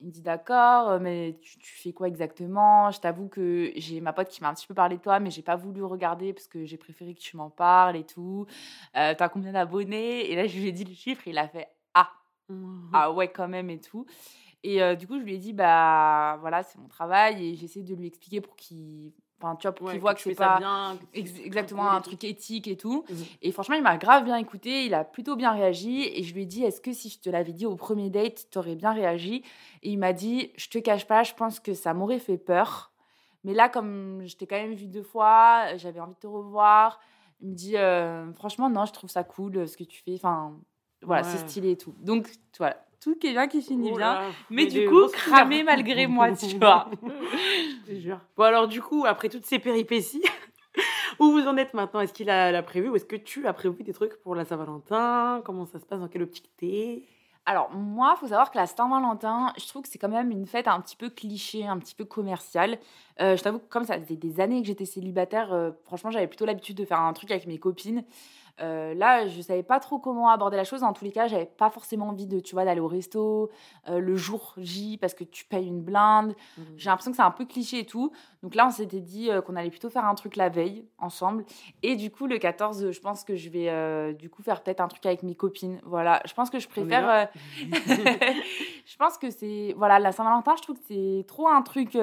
Il 0.02 0.08
me 0.08 0.12
dit 0.12 0.22
d'accord, 0.22 0.90
euh, 0.90 1.00
mais 1.00 1.38
tu, 1.42 1.58
tu 1.60 1.74
fais 1.76 1.94
quoi 1.94 2.08
exactement? 2.08 2.90
Je 2.92 3.00
t'avoue 3.00 3.28
que 3.30 3.72
j'ai 3.76 4.02
ma 4.02 4.12
pote 4.14 4.28
qui 4.30 4.42
m'a 4.42 4.50
un 4.50 4.54
petit 4.54 4.68
peu 4.68 4.74
parlé 4.74 4.98
de 4.98 5.02
toi, 5.02 5.20
mais 5.20 5.30
j'ai 5.32 5.42
pas 5.44 5.56
voulu 5.56 5.84
regarder 5.84 6.34
parce 6.34 6.48
que 6.48 6.66
j'ai 6.66 6.78
préféré 6.78 7.14
que 7.14 7.20
tu 7.22 7.38
m'en 7.38 7.50
parles 7.50 7.96
et 7.96 8.04
tout. 8.06 8.46
Euh, 8.98 9.14
T'as 9.18 9.30
combien 9.30 9.52
d'abonnés? 9.54 10.30
Et 10.32 10.36
là, 10.36 10.48
je 10.48 10.58
lui 10.60 10.68
ai 10.68 10.72
dit 10.72 10.84
le 10.86 10.94
chiffre, 10.94 11.28
et 11.28 11.32
il 11.32 11.38
a 11.38 11.48
fait 11.48 11.68
ah 11.94 12.10
ah 12.94 13.12
ouais 13.12 13.28
quand 13.30 13.48
même 13.48 13.70
et 13.70 13.80
tout. 13.80 14.06
Et 14.64 14.82
euh, 14.82 14.96
du 14.96 15.08
coup, 15.08 15.18
je 15.20 15.24
lui 15.24 15.36
ai 15.36 15.38
dit, 15.38 15.54
bah 15.54 16.38
voilà, 16.42 16.64
c'est 16.64 16.78
mon 16.80 16.88
travail 16.88 17.46
et 17.46 17.56
j'essaie 17.56 17.84
de 17.84 17.94
lui 17.96 18.08
expliquer 18.08 18.42
pour 18.42 18.56
qu'il 18.56 19.12
enfin, 19.40 19.56
tu 19.56 19.68
vois, 19.68 19.74
pour 19.76 19.86
Ouais, 19.86 19.92
qu'il 19.94 20.02
voit 20.02 20.14
que, 20.16 20.20
tu 20.20 20.30
c'est 20.30 20.36
pas 20.36 20.58
bien, 20.58 20.98
que 21.14 21.20
ex- 21.20 21.40
exactement 21.46 21.92
un 21.92 22.02
truc 22.02 22.24
éthique 22.24 22.68
et 22.68 22.76
tout. 22.76 23.06
Mhm. 23.10 23.18
Et 23.44 23.52
franchement, 23.52 23.76
il 23.76 23.84
m'a 23.84 23.98
grave 23.98 24.24
bien 24.24 24.38
écouté, 24.38 24.86
il 24.86 24.94
a 24.96 25.04
plutôt 25.04 25.36
bien 25.36 25.52
réagi. 25.54 26.04
Et 26.04 26.24
je 26.24 26.34
lui 26.34 26.42
ai 26.44 26.46
dit, 26.46 26.64
est-ce 26.64 26.82
que 26.82 26.92
si 26.92 27.10
je 27.10 27.20
te 27.20 27.30
l'avais 27.30 27.54
dit 27.54 27.66
au 27.68 27.76
premier 27.76 28.10
date, 28.10 28.48
t'aurais 28.50 28.76
bien 28.76 28.94
réagi? 28.94 29.44
Et 29.84 29.92
il 29.92 29.98
m'a 30.00 30.12
dit, 30.14 30.52
je 30.58 30.70
te 30.70 30.80
cache 30.80 31.06
pas, 31.06 31.22
je 31.24 31.34
pense 31.36 31.60
que 31.60 31.74
ça 31.76 31.94
m'aurait 31.94 32.20
fait 32.20 32.38
peur. 32.40 32.92
Mais 33.44 33.54
là, 33.54 33.70
comme 33.70 34.24
je 34.26 34.36
t'ai 34.36 34.48
quand 34.48 34.56
même 34.58 34.74
vu 34.74 34.88
deux 34.88 35.04
fois, 35.04 35.76
j'avais 35.78 36.00
envie 36.00 36.16
de 36.16 36.20
te 36.20 36.28
revoir. 36.28 37.00
Il 37.40 37.50
me 37.50 37.54
dit, 37.54 37.78
euh, 37.78 38.34
franchement, 38.34 38.70
non, 38.72 38.86
je 38.86 38.94
trouve 38.94 39.10
ça 39.12 39.24
cool 39.24 39.58
euh, 39.58 39.68
ce 39.68 39.78
que 39.78 39.84
tu 39.84 40.02
fais. 40.02 40.16
Enfin, 40.16 40.60
voilà, 41.04 41.24
c'est 41.24 41.38
stylé 41.38 41.72
et 41.72 41.78
tout. 41.78 41.94
Donc, 42.02 42.28
voilà, 42.58 42.84
tout 43.02 43.16
qui 43.16 43.28
est 43.28 43.32
bien 43.32 43.48
qui 43.48 43.62
finit 43.62 43.92
Oh 43.94 43.98
bien. 43.98 44.22
Mais 44.50 44.66
du 44.66 44.88
coup, 44.88 45.08
cramé 45.08 45.64
malgré 45.64 46.08
moi, 46.08 46.32
tu 46.32 46.58
vois. 46.58 46.90
Je 47.02 47.92
te 47.92 48.00
jure. 48.00 48.20
Bon, 48.36 48.44
alors, 48.44 48.68
du 48.68 48.82
coup, 48.82 49.06
après 49.06 49.30
toutes 49.30 49.46
ces 49.46 49.60
péripéties, 49.60 50.24
où 51.20 51.32
vous 51.32 51.48
en 51.48 51.58
êtes 51.58 51.74
maintenant? 51.74 52.02
Est-ce 52.02 52.14
qu'il 52.14 52.30
a, 52.30 52.52
l'a 52.52 52.64
prévu 52.64 52.90
ou 52.90 52.96
est-ce 52.96 53.06
que 53.06 53.16
tu 53.16 53.48
as 53.48 53.54
prévu 53.54 53.84
des 53.84 53.94
trucs 53.94 54.22
pour 54.22 54.36
la 54.36 54.46
Saint-Valentin? 54.46 55.42
Comment 55.46 55.66
ça 55.66 55.80
se 55.80 55.86
passe? 55.86 56.00
Dans 56.00 56.08
quelle 56.08 56.24
optique 56.24 56.50
t'es? 56.58 57.04
Alors, 57.46 57.72
moi, 57.72 58.14
il 58.18 58.20
faut 58.20 58.28
savoir 58.28 58.52
que 58.52 58.58
la 58.58 58.66
Saint-Valentin, 58.66 59.54
je 59.58 59.66
trouve 59.68 59.82
que 59.82 59.88
c'est 59.88 59.98
quand 59.98 60.10
même 60.10 60.32
une 60.32 60.46
fête 60.46 60.68
un 60.68 60.82
petit 60.82 60.98
peu 60.98 61.10
cliché, 61.10 61.66
un 61.66 61.78
petit 61.78 61.96
peu 61.96 62.04
commerciale. 62.04 62.78
Euh, 63.22 63.38
je 63.38 63.42
t'avoue 63.42 63.60
que 63.60 63.70
comme 63.70 63.86
ça 63.86 63.98
faisait 64.02 64.18
des 64.18 64.42
années 64.42 64.62
que 64.62 64.68
j'étais 64.68 64.84
célibataire, 64.84 65.54
euh, 65.54 65.72
franchement, 65.86 66.12
j'avais 66.12 66.28
plutôt 66.28 66.46
l'habitude 66.46 66.76
de 66.76 66.84
faire 66.84 67.00
un 67.00 67.14
truc 67.14 67.32
avec 67.32 67.48
mes 67.48 67.58
copines. 67.58 68.04
Euh, 68.60 68.94
là, 68.94 69.28
je 69.28 69.42
savais 69.42 69.64
pas 69.64 69.80
trop 69.80 70.00
comment 70.00 70.30
aborder 70.30 70.58
la 70.58 70.64
chose. 70.64 70.84
En 70.84 70.94
tous 70.94 71.06
les 71.06 71.12
cas, 71.12 71.28
j'avais 71.28 71.46
pas 71.46 71.70
forcément 71.70 72.10
envie 72.10 72.26
de, 72.26 72.40
tu 72.40 72.56
vois, 72.56 72.66
d'aller 72.66 72.80
au 72.80 72.88
resto 72.88 73.52
euh, 73.88 74.00
le 74.00 74.16
jour 74.16 74.54
J 74.58 74.98
parce 74.98 75.14
que 75.14 75.24
tu 75.24 75.46
payes 75.46 75.68
une 75.68 75.82
blinde. 75.82 76.34
J'ai 76.76 76.90
l'impression 76.90 77.12
que 77.12 77.18
c'est 77.18 77.24
un 77.24 77.32
peu 77.32 77.46
cliché 77.46 77.80
et 77.80 77.86
tout. 77.86 78.12
Donc 78.42 78.56
là, 78.56 78.68
on 78.68 78.72
s'était 78.72 79.00
dit 79.00 79.30
euh, 79.30 79.42
qu'on 79.42 79.56
allait 79.56 79.70
plutôt 79.70 79.90
faire 79.90 80.06
un 80.06 80.16
truc 80.16 80.36
la 80.36 80.50
veille 80.50 80.86
ensemble. 80.98 81.46
Et 81.84 81.96
du 81.96 82.10
coup, 82.10 82.28
le 82.28 82.38
14, 82.38 82.92
je 82.92 83.00
pense 83.00 83.24
que 83.24 83.36
je 83.36 83.50
vais 83.50 83.70
euh, 83.70 84.14
du 84.14 84.30
coup 84.30 84.42
faire 84.42 84.62
peut-être 84.64 84.82
un 84.82 84.88
truc 84.88 85.06
avec 85.06 85.24
mes 85.24 85.36
copines. 85.36 85.80
Voilà, 85.84 86.22
je 86.26 86.34
pense 86.34 86.50
que 86.50 86.60
je 86.60 86.68
préfère. 86.68 87.30
je 87.62 88.98
pense 88.98 89.18
que 89.18 89.30
c'est 89.30 89.74
voilà 89.78 90.00
la 90.00 90.12
Saint-Valentin. 90.12 90.56
Je 90.58 90.62
trouve 90.64 90.78
que 90.78 90.86
c'est 90.88 91.26
trop 91.28 91.48
un 91.48 91.62
truc 91.62 91.96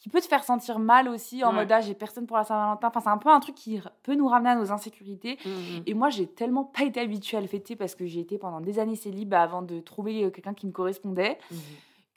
qui 0.00 0.08
peut 0.08 0.20
te 0.20 0.26
faire 0.26 0.44
sentir 0.44 0.78
mal 0.78 1.08
aussi 1.08 1.42
en 1.44 1.48
Ouais. 1.50 1.56
mode 1.56 1.72
ah 1.72 1.80
j'ai 1.80 1.94
personne 1.94 2.26
pour 2.26 2.36
la 2.36 2.44
Saint-Valentin. 2.44 2.88
Enfin, 2.88 3.00
c'est 3.00 3.08
un 3.08 3.18
peu 3.18 3.30
un 3.30 3.40
truc 3.40 3.54
qui 3.56 3.80
peut 4.04 4.14
nous 4.14 4.28
ramener 4.28 4.50
à 4.50 4.54
nos 4.54 4.70
insécurités. 4.70 5.38
Mhm. 5.44 5.82
Et 5.86 5.94
moi, 5.94 6.08
j'ai 6.08 6.26
tellement 6.26 6.64
pas 6.64 6.84
été 6.84 7.00
habituée 7.00 7.36
à 7.36 7.40
le 7.40 7.46
fêter 7.48 7.74
parce 7.76 7.94
que 7.94 8.06
j'ai 8.06 8.20
été 8.20 8.38
pendant 8.38 8.60
des 8.60 8.78
années 8.78 8.96
célib 8.96 9.34
avant 9.34 9.62
de 9.62 9.80
trouver 9.80 10.24
euh, 10.24 10.30
quelqu'un 10.30 10.54
qui 10.54 10.66
me 10.66 10.72
correspondait 10.72 11.38
Mhm. 11.50 11.58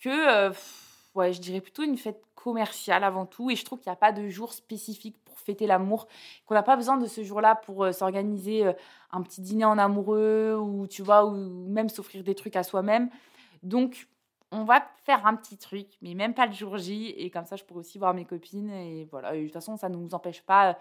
que 0.03 0.09
euh, 0.09 0.49
pff, 0.49 1.09
ouais, 1.15 1.33
je 1.33 1.41
dirais 1.41 1.61
plutôt 1.61 1.83
une 1.83 1.97
fête 1.97 2.21
commerciale 2.35 3.03
avant 3.03 3.25
tout. 3.25 3.49
Et 3.49 3.55
je 3.55 3.65
trouve 3.65 3.79
qu'il 3.79 3.89
n'y 3.89 3.93
a 3.93 3.97
pas 3.97 4.11
de 4.11 4.27
jour 4.29 4.53
spécifique 4.53 5.17
pour 5.25 5.39
fêter 5.39 5.65
l'amour, 5.65 6.07
qu'on 6.45 6.53
n'a 6.53 6.61
pas 6.63 6.75
besoin 6.75 6.97
de 6.97 7.07
ce 7.07 7.23
jour-là 7.23 7.55
pour 7.55 7.83
euh, 7.83 7.91
s'organiser 7.91 8.65
euh, 8.67 8.73
un 9.11 9.23
petit 9.23 9.41
dîner 9.41 9.65
en 9.65 9.79
amoureux 9.79 10.55
ou 10.55 10.85
tu 10.85 11.01
vois, 11.01 11.25
ou 11.25 11.31
même 11.31 11.89
s'offrir 11.89 12.23
des 12.23 12.35
trucs 12.35 12.55
à 12.55 12.61
soi-même. 12.63 13.09
Donc, 13.63 14.07
on 14.51 14.63
va 14.65 14.85
faire 15.03 15.25
un 15.25 15.35
petit 15.35 15.57
truc, 15.57 15.87
mais 16.01 16.13
même 16.13 16.33
pas 16.33 16.45
le 16.45 16.51
jour 16.51 16.77
J. 16.77 17.13
Et 17.17 17.29
comme 17.29 17.45
ça, 17.45 17.55
je 17.55 17.63
pourrais 17.63 17.79
aussi 17.79 17.97
voir 17.97 18.13
mes 18.13 18.25
copines. 18.25 18.69
Et 18.69 19.07
voilà. 19.09 19.35
Et 19.35 19.39
de 19.41 19.45
toute 19.45 19.53
façon, 19.53 19.77
ça 19.77 19.89
ne 19.89 19.95
nous 19.95 20.13
empêche 20.13 20.41
pas 20.41 20.77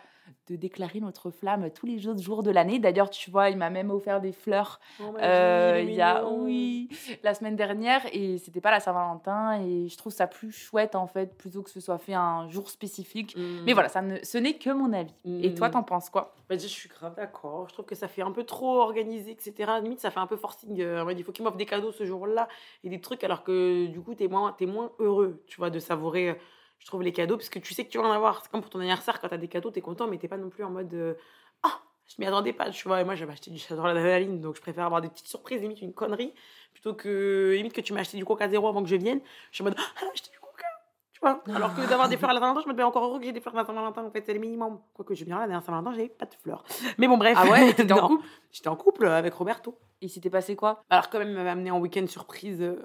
de 0.48 0.56
déclarer 0.56 1.00
notre 1.00 1.30
flamme 1.30 1.70
tous 1.70 1.86
les 1.86 2.06
autres 2.08 2.20
jours 2.22 2.42
de 2.42 2.50
l'année. 2.50 2.78
D'ailleurs, 2.78 3.10
tu 3.10 3.30
vois, 3.30 3.50
il 3.50 3.56
m'a 3.56 3.70
même 3.70 3.90
offert 3.90 4.20
des 4.20 4.32
fleurs 4.32 4.80
Oh, 5.00 5.14
euh, 5.20 5.80
il 5.84 5.92
y 5.94 6.00
a, 6.00 6.26
oui, 6.26 6.88
la 7.22 7.34
semaine 7.34 7.56
dernière 7.56 8.02
et 8.12 8.38
c'était 8.38 8.60
pas 8.60 8.70
la 8.70 8.80
Saint-Valentin 8.80 9.60
et 9.62 9.88
je 9.88 9.96
trouve 9.96 10.12
ça 10.12 10.26
plus 10.26 10.50
chouette 10.52 10.94
en 10.94 11.06
fait 11.06 11.36
plutôt 11.36 11.62
que 11.62 11.70
ce 11.70 11.80
soit 11.80 11.98
fait 11.98 12.14
un 12.14 12.48
jour 12.48 12.68
spécifique. 12.70 13.36
Mhm. 13.36 13.62
Mais 13.66 13.72
voilà, 13.72 13.88
ça 13.88 14.02
ne, 14.02 14.16
ce 14.22 14.38
n'est 14.38 14.54
que 14.58 14.70
mon 14.70 14.92
avis. 14.92 15.14
Et 15.24 15.54
toi, 15.54 15.68
Mhm. 15.68 15.72
t'en 15.74 15.82
penses 15.82 16.10
quoi? 16.10 16.34
Bah, 16.48 16.56
je 16.56 16.66
suis 16.66 16.88
grave 16.88 17.14
d'accord. 17.16 17.68
Je 17.68 17.74
trouve 17.74 17.86
que 17.86 17.94
ça 17.94 18.08
fait 18.08 18.22
un 18.22 18.32
peu 18.32 18.44
trop 18.44 18.80
organisé, 18.80 19.30
etc. 19.32 19.80
Limite, 19.82 20.00
ça 20.00 20.10
fait 20.10 20.20
un 20.20 20.26
peu 20.26 20.36
forcing. 20.36 20.80
Euh, 20.80 21.04
il 21.16 21.22
faut 21.24 21.32
qu'il 21.32 21.44
m'offre 21.44 21.56
des 21.56 21.66
cadeaux 21.66 21.92
ce 21.92 22.04
jour-là 22.04 22.48
et 22.84 22.88
des 22.88 23.00
trucs, 23.00 23.22
alors 23.24 23.44
que 23.44 23.86
du 23.86 24.00
coup, 24.00 24.14
t'es 24.14 24.28
moins, 24.28 24.52
t'es 24.52 24.66
moins 24.66 24.90
heureux, 24.98 25.42
tu 25.46 25.56
vois, 25.58 25.70
de 25.70 25.78
savourer, 25.78 26.30
euh, 26.30 26.34
je 26.80 26.86
trouve, 26.86 27.02
les 27.02 27.12
cadeaux, 27.12 27.36
parce 27.36 27.48
que 27.50 27.58
tu 27.60 27.74
sais 27.74 27.84
que 27.84 27.90
tu 27.90 27.98
vas 27.98 28.04
en 28.04 28.10
avoir. 28.10 28.42
C'est 28.42 28.50
comme 28.50 28.62
pour 28.62 28.70
ton 28.70 28.80
anniversaire, 28.80 29.20
quand 29.20 29.28
t'as 29.28 29.36
des 29.36 29.48
cadeaux, 29.48 29.70
t'es 29.70 29.80
content, 29.80 30.06
mais 30.08 30.18
t'es 30.18 30.28
pas 30.28 30.36
non 30.38 30.48
plus 30.48 30.64
en 30.64 30.70
mode 30.70 30.92
euh, 30.94 31.14
Ah, 31.62 31.78
je 32.08 32.14
m'y 32.18 32.26
attendais 32.26 32.52
pas, 32.52 32.70
tu 32.70 32.88
vois. 32.88 33.00
Et 33.00 33.04
moi, 33.04 33.14
j'avais 33.14 33.32
acheté 33.32 33.50
du 33.50 33.58
j'adore 33.58 33.86
l'adrénaline, 33.86 34.40
donc 34.40 34.56
je 34.56 34.60
préfère 34.60 34.86
avoir 34.86 35.00
des 35.00 35.08
petites 35.08 35.28
surprises, 35.28 35.60
limite 35.60 35.80
une 35.82 35.92
connerie, 35.92 36.34
plutôt 36.72 36.94
que 36.94 37.52
limite 37.54 37.72
que 37.72 37.80
tu 37.80 37.92
m'as 37.92 38.00
acheté 38.00 38.16
du 38.16 38.24
coca 38.24 38.48
zéro 38.48 38.66
avant 38.66 38.82
que 38.82 38.88
je 38.88 38.96
vienne. 38.96 39.20
Je 39.50 39.56
suis 39.56 39.62
en 39.62 39.66
mode 39.66 39.76
Ah, 39.78 39.82
elle 40.00 40.08
a 40.08 40.10
acheté 40.10 40.30
du 40.30 40.38
coca 40.40 40.66
tu 41.12 41.20
vois. 41.20 41.42
Alors 41.54 41.74
que 41.74 41.86
d'avoir 41.86 42.08
des 42.08 42.16
fleurs 42.16 42.30
à 42.30 42.34
la 42.34 42.40
Saint-Valentin, 42.40 42.62
je 42.64 42.72
me 42.72 42.74
dis 42.74 42.82
encore 42.82 43.04
heureux 43.04 43.18
que 43.18 43.26
j'ai 43.26 43.32
des 43.32 43.40
fleurs 43.40 43.54
à 43.54 43.58
la 43.58 43.66
Saint-Valentin. 43.66 44.04
En 44.04 44.10
fait, 44.10 44.22
c'est 44.24 44.32
le 44.32 44.40
minimum. 44.40 44.80
Quoique, 44.94 45.14
je 45.14 45.24
bien 45.24 45.36
la 45.38 45.46
dernière 45.46 45.62
Saint-Valentin, 45.62 45.92
j'avais 45.92 46.08
pas 46.08 46.24
de 46.24 46.34
fleurs. 46.42 46.64
Mais 46.96 47.06
bon, 47.08 47.18
bref. 47.18 47.36
Ah 47.38 47.46
ouais 47.46 47.72
T'étais 47.74 47.92
en 47.92 48.08
couple? 48.08 48.26
J'étais 48.50 48.68
en 48.68 48.76
couple 48.76 49.06
avec 49.06 49.34
Roberto. 49.34 49.78
Il 50.00 50.08
s'était 50.08 50.30
passé 50.30 50.56
quoi? 50.56 50.82
Alors, 50.88 51.10
quand 51.10 51.18
même, 51.18 51.28
il 51.28 51.34
m'avait 51.34 51.50
amené 51.50 51.70
en 51.70 51.78
week-end 51.78 52.06
surprise. 52.06 52.62
euh, 52.62 52.76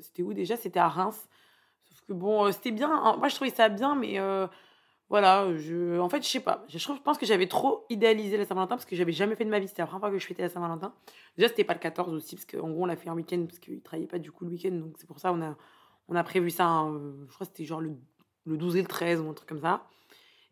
c'était 0.00 0.22
où 0.22 0.34
déjà? 0.34 0.56
C'était 0.56 0.80
à 0.80 0.88
Reims. 0.88 1.28
Que 2.08 2.12
bon, 2.12 2.44
euh, 2.46 2.52
c'était 2.52 2.70
bien. 2.70 2.90
hein. 2.92 3.16
Moi, 3.18 3.28
je 3.28 3.34
trouvais 3.34 3.50
ça 3.50 3.68
bien, 3.68 3.94
mais 3.94 4.18
euh, 4.18 4.46
voilà. 5.08 5.56
Je... 5.56 5.98
En 5.98 6.08
fait, 6.08 6.22
je 6.22 6.28
sais 6.28 6.40
pas. 6.40 6.64
Je, 6.68 6.78
je 6.78 6.92
pense 7.02 7.18
que 7.18 7.26
j'avais 7.26 7.46
trop 7.48 7.86
idéalisé 7.90 8.36
la 8.36 8.44
Saint-Valentin 8.44 8.76
parce 8.76 8.84
que 8.84 8.96
j'avais 8.96 9.12
jamais 9.12 9.36
fait 9.36 9.44
de 9.44 9.50
ma 9.50 9.58
vie. 9.58 9.68
C'était 9.68 9.82
la 9.82 9.86
première 9.86 10.00
fois 10.00 10.10
que 10.10 10.18
je 10.18 10.26
fêtais 10.26 10.42
la 10.42 10.48
Saint-Valentin. 10.48 10.92
Déjà, 11.36 11.48
c'était 11.48 11.64
pas 11.64 11.74
le 11.74 11.80
14 11.80 12.12
aussi, 12.14 12.36
parce 12.36 12.46
qu'en 12.46 12.68
gros, 12.70 12.82
on 12.82 12.86
l'a 12.86 12.96
fait 12.96 13.08
un 13.08 13.14
week-end 13.14 13.44
parce 13.46 13.58
qu'il 13.58 13.80
travaillait 13.82 14.08
pas 14.08 14.18
du 14.18 14.30
coup 14.32 14.44
le 14.44 14.50
week-end. 14.50 14.72
Donc, 14.72 14.94
c'est 14.98 15.06
pour 15.06 15.18
ça 15.18 15.32
on 15.32 15.40
a, 15.42 15.56
on 16.08 16.14
a 16.16 16.24
prévu 16.24 16.50
ça. 16.50 16.66
hein, 16.66 17.00
je 17.28 17.34
crois 17.34 17.46
que 17.46 17.52
c'était 17.52 17.64
genre 17.64 17.80
le, 17.80 17.92
le 18.46 18.56
12 18.56 18.76
et 18.76 18.82
le 18.82 18.88
13 18.88 19.20
ou 19.20 19.28
un 19.30 19.34
truc 19.34 19.48
comme 19.48 19.60
ça. 19.62 19.84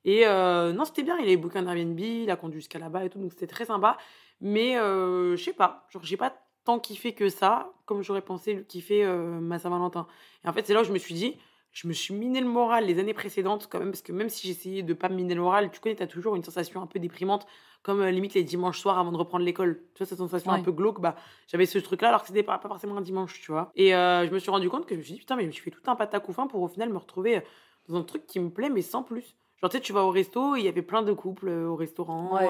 Et 0.04 0.26
euh, 0.26 0.72
non, 0.72 0.84
c'était 0.84 1.02
bien. 1.02 1.16
Il 1.18 1.24
avait 1.24 1.36
booké 1.36 1.58
un 1.58 1.66
Airbnb, 1.66 2.00
il 2.00 2.30
a 2.30 2.36
conduit 2.36 2.60
jusqu'à 2.60 2.78
là-bas 2.78 3.04
et 3.04 3.10
tout. 3.10 3.18
Donc, 3.18 3.32
c'était 3.32 3.46
très 3.46 3.66
sympa. 3.66 3.98
Mais 4.40 4.74
je 4.74 5.36
sais 5.42 5.52
pas. 5.52 5.86
Genre, 5.90 6.02
j'ai 6.04 6.16
pas 6.16 6.34
tant 6.64 6.78
kiffé 6.78 7.12
que 7.14 7.28
ça, 7.28 7.72
comme 7.86 8.02
j'aurais 8.02 8.22
pensé 8.22 8.54
le 8.54 8.62
kiffer 8.62 9.04
euh, 9.04 9.40
ma 9.40 9.58
Saint-Valentin. 9.58 10.06
Et 10.44 10.48
en 10.48 10.52
fait, 10.52 10.66
c'est 10.66 10.74
là 10.74 10.82
où 10.82 10.84
je 10.84 10.92
me 10.92 10.98
suis 10.98 11.14
dit, 11.14 11.36
je 11.72 11.88
me 11.88 11.92
suis 11.92 12.14
miné 12.14 12.40
le 12.40 12.46
moral 12.46 12.86
les 12.86 12.98
années 12.98 13.14
précédentes 13.14 13.68
quand 13.70 13.78
même, 13.78 13.90
parce 13.90 14.02
que 14.02 14.12
même 14.12 14.28
si 14.28 14.46
j'essayais 14.46 14.82
de 14.82 14.92
pas 14.92 15.08
me 15.08 15.16
miner 15.16 15.34
le 15.34 15.40
moral, 15.40 15.70
tu 15.70 15.80
connais, 15.80 15.94
t'as 15.94 16.06
toujours 16.06 16.36
une 16.36 16.44
sensation 16.44 16.82
un 16.82 16.86
peu 16.86 16.98
déprimante, 16.98 17.46
comme 17.82 18.00
euh, 18.00 18.10
limite 18.10 18.34
les 18.34 18.44
dimanches 18.44 18.78
soirs 18.78 18.98
avant 18.98 19.10
de 19.10 19.16
reprendre 19.16 19.44
l'école. 19.44 19.82
Tu 19.94 19.98
vois, 19.98 20.06
cette 20.06 20.18
sensation 20.18 20.50
un 20.52 20.62
peu 20.62 20.72
glauque, 20.72 21.00
bah, 21.00 21.16
j'avais 21.48 21.66
ce 21.66 21.78
truc-là, 21.78 22.08
alors 22.08 22.20
que 22.22 22.28
c'était 22.28 22.42
pas, 22.42 22.58
pas 22.58 22.68
forcément 22.68 22.96
un 22.96 23.00
dimanche, 23.00 23.40
tu 23.40 23.50
vois. 23.50 23.72
Et 23.74 23.94
euh, 23.94 24.26
je 24.26 24.32
me 24.32 24.38
suis 24.38 24.50
rendu 24.50 24.68
compte 24.68 24.86
que 24.86 24.94
je 24.94 25.00
me 25.00 25.04
suis 25.04 25.14
dit, 25.14 25.20
putain, 25.20 25.36
mais 25.36 25.42
je 25.42 25.48
me 25.48 25.52
suis 25.52 25.62
fait 25.62 25.70
tout 25.70 25.82
un 25.86 25.96
patacoufin 25.96 26.46
pour 26.46 26.60
au 26.60 26.68
final 26.68 26.90
me 26.90 26.98
retrouver 26.98 27.42
dans 27.88 27.96
un 27.96 28.02
truc 28.02 28.26
qui 28.26 28.38
me 28.38 28.50
plaît, 28.50 28.70
mais 28.70 28.82
sans 28.82 29.02
plus. 29.02 29.36
Genre, 29.60 29.70
tu 29.70 29.78
sais, 29.78 29.82
tu 29.82 29.92
vas 29.92 30.04
au 30.04 30.10
resto, 30.10 30.56
il 30.56 30.64
y 30.64 30.68
avait 30.68 30.82
plein 30.82 31.02
de 31.02 31.12
couples 31.12 31.48
au 31.48 31.74
restaurant. 31.74 32.34
Ouais. 32.34 32.48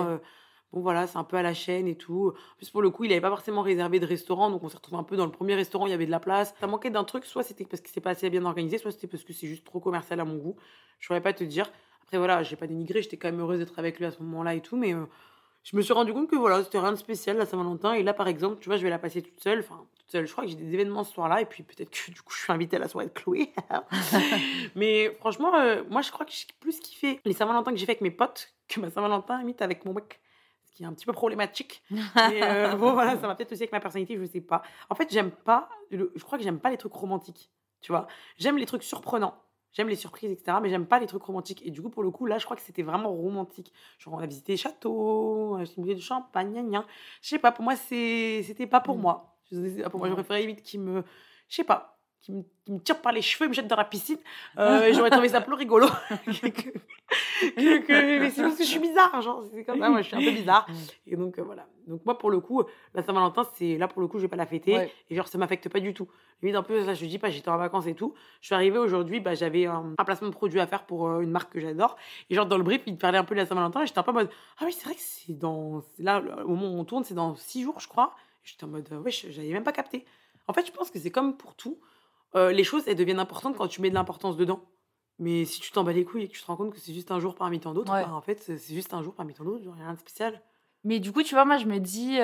Bon 0.72 0.80
voilà, 0.80 1.06
c'est 1.06 1.18
un 1.18 1.24
peu 1.24 1.36
à 1.36 1.42
la 1.42 1.54
chaîne 1.54 1.86
et 1.86 1.96
tout. 1.96 2.28
En 2.28 2.56
plus 2.56 2.70
pour 2.70 2.82
le 2.82 2.90
coup, 2.90 3.04
il 3.04 3.12
avait 3.12 3.20
pas 3.20 3.28
forcément 3.28 3.62
réservé 3.62 4.00
de 4.00 4.06
restaurant, 4.06 4.50
donc 4.50 4.64
on 4.64 4.68
s'est 4.68 4.76
retrouvé 4.76 4.98
un 4.98 5.02
peu 5.02 5.16
dans 5.16 5.26
le 5.26 5.32
premier 5.32 5.54
restaurant, 5.54 5.86
il 5.86 5.90
y 5.90 5.94
avait 5.94 6.06
de 6.06 6.10
la 6.10 6.20
place. 6.20 6.54
Ça 6.60 6.66
manquait 6.66 6.90
d'un 6.90 7.04
truc, 7.04 7.24
soit 7.24 7.42
c'était 7.42 7.64
parce 7.64 7.82
que 7.82 7.90
c'est 7.90 8.00
pas 8.00 8.10
assez 8.10 8.30
bien 8.30 8.44
organisé, 8.44 8.78
soit 8.78 8.90
c'était 8.90 9.06
parce 9.06 9.24
que 9.24 9.32
c'est 9.32 9.46
juste 9.46 9.64
trop 9.64 9.80
commercial 9.80 10.20
à 10.20 10.24
mon 10.24 10.36
goût. 10.36 10.56
Je 10.98 11.06
saurais 11.06 11.20
pas 11.20 11.32
te 11.32 11.44
dire. 11.44 11.70
Après 12.02 12.18
voilà, 12.18 12.42
j'ai 12.42 12.56
pas 12.56 12.66
dénigré, 12.66 13.02
j'étais 13.02 13.16
quand 13.16 13.28
même 13.30 13.40
heureuse 13.40 13.58
d'être 13.58 13.78
avec 13.78 13.98
lui 13.98 14.06
à 14.06 14.10
ce 14.10 14.22
moment-là 14.22 14.54
et 14.54 14.60
tout, 14.60 14.76
mais 14.76 14.94
euh, 14.94 15.06
je 15.64 15.76
me 15.76 15.82
suis 15.82 15.92
rendu 15.92 16.12
compte 16.12 16.28
que 16.28 16.36
voilà, 16.36 16.62
c'était 16.64 16.78
rien 16.78 16.90
de 16.90 16.96
spécial 16.96 17.36
la 17.36 17.46
Saint-Valentin. 17.46 17.92
Et 17.92 18.02
là, 18.02 18.12
par 18.14 18.26
exemple, 18.26 18.58
tu 18.60 18.68
vois, 18.68 18.76
je 18.76 18.82
vais 18.82 18.90
la 18.90 18.98
passer 18.98 19.22
toute 19.22 19.40
seule. 19.40 19.60
Enfin, 19.60 19.86
toute 19.96 20.10
seule. 20.10 20.26
Je 20.26 20.32
crois 20.32 20.44
que 20.44 20.50
j'ai 20.50 20.56
des 20.56 20.74
événements 20.74 21.04
ce 21.04 21.12
soir-là. 21.12 21.40
Et 21.40 21.46
puis 21.46 21.62
peut-être 21.62 21.90
que 21.90 22.10
du 22.10 22.20
coup, 22.20 22.34
je 22.34 22.40
suis 22.42 22.52
invitée 22.52 22.76
à 22.76 22.78
la 22.80 22.88
soirée 22.88 23.06
de 23.06 23.12
Chloé. 23.12 23.52
Mais 24.74 25.14
franchement, 25.20 25.54
euh, 25.54 25.84
moi, 25.88 26.02
je 26.02 26.10
crois 26.10 26.26
que 26.26 26.32
j'ai 26.32 26.46
plus 26.58 26.80
kiffé 26.80 27.20
les 27.24 27.32
Saint-Valentin 27.32 27.70
que 27.70 27.76
j'ai 27.76 27.86
fait 27.86 27.92
avec 27.92 28.00
mes 28.00 28.10
potes 28.10 28.52
que 28.68 28.80
ma 28.80 28.90
Saint-Valentin, 28.90 29.38
limite, 29.38 29.62
avec 29.62 29.84
mon 29.84 29.92
mec. 29.94 30.20
Qui 30.74 30.84
est 30.84 30.86
un 30.86 30.92
petit 30.92 31.06
peu 31.06 31.12
problématique. 31.12 31.82
Euh, 32.16 32.76
bon, 32.76 32.92
voilà, 32.92 33.12
ça 33.12 33.26
va 33.26 33.34
peut-être 33.34 33.52
aussi 33.52 33.62
avec 33.62 33.72
ma 33.72 33.80
personnalité, 33.80 34.16
je 34.16 34.24
sais 34.24 34.40
pas. 34.40 34.62
En 34.88 34.94
fait, 34.94 35.10
j'aime 35.10 35.30
pas, 35.30 35.68
je 35.90 36.22
crois 36.22 36.38
que 36.38 36.44
j'aime 36.44 36.60
pas 36.60 36.70
les 36.70 36.76
trucs 36.76 36.92
romantiques. 36.92 37.50
Tu 37.80 37.92
vois, 37.92 38.06
j'aime 38.38 38.56
les 38.56 38.66
trucs 38.66 38.82
surprenants. 38.82 39.34
J'aime 39.72 39.88
les 39.88 39.96
surprises, 39.96 40.30
etc. 40.30 40.58
Mais 40.62 40.68
j'aime 40.68 40.86
pas 40.86 40.98
les 40.98 41.06
trucs 41.06 41.22
romantiques. 41.22 41.64
Et 41.66 41.70
du 41.70 41.80
coup, 41.80 41.88
pour 41.88 42.02
le 42.02 42.10
coup, 42.10 42.26
là, 42.26 42.38
je 42.38 42.44
crois 42.44 42.56
que 42.56 42.62
c'était 42.62 42.82
vraiment 42.82 43.10
romantique. 43.10 43.72
Genre, 43.98 44.12
on 44.12 44.18
a 44.18 44.26
visité 44.26 44.52
les 44.52 44.58
châteaux, 44.58 45.54
on 45.54 45.56
a 45.56 45.64
visité 45.64 45.94
du 45.94 46.02
champagne, 46.02 46.52
gna 46.52 46.62
gna. 46.62 46.86
Je 47.22 47.30
sais 47.30 47.38
pas, 47.38 47.52
pour 47.52 47.64
moi, 47.64 47.74
c'était 47.76 48.66
pas 48.66 48.80
pour 48.80 48.98
mm. 48.98 49.00
moi. 49.00 49.36
Pour 49.90 49.98
moi, 49.98 50.08
j'aurais 50.08 50.22
préféré 50.22 50.40
limite 50.42 50.62
qui 50.62 50.78
me. 50.78 51.02
Je 51.48 51.56
sais 51.56 51.64
pas 51.64 51.91
qui 52.22 52.32
me, 52.32 52.42
qui 52.64 52.72
me, 52.72 52.78
tire 52.78 53.00
par 53.02 53.12
les 53.12 53.20
cheveux 53.20 53.46
et 53.46 53.48
me 53.48 53.54
jette 53.54 53.66
dans 53.66 53.76
la 53.76 53.84
piscine. 53.84 54.18
Euh, 54.56 54.92
J'aurais 54.94 55.10
trouvé 55.10 55.28
ça 55.28 55.40
plus 55.40 55.54
rigolo. 55.54 55.88
que, 56.26 57.78
que, 57.78 58.20
mais 58.20 58.30
c'est 58.30 58.42
parce 58.42 58.56
que 58.56 58.62
je 58.62 58.68
suis 58.68 58.78
bizarre. 58.78 59.20
Genre, 59.20 59.44
c'est 59.52 59.64
comme 59.64 59.80
ça, 59.80 59.90
moi, 59.90 60.02
je 60.02 60.06
suis 60.06 60.16
un 60.16 60.20
peu 60.20 60.30
bizarre. 60.30 60.66
Et 61.06 61.16
donc, 61.16 61.38
euh, 61.38 61.42
voilà. 61.42 61.66
Donc, 61.88 62.04
moi, 62.04 62.16
pour 62.16 62.30
le 62.30 62.38
coup, 62.38 62.62
la 62.94 63.02
Saint-Valentin, 63.02 63.44
c'est 63.54 63.76
là, 63.76 63.88
pour 63.88 64.00
le 64.00 64.08
coup, 64.08 64.18
je 64.18 64.22
vais 64.22 64.28
pas 64.28 64.36
la 64.36 64.46
fêter. 64.46 64.88
Et 65.10 65.16
genre, 65.16 65.26
ça 65.26 65.36
m'affecte 65.36 65.68
pas 65.68 65.80
du 65.80 65.92
tout. 65.94 66.08
Limite, 66.42 66.56
un 66.56 66.62
peu, 66.62 66.84
ça, 66.84 66.94
je 66.94 67.04
dis 67.06 67.18
pas, 67.18 67.30
j'étais 67.30 67.48
en 67.48 67.56
vacances 67.56 67.86
et 67.86 67.94
tout. 67.94 68.14
Je 68.40 68.46
suis 68.46 68.54
arrivée 68.54 68.78
aujourd'hui, 68.78 69.20
bah, 69.20 69.34
j'avais 69.34 69.66
un, 69.66 69.94
placement 70.04 70.28
de 70.28 70.32
produit 70.32 70.60
à 70.60 70.66
faire 70.66 70.86
pour 70.86 71.08
euh, 71.08 71.20
une 71.20 71.30
marque 71.30 71.52
que 71.52 71.60
j'adore. 71.60 71.96
Et 72.30 72.34
genre, 72.34 72.46
dans 72.46 72.58
le 72.58 72.64
brief, 72.64 72.82
il 72.86 72.96
parlait 72.96 73.18
un 73.18 73.24
peu 73.24 73.34
de 73.34 73.40
la 73.40 73.46
Saint-Valentin. 73.46 73.82
Et 73.82 73.86
j'étais 73.86 73.98
un 73.98 74.04
peu 74.04 74.12
en 74.12 74.14
mode, 74.14 74.30
ah 74.58 74.64
oui, 74.64 74.72
c'est 74.72 74.84
vrai 74.84 74.94
que 74.94 75.00
c'est 75.00 75.36
dans. 75.36 75.82
Là, 75.98 76.22
au 76.44 76.54
moment 76.54 76.68
où 76.68 76.78
on 76.78 76.84
tourne, 76.84 77.02
c'est 77.02 77.14
dans 77.14 77.34
six 77.34 77.62
jours, 77.62 77.80
je 77.80 77.88
crois. 77.88 78.14
J'étais 78.44 78.64
en 78.64 78.68
mode, 78.68 78.92
ouais, 78.92 79.10
j'avais 79.10 79.52
même 79.52 79.64
pas 79.64 79.72
capté. 79.72 80.04
En 80.48 80.52
fait, 80.52 80.66
je 80.66 80.72
pense 80.72 80.90
que 80.90 80.98
c'est 80.98 81.10
comme 81.10 81.36
pour 81.36 81.54
tout. 81.54 81.78
Euh, 82.34 82.52
les 82.52 82.64
choses, 82.64 82.84
elles 82.86 82.96
deviennent 82.96 83.18
importantes 83.18 83.56
quand 83.56 83.68
tu 83.68 83.80
mets 83.80 83.90
de 83.90 83.94
l'importance 83.94 84.36
dedans. 84.36 84.60
Mais 85.18 85.44
si 85.44 85.60
tu 85.60 85.70
t'en 85.70 85.84
bats 85.84 85.92
les 85.92 86.04
couilles 86.04 86.24
et 86.24 86.28
que 86.28 86.32
tu 86.32 86.40
te 86.40 86.46
rends 86.46 86.56
compte 86.56 86.72
que 86.72 86.80
c'est 86.80 86.94
juste 86.94 87.10
un 87.10 87.20
jour 87.20 87.34
parmi 87.34 87.60
tant 87.60 87.74
d'autres, 87.74 87.92
bah, 87.92 88.12
en 88.12 88.20
fait, 88.22 88.40
c'est 88.42 88.74
juste 88.74 88.94
un 88.94 89.02
jour 89.02 89.14
parmi 89.14 89.34
tant 89.34 89.44
d'autres, 89.44 89.70
rien 89.70 89.92
de 89.92 89.98
spécial. 89.98 90.40
Mais 90.84 90.98
du 90.98 91.12
coup, 91.12 91.22
tu 91.22 91.34
vois, 91.34 91.44
moi, 91.44 91.58
je 91.58 91.66
me 91.66 91.78
dis, 91.78 92.16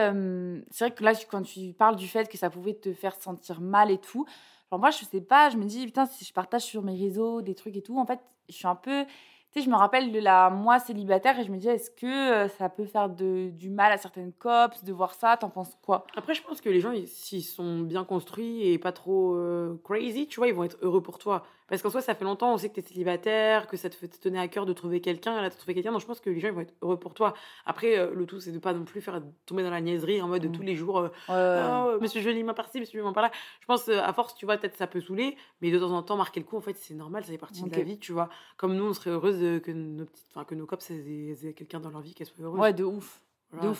c'est 0.70 0.84
vrai 0.84 0.94
que 0.94 1.04
là, 1.04 1.12
quand 1.30 1.42
tu 1.42 1.72
parles 1.74 1.96
du 1.96 2.08
fait 2.08 2.28
que 2.28 2.36
ça 2.36 2.50
pouvait 2.50 2.74
te 2.74 2.92
faire 2.92 3.14
sentir 3.14 3.60
mal 3.60 3.90
et 3.90 3.98
tout, 3.98 4.26
genre 4.70 4.80
moi, 4.80 4.90
je 4.90 5.04
sais 5.04 5.20
pas, 5.20 5.50
je 5.50 5.56
me 5.58 5.64
dis, 5.64 5.86
putain, 5.86 6.06
si 6.06 6.24
je 6.24 6.32
partage 6.32 6.62
sur 6.62 6.82
mes 6.82 6.96
réseaux 6.96 7.40
des 7.42 7.54
trucs 7.54 7.76
et 7.76 7.82
tout, 7.82 7.98
en 7.98 8.06
fait, 8.06 8.20
je 8.48 8.54
suis 8.54 8.66
un 8.66 8.74
peu 8.74 9.04
tu 9.52 9.60
sais, 9.60 9.64
je 9.64 9.70
me 9.70 9.76
rappelle 9.76 10.12
de 10.12 10.18
la 10.18 10.50
moi 10.50 10.78
célibataire 10.78 11.38
et 11.38 11.44
je 11.44 11.50
me 11.50 11.56
dis, 11.56 11.68
est-ce 11.68 11.90
que 11.90 12.06
euh, 12.06 12.48
ça 12.48 12.68
peut 12.68 12.84
faire 12.84 13.08
du 13.08 13.70
mal 13.70 13.92
à 13.92 13.96
certaines 13.96 14.32
cops 14.32 14.84
de 14.84 14.92
voir 14.92 15.14
ça? 15.14 15.36
T'en 15.36 15.48
penses 15.48 15.76
quoi? 15.82 16.06
Après, 16.16 16.34
je 16.34 16.42
pense 16.42 16.60
que 16.60 16.68
les 16.68 16.80
gens, 16.80 16.92
s'ils 17.06 17.44
sont 17.44 17.80
bien 17.80 18.04
construits 18.04 18.68
et 18.68 18.78
pas 18.78 18.92
trop 18.92 19.34
euh, 19.36 19.80
crazy, 19.84 20.26
tu 20.26 20.38
vois, 20.40 20.48
ils 20.48 20.54
vont 20.54 20.64
être 20.64 20.78
heureux 20.82 21.02
pour 21.02 21.18
toi. 21.18 21.44
Parce 21.68 21.82
qu'en 21.82 21.90
soi, 21.90 22.00
ça 22.00 22.14
fait 22.14 22.24
longtemps, 22.24 22.54
on 22.54 22.58
sait 22.58 22.70
que 22.70 22.74
tu 22.74 22.80
es 22.80 22.82
célibataire, 22.82 23.66
que 23.66 23.76
ça 23.76 23.90
te 23.90 23.94
fait 23.94 24.08
tenir 24.08 24.40
à 24.40 24.48
cœur 24.48 24.64
de 24.64 24.72
trouver 24.72 25.00
quelqu'un, 25.00 25.40
là, 25.42 25.50
tu 25.50 25.56
trouvé 25.56 25.74
quelqu'un. 25.74 25.92
Donc, 25.92 26.00
je 26.00 26.06
pense 26.06 26.20
que 26.20 26.30
les 26.30 26.40
gens 26.40 26.48
ils 26.48 26.54
vont 26.54 26.62
être 26.62 26.74
heureux 26.80 26.98
pour 26.98 27.12
toi. 27.12 27.34
Après, 27.66 27.98
euh, 27.98 28.12
le 28.14 28.24
tout, 28.24 28.40
c'est 28.40 28.52
de 28.52 28.58
pas 28.58 28.72
non 28.72 28.84
plus 28.84 29.02
faire 29.02 29.20
tomber 29.44 29.62
dans 29.62 29.70
la 29.70 29.82
niaiserie 29.82 30.22
en 30.22 30.28
mode 30.28 30.42
de 30.42 30.48
mmh. 30.48 30.52
tous 30.52 30.62
les 30.62 30.74
jours, 30.74 31.10
euh, 31.28 31.94
oh, 31.94 32.00
monsieur 32.00 32.22
Jolie 32.22 32.42
m'a 32.42 32.54
par-ci, 32.54 32.80
monsieur 32.80 33.00
Jolie 33.00 33.12
par 33.12 33.22
là. 33.22 33.30
Je 33.60 33.66
pense, 33.66 33.88
euh, 33.88 34.00
à 34.00 34.12
force, 34.14 34.34
tu 34.34 34.46
vois, 34.46 34.56
peut-être 34.56 34.76
ça 34.76 34.86
peut 34.86 35.00
saouler, 35.00 35.36
mais 35.60 35.70
de 35.70 35.78
temps 35.78 35.92
en 35.92 36.02
temps, 36.02 36.16
marquer 36.16 36.40
le 36.40 36.46
coup, 36.46 36.56
en 36.56 36.62
fait, 36.62 36.76
c'est 36.76 36.94
normal, 36.94 37.24
ça 37.24 37.30
fait 37.30 37.38
partie 37.38 37.62
de 37.62 37.70
la 37.70 37.82
vie, 37.82 37.98
tu 37.98 38.12
vois. 38.12 38.30
Comme 38.56 38.74
nous, 38.74 38.84
on 38.84 38.94
serait 38.94 39.10
heureuse 39.10 39.60
que 39.60 39.70
nos 39.70 40.06
petites, 40.06 40.26
enfin, 40.30 40.44
que 40.44 40.54
nos 40.54 40.66
cops 40.66 40.90
aient, 40.90 41.52
quelqu'un 41.54 41.80
dans 41.80 41.90
leur 41.90 42.00
vie, 42.00 42.14
qu'elles 42.14 42.26
soient 42.26 42.44
heureuses. 42.44 42.60
Ouais, 42.60 42.72
de 42.72 42.84
ouf. 42.84 43.20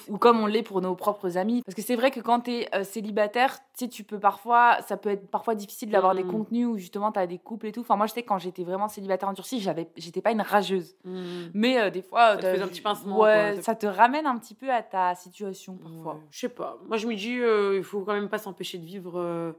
Ou 0.08 0.16
comme 0.16 0.40
on 0.40 0.46
l'est 0.46 0.62
pour 0.62 0.80
nos 0.80 0.94
propres 0.94 1.36
amis. 1.36 1.62
Parce 1.62 1.74
que 1.74 1.82
c'est 1.82 1.96
vrai 1.96 2.10
que 2.10 2.20
quand 2.20 2.40
tu 2.40 2.52
es 2.52 2.74
euh, 2.74 2.84
célibataire, 2.84 3.58
tu 3.90 4.02
peux 4.02 4.18
parfois, 4.18 4.78
ça 4.86 4.96
peut 4.96 5.10
être 5.10 5.30
parfois 5.30 5.54
difficile 5.54 5.90
d'avoir 5.90 6.14
des 6.14 6.24
mmh. 6.24 6.30
contenus 6.30 6.66
où 6.66 6.78
justement 6.78 7.12
tu 7.12 7.18
as 7.18 7.26
des 7.26 7.38
couples 7.38 7.66
et 7.66 7.72
tout. 7.72 7.82
Enfin, 7.82 7.96
moi, 7.96 8.06
je 8.06 8.14
sais, 8.14 8.22
quand 8.22 8.38
j'étais 8.38 8.64
vraiment 8.64 8.88
célibataire 8.88 9.28
en 9.28 9.34
Turquie, 9.34 9.60
j'avais, 9.60 9.90
j'étais 9.96 10.22
pas 10.22 10.32
une 10.32 10.40
rageuse. 10.40 10.96
Mmh. 11.04 11.20
Mais 11.52 11.78
euh, 11.78 11.90
des 11.90 12.02
fois. 12.02 12.32
Ça 12.32 12.36
te 12.36 12.56
fait 12.56 12.62
un 12.62 12.68
petit 12.68 12.80
pincement. 12.80 13.20
Ouais, 13.20 13.60
ça 13.60 13.74
te 13.74 13.86
ramène 13.86 14.26
un 14.26 14.38
petit 14.38 14.54
peu 14.54 14.72
à 14.72 14.82
ta 14.82 15.14
situation 15.14 15.76
parfois. 15.76 16.18
Je 16.30 16.40
sais 16.40 16.48
pas. 16.48 16.78
Moi, 16.86 16.96
je 16.96 17.06
me 17.06 17.14
dis, 17.14 17.38
euh, 17.38 17.76
il 17.76 17.84
faut 17.84 18.00
quand 18.00 18.14
même 18.14 18.30
pas 18.30 18.38
s'empêcher 18.38 18.78
de 18.78 18.86
vivre 18.86 19.54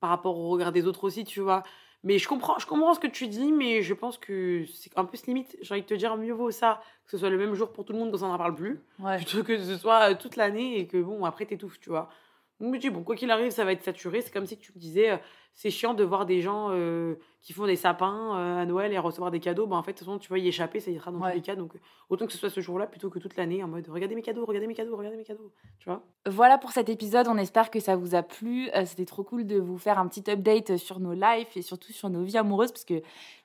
par 0.00 0.10
rapport 0.10 0.36
au 0.36 0.48
regard 0.48 0.72
des 0.72 0.86
autres 0.86 1.04
aussi, 1.04 1.22
tu 1.24 1.40
vois. 1.40 1.62
Mais 2.04 2.18
je 2.18 2.26
comprends, 2.28 2.58
je 2.58 2.66
comprends 2.66 2.94
ce 2.94 3.00
que 3.00 3.06
tu 3.06 3.28
dis, 3.28 3.52
mais 3.52 3.82
je 3.82 3.94
pense 3.94 4.18
que 4.18 4.64
c'est 4.74 4.90
un 4.98 5.04
peu 5.04 5.16
ce 5.16 5.26
limite. 5.26 5.56
J'ai 5.62 5.74
envie 5.74 5.82
de 5.82 5.86
te 5.86 5.94
dire, 5.94 6.16
mieux 6.16 6.32
vaut 6.32 6.50
ça, 6.50 6.80
que 7.04 7.12
ce 7.12 7.18
soit 7.18 7.30
le 7.30 7.38
même 7.38 7.54
jour 7.54 7.72
pour 7.72 7.84
tout 7.84 7.92
le 7.92 7.98
monde 8.00 8.10
quand 8.10 8.24
on 8.26 8.28
n'en 8.28 8.38
parle 8.38 8.54
plus, 8.56 8.80
plutôt 9.18 9.44
que 9.44 9.56
ce 9.56 9.76
soit 9.76 10.10
euh, 10.10 10.14
toute 10.18 10.34
l'année 10.36 10.78
et 10.80 10.86
que 10.88 11.00
bon, 11.00 11.24
après 11.24 11.46
t'étouffes, 11.46 11.78
tu 11.80 11.90
vois. 11.90 12.08
Donc 12.60 12.68
je 12.68 12.74
me 12.74 12.78
dis, 12.78 12.90
bon, 12.90 13.02
quoi 13.02 13.16
qu'il 13.16 13.30
arrive, 13.30 13.50
ça 13.50 13.64
va 13.64 13.72
être 13.72 13.82
saturé. 13.82 14.20
C'est 14.20 14.32
comme 14.32 14.46
si 14.46 14.56
tu 14.56 14.72
me 14.74 14.78
disais, 14.78 15.10
euh, 15.10 15.16
c'est 15.54 15.70
chiant 15.70 15.94
de 15.94 16.04
voir 16.04 16.26
des 16.26 16.40
gens 16.40 16.68
euh, 16.70 17.16
qui 17.40 17.52
font 17.52 17.66
des 17.66 17.76
sapins 17.76 18.36
euh, 18.36 18.62
à 18.62 18.66
Noël 18.66 18.92
et 18.92 18.98
recevoir 18.98 19.30
des 19.30 19.40
cadeaux. 19.40 19.66
Bah, 19.66 19.76
en 19.76 19.82
fait, 19.82 19.92
de 19.92 19.98
toute 19.98 20.06
façon, 20.06 20.18
tu 20.18 20.30
vas 20.30 20.38
y 20.38 20.48
échapper, 20.48 20.78
ça 20.78 20.90
ira 20.90 21.10
dans 21.10 21.20
tous 21.20 21.34
les 21.34 21.42
cas. 21.42 21.56
Donc, 21.56 21.72
autant 22.08 22.26
que 22.26 22.32
ce 22.32 22.38
soit 22.38 22.50
ce 22.50 22.60
jour-là 22.60 22.86
plutôt 22.86 23.10
que 23.10 23.18
toute 23.18 23.36
l'année 23.36 23.64
en 23.64 23.68
mode 23.68 23.88
regardez 23.88 24.14
mes 24.14 24.22
cadeaux, 24.22 24.44
regardez 24.44 24.66
mes 24.66 24.74
cadeaux, 24.74 24.96
regardez 24.96 25.16
mes 25.16 25.24
cadeaux. 25.24 25.52
Tu 25.78 25.88
vois? 25.88 26.04
Voilà 26.26 26.56
pour 26.56 26.72
cet 26.72 26.88
épisode. 26.88 27.26
On 27.28 27.36
espère 27.36 27.70
que 27.70 27.80
ça 27.80 27.96
vous 27.96 28.14
a 28.14 28.22
plu. 28.22 28.70
C'était 28.84 29.06
trop 29.06 29.24
cool 29.24 29.46
de 29.46 29.58
vous 29.58 29.78
faire 29.78 29.98
un 29.98 30.06
petit 30.06 30.30
update 30.30 30.76
sur 30.76 31.00
nos 31.00 31.14
lives 31.14 31.48
et 31.56 31.62
surtout 31.62 31.92
sur 31.92 32.10
nos 32.10 32.22
vies 32.22 32.38
amoureuses 32.38 32.70
parce 32.70 32.84
que, 32.84 33.02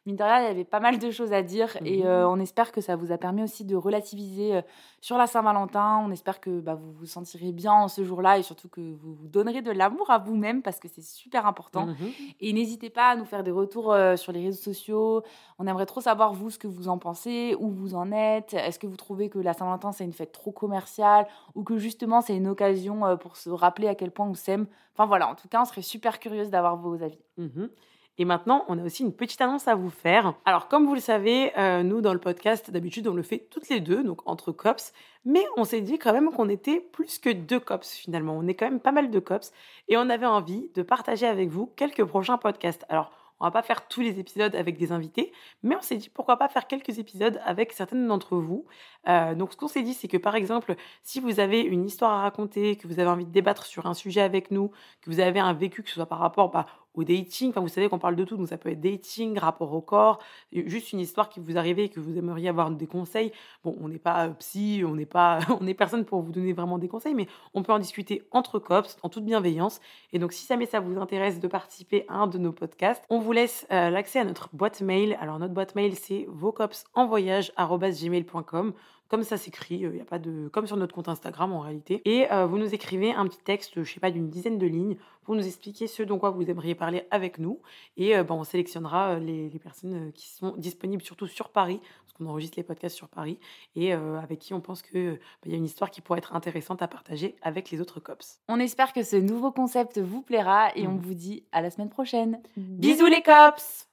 mine 0.07 0.15
de 0.15 0.23
rien, 0.23 0.39
il 0.39 0.47
y 0.47 0.49
avait 0.49 0.63
pas 0.63 0.79
mal 0.79 0.97
de 0.97 1.11
choses 1.11 1.33
à 1.33 1.43
dire 1.43 1.77
et 1.85 2.03
mhm. 2.03 2.09
on 2.09 2.39
espère 2.39 2.71
que 2.71 2.81
ça 2.81 2.95
vous 2.95 3.11
a 3.11 3.17
permis 3.17 3.43
aussi 3.43 3.65
de 3.65 3.75
relativiser 3.75 4.61
sur 5.01 5.17
la 5.17 5.27
Saint-Valentin. 5.27 6.01
On 6.03 6.11
espère 6.11 6.39
que 6.39 6.59
bah, 6.59 6.75
vous 6.75 6.91
vous 6.91 7.05
sentirez 7.05 7.51
bien 7.51 7.87
ce 7.87 8.03
jour-là 8.03 8.37
et 8.37 8.43
surtout 8.43 8.69
que 8.69 8.81
vous 8.81 9.13
vous 9.13 9.27
donnerez 9.27 9.61
de 9.61 9.71
l'amour 9.71 10.09
à 10.09 10.17
vous-même 10.17 10.61
parce 10.61 10.79
que 10.79 10.87
c'est 10.87 11.03
super 11.03 11.45
important. 11.45 11.87
Mhm. 11.87 11.95
Et 12.39 12.53
n'hésitez 12.53 12.89
pas 12.89 13.09
à 13.09 13.15
nous 13.15 13.25
faire 13.25 13.43
des 13.43 13.51
retours 13.51 13.93
euh, 13.93 14.15
sur 14.15 14.31
les 14.31 14.41
réseaux 14.41 14.61
sociaux. 14.61 15.23
On 15.59 15.67
aimerait 15.67 15.85
trop 15.85 16.01
savoir, 16.01 16.33
vous, 16.33 16.49
ce 16.49 16.57
que 16.57 16.67
vous 16.67 16.87
en 16.87 16.97
pensez, 16.97 17.55
où 17.59 17.69
vous 17.69 17.95
en 17.95 18.11
êtes. 18.11 18.53
Est-ce 18.53 18.79
que 18.79 18.87
vous 18.87 18.97
trouvez 18.97 19.29
que 19.29 19.39
la 19.39 19.53
Saint-Valentin, 19.53 19.91
c'est 19.91 20.05
une 20.05 20.13
fête 20.13 20.31
trop 20.31 20.51
commerciale 20.51 21.27
ou 21.55 21.63
que 21.63 21.77
justement, 21.77 22.21
c'est 22.21 22.35
une 22.35 22.47
occasion 22.47 23.05
euh, 23.05 23.15
pour 23.15 23.37
se 23.37 23.49
rappeler 23.49 23.87
à 23.87 23.95
quel 23.95 24.11
point 24.11 24.27
on 24.27 24.33
s'aime? 24.33 24.67
Enfin 24.93 25.05
voilà, 25.05 25.29
en 25.29 25.35
tout 25.35 25.47
cas, 25.47 25.61
on 25.61 25.65
serait 25.65 25.81
super 25.81 26.19
curieuse 26.19 26.49
d'avoir 26.49 26.75
vos 26.75 27.01
avis. 27.03 27.19
Mhm. 27.37 27.69
Et 28.17 28.25
maintenant, 28.25 28.65
on 28.67 28.79
a 28.79 28.83
aussi 28.83 29.03
une 29.03 29.13
petite 29.13 29.41
annonce 29.41 29.67
à 29.67 29.75
vous 29.75 29.89
faire. 29.89 30.33
Alors, 30.45 30.67
comme 30.67 30.85
vous 30.85 30.95
le 30.95 30.99
savez, 30.99 31.51
euh, 31.57 31.83
nous, 31.83 32.01
dans 32.01 32.13
le 32.13 32.19
podcast, 32.19 32.71
d'habitude, 32.71 33.07
on 33.07 33.13
le 33.13 33.21
fait 33.21 33.47
toutes 33.51 33.69
les 33.69 33.79
deux, 33.79 34.03
donc 34.03 34.21
entre 34.25 34.51
cops. 34.51 34.91
Mais 35.25 35.45
on 35.55 35.63
s'est 35.63 35.81
dit 35.81 35.99
quand 35.99 36.13
même 36.13 36.31
qu'on 36.31 36.49
était 36.49 36.79
plus 36.79 37.19
que 37.19 37.29
deux 37.29 37.59
cops, 37.59 37.91
finalement. 37.91 38.35
On 38.35 38.47
est 38.47 38.55
quand 38.55 38.69
même 38.69 38.79
pas 38.79 38.91
mal 38.91 39.11
de 39.11 39.19
cops. 39.19 39.51
Et 39.87 39.97
on 39.97 40.09
avait 40.09 40.25
envie 40.25 40.69
de 40.73 40.81
partager 40.81 41.27
avec 41.27 41.49
vous 41.49 41.67
quelques 41.75 42.03
prochains 42.03 42.37
podcasts. 42.37 42.85
Alors, 42.89 43.11
on 43.39 43.45
va 43.45 43.51
pas 43.51 43.61
faire 43.61 43.87
tous 43.87 44.01
les 44.01 44.19
épisodes 44.19 44.55
avec 44.55 44.77
des 44.77 44.91
invités, 44.91 45.31
mais 45.61 45.75
on 45.75 45.81
s'est 45.81 45.97
dit 45.97 46.09
pourquoi 46.09 46.37
pas 46.37 46.47
faire 46.47 46.67
quelques 46.67 46.97
épisodes 46.97 47.39
avec 47.45 47.71
certaines 47.71 48.07
d'entre 48.07 48.37
vous. 48.37 48.65
Euh, 49.07 49.35
donc 49.35 49.51
ce 49.51 49.57
qu'on 49.57 49.67
s'est 49.67 49.83
dit, 49.83 49.93
c'est 49.93 50.07
que 50.07 50.17
par 50.17 50.35
exemple, 50.35 50.75
si 51.03 51.19
vous 51.19 51.39
avez 51.39 51.61
une 51.61 51.85
histoire 51.85 52.11
à 52.11 52.21
raconter, 52.21 52.75
que 52.77 52.87
vous 52.87 52.99
avez 52.99 53.09
envie 53.09 53.25
de 53.25 53.31
débattre 53.31 53.65
sur 53.65 53.85
un 53.85 53.93
sujet 53.93 54.21
avec 54.21 54.49
nous, 54.49 54.71
que 55.01 55.11
vous 55.11 55.19
avez 55.19 55.39
un 55.39 55.53
vécu, 55.53 55.83
que 55.83 55.89
ce 55.89 55.95
soit 55.95 56.07
par 56.07 56.19
rapport 56.19 56.49
bah, 56.49 56.65
dating. 57.03 57.49
Enfin, 57.49 57.61
vous 57.61 57.67
savez 57.67 57.89
qu'on 57.89 57.99
parle 57.99 58.15
de 58.15 58.23
tout, 58.23 58.37
donc 58.37 58.47
ça 58.47 58.57
peut 58.57 58.69
être 58.69 58.81
dating, 58.81 59.37
rapport 59.37 59.73
au 59.73 59.81
corps, 59.81 60.19
juste 60.51 60.93
une 60.93 60.99
histoire 60.99 61.29
qui 61.29 61.39
vous 61.39 61.57
arrive 61.57 61.79
et 61.79 61.89
que 61.89 61.99
vous 61.99 62.17
aimeriez 62.17 62.49
avoir 62.49 62.71
des 62.71 62.87
conseils. 62.87 63.31
Bon, 63.63 63.75
on 63.81 63.89
n'est 63.89 63.99
pas 63.99 64.27
euh, 64.27 64.29
psy, 64.39 64.83
on 64.85 64.95
n'est 64.95 65.05
pas, 65.05 65.39
on 65.59 65.63
n'est 65.63 65.73
personne 65.73 66.05
pour 66.05 66.21
vous 66.21 66.31
donner 66.31 66.53
vraiment 66.53 66.77
des 66.77 66.87
conseils, 66.87 67.13
mais 67.13 67.27
on 67.53 67.63
peut 67.63 67.73
en 67.73 67.79
discuter 67.79 68.23
entre 68.31 68.59
cops, 68.59 68.97
en 69.03 69.09
toute 69.09 69.25
bienveillance. 69.25 69.79
Et 70.13 70.19
donc, 70.19 70.33
si 70.33 70.47
jamais 70.47 70.65
ça 70.65 70.79
vous 70.79 70.99
intéresse 70.99 71.39
de 71.39 71.47
participer 71.47 72.05
à 72.07 72.15
un 72.15 72.27
de 72.27 72.37
nos 72.37 72.51
podcasts, 72.51 73.03
on 73.09 73.19
vous 73.19 73.31
laisse 73.31 73.65
euh, 73.71 73.89
l'accès 73.89 74.19
à 74.19 74.25
notre 74.25 74.49
boîte 74.53 74.81
mail. 74.81 75.17
Alors, 75.21 75.39
notre 75.39 75.53
boîte 75.53 75.75
mail, 75.75 75.95
c'est 75.95 76.25
vocopsenvoyage.gmail.com 76.29 78.73
comme 79.07 79.23
ça 79.23 79.37
s'écrit, 79.37 79.75
il 79.75 79.95
y 79.95 80.01
a 80.01 80.05
pas 80.05 80.19
de 80.19 80.49
comme 80.49 80.67
sur 80.67 80.77
notre 80.77 80.93
compte 80.93 81.07
Instagram 81.07 81.53
en 81.53 81.59
réalité. 81.59 82.01
Et 82.05 82.31
euh, 82.31 82.45
vous 82.45 82.57
nous 82.57 82.73
écrivez 82.73 83.13
un 83.13 83.25
petit 83.27 83.39
texte, 83.39 83.83
je 83.83 83.91
sais 83.91 83.99
pas, 83.99 84.11
d'une 84.11 84.29
dizaine 84.29 84.57
de 84.57 84.67
lignes 84.67 84.97
pour 85.23 85.35
nous 85.35 85.45
expliquer 85.45 85.87
ce 85.87 86.03
dont 86.03 86.19
quoi 86.19 86.29
vous 86.29 86.49
aimeriez 86.49 86.75
parler 86.75 87.05
avec 87.11 87.39
nous. 87.39 87.59
Et 87.95 88.15
euh, 88.15 88.23
ben, 88.23 88.35
on 88.35 88.43
sélectionnera 88.43 89.11
euh, 89.11 89.19
les, 89.19 89.49
les, 89.49 89.59
personnes 89.59 90.11
qui 90.13 90.27
sont 90.27 90.55
disponibles 90.57 91.03
surtout 91.03 91.27
sur 91.27 91.49
Paris, 91.49 91.79
parce 92.03 92.13
qu'on 92.13 92.25
enregistre 92.25 92.57
les 92.57 92.63
podcasts 92.63 92.95
sur 92.95 93.09
Paris, 93.09 93.39
et 93.75 93.93
avec 93.93 94.39
qui 94.39 94.53
on 94.53 94.61
pense 94.61 94.81
qu'il 94.81 95.11
ben, 95.11 95.19
il 95.45 95.51
y 95.51 95.55
a 95.55 95.57
une 95.57 95.65
histoire 95.65 95.91
qui 95.91 96.01
pourrait 96.01 96.19
être 96.19 96.35
intéressante 96.35 96.81
à 96.81 96.87
partager 96.87 97.35
avec 97.41 97.71
les 97.71 97.81
autres 97.81 97.99
cops. 97.99 98.39
On 98.47 98.59
espère 98.59 98.93
que 98.93 99.03
ce 99.03 99.15
nouveau 99.15 99.51
concept 99.51 99.99
vous 99.99 100.21
plaira 100.21 100.75
et 100.75 100.87
on 100.87 100.93
mmh. 100.93 100.99
vous 100.99 101.13
dit 101.13 101.43
à 101.51 101.61
la 101.61 101.69
semaine 101.69 101.89
prochaine. 101.89 102.41
Bisous 102.55 103.07
les 103.07 103.21
cops 103.21 103.86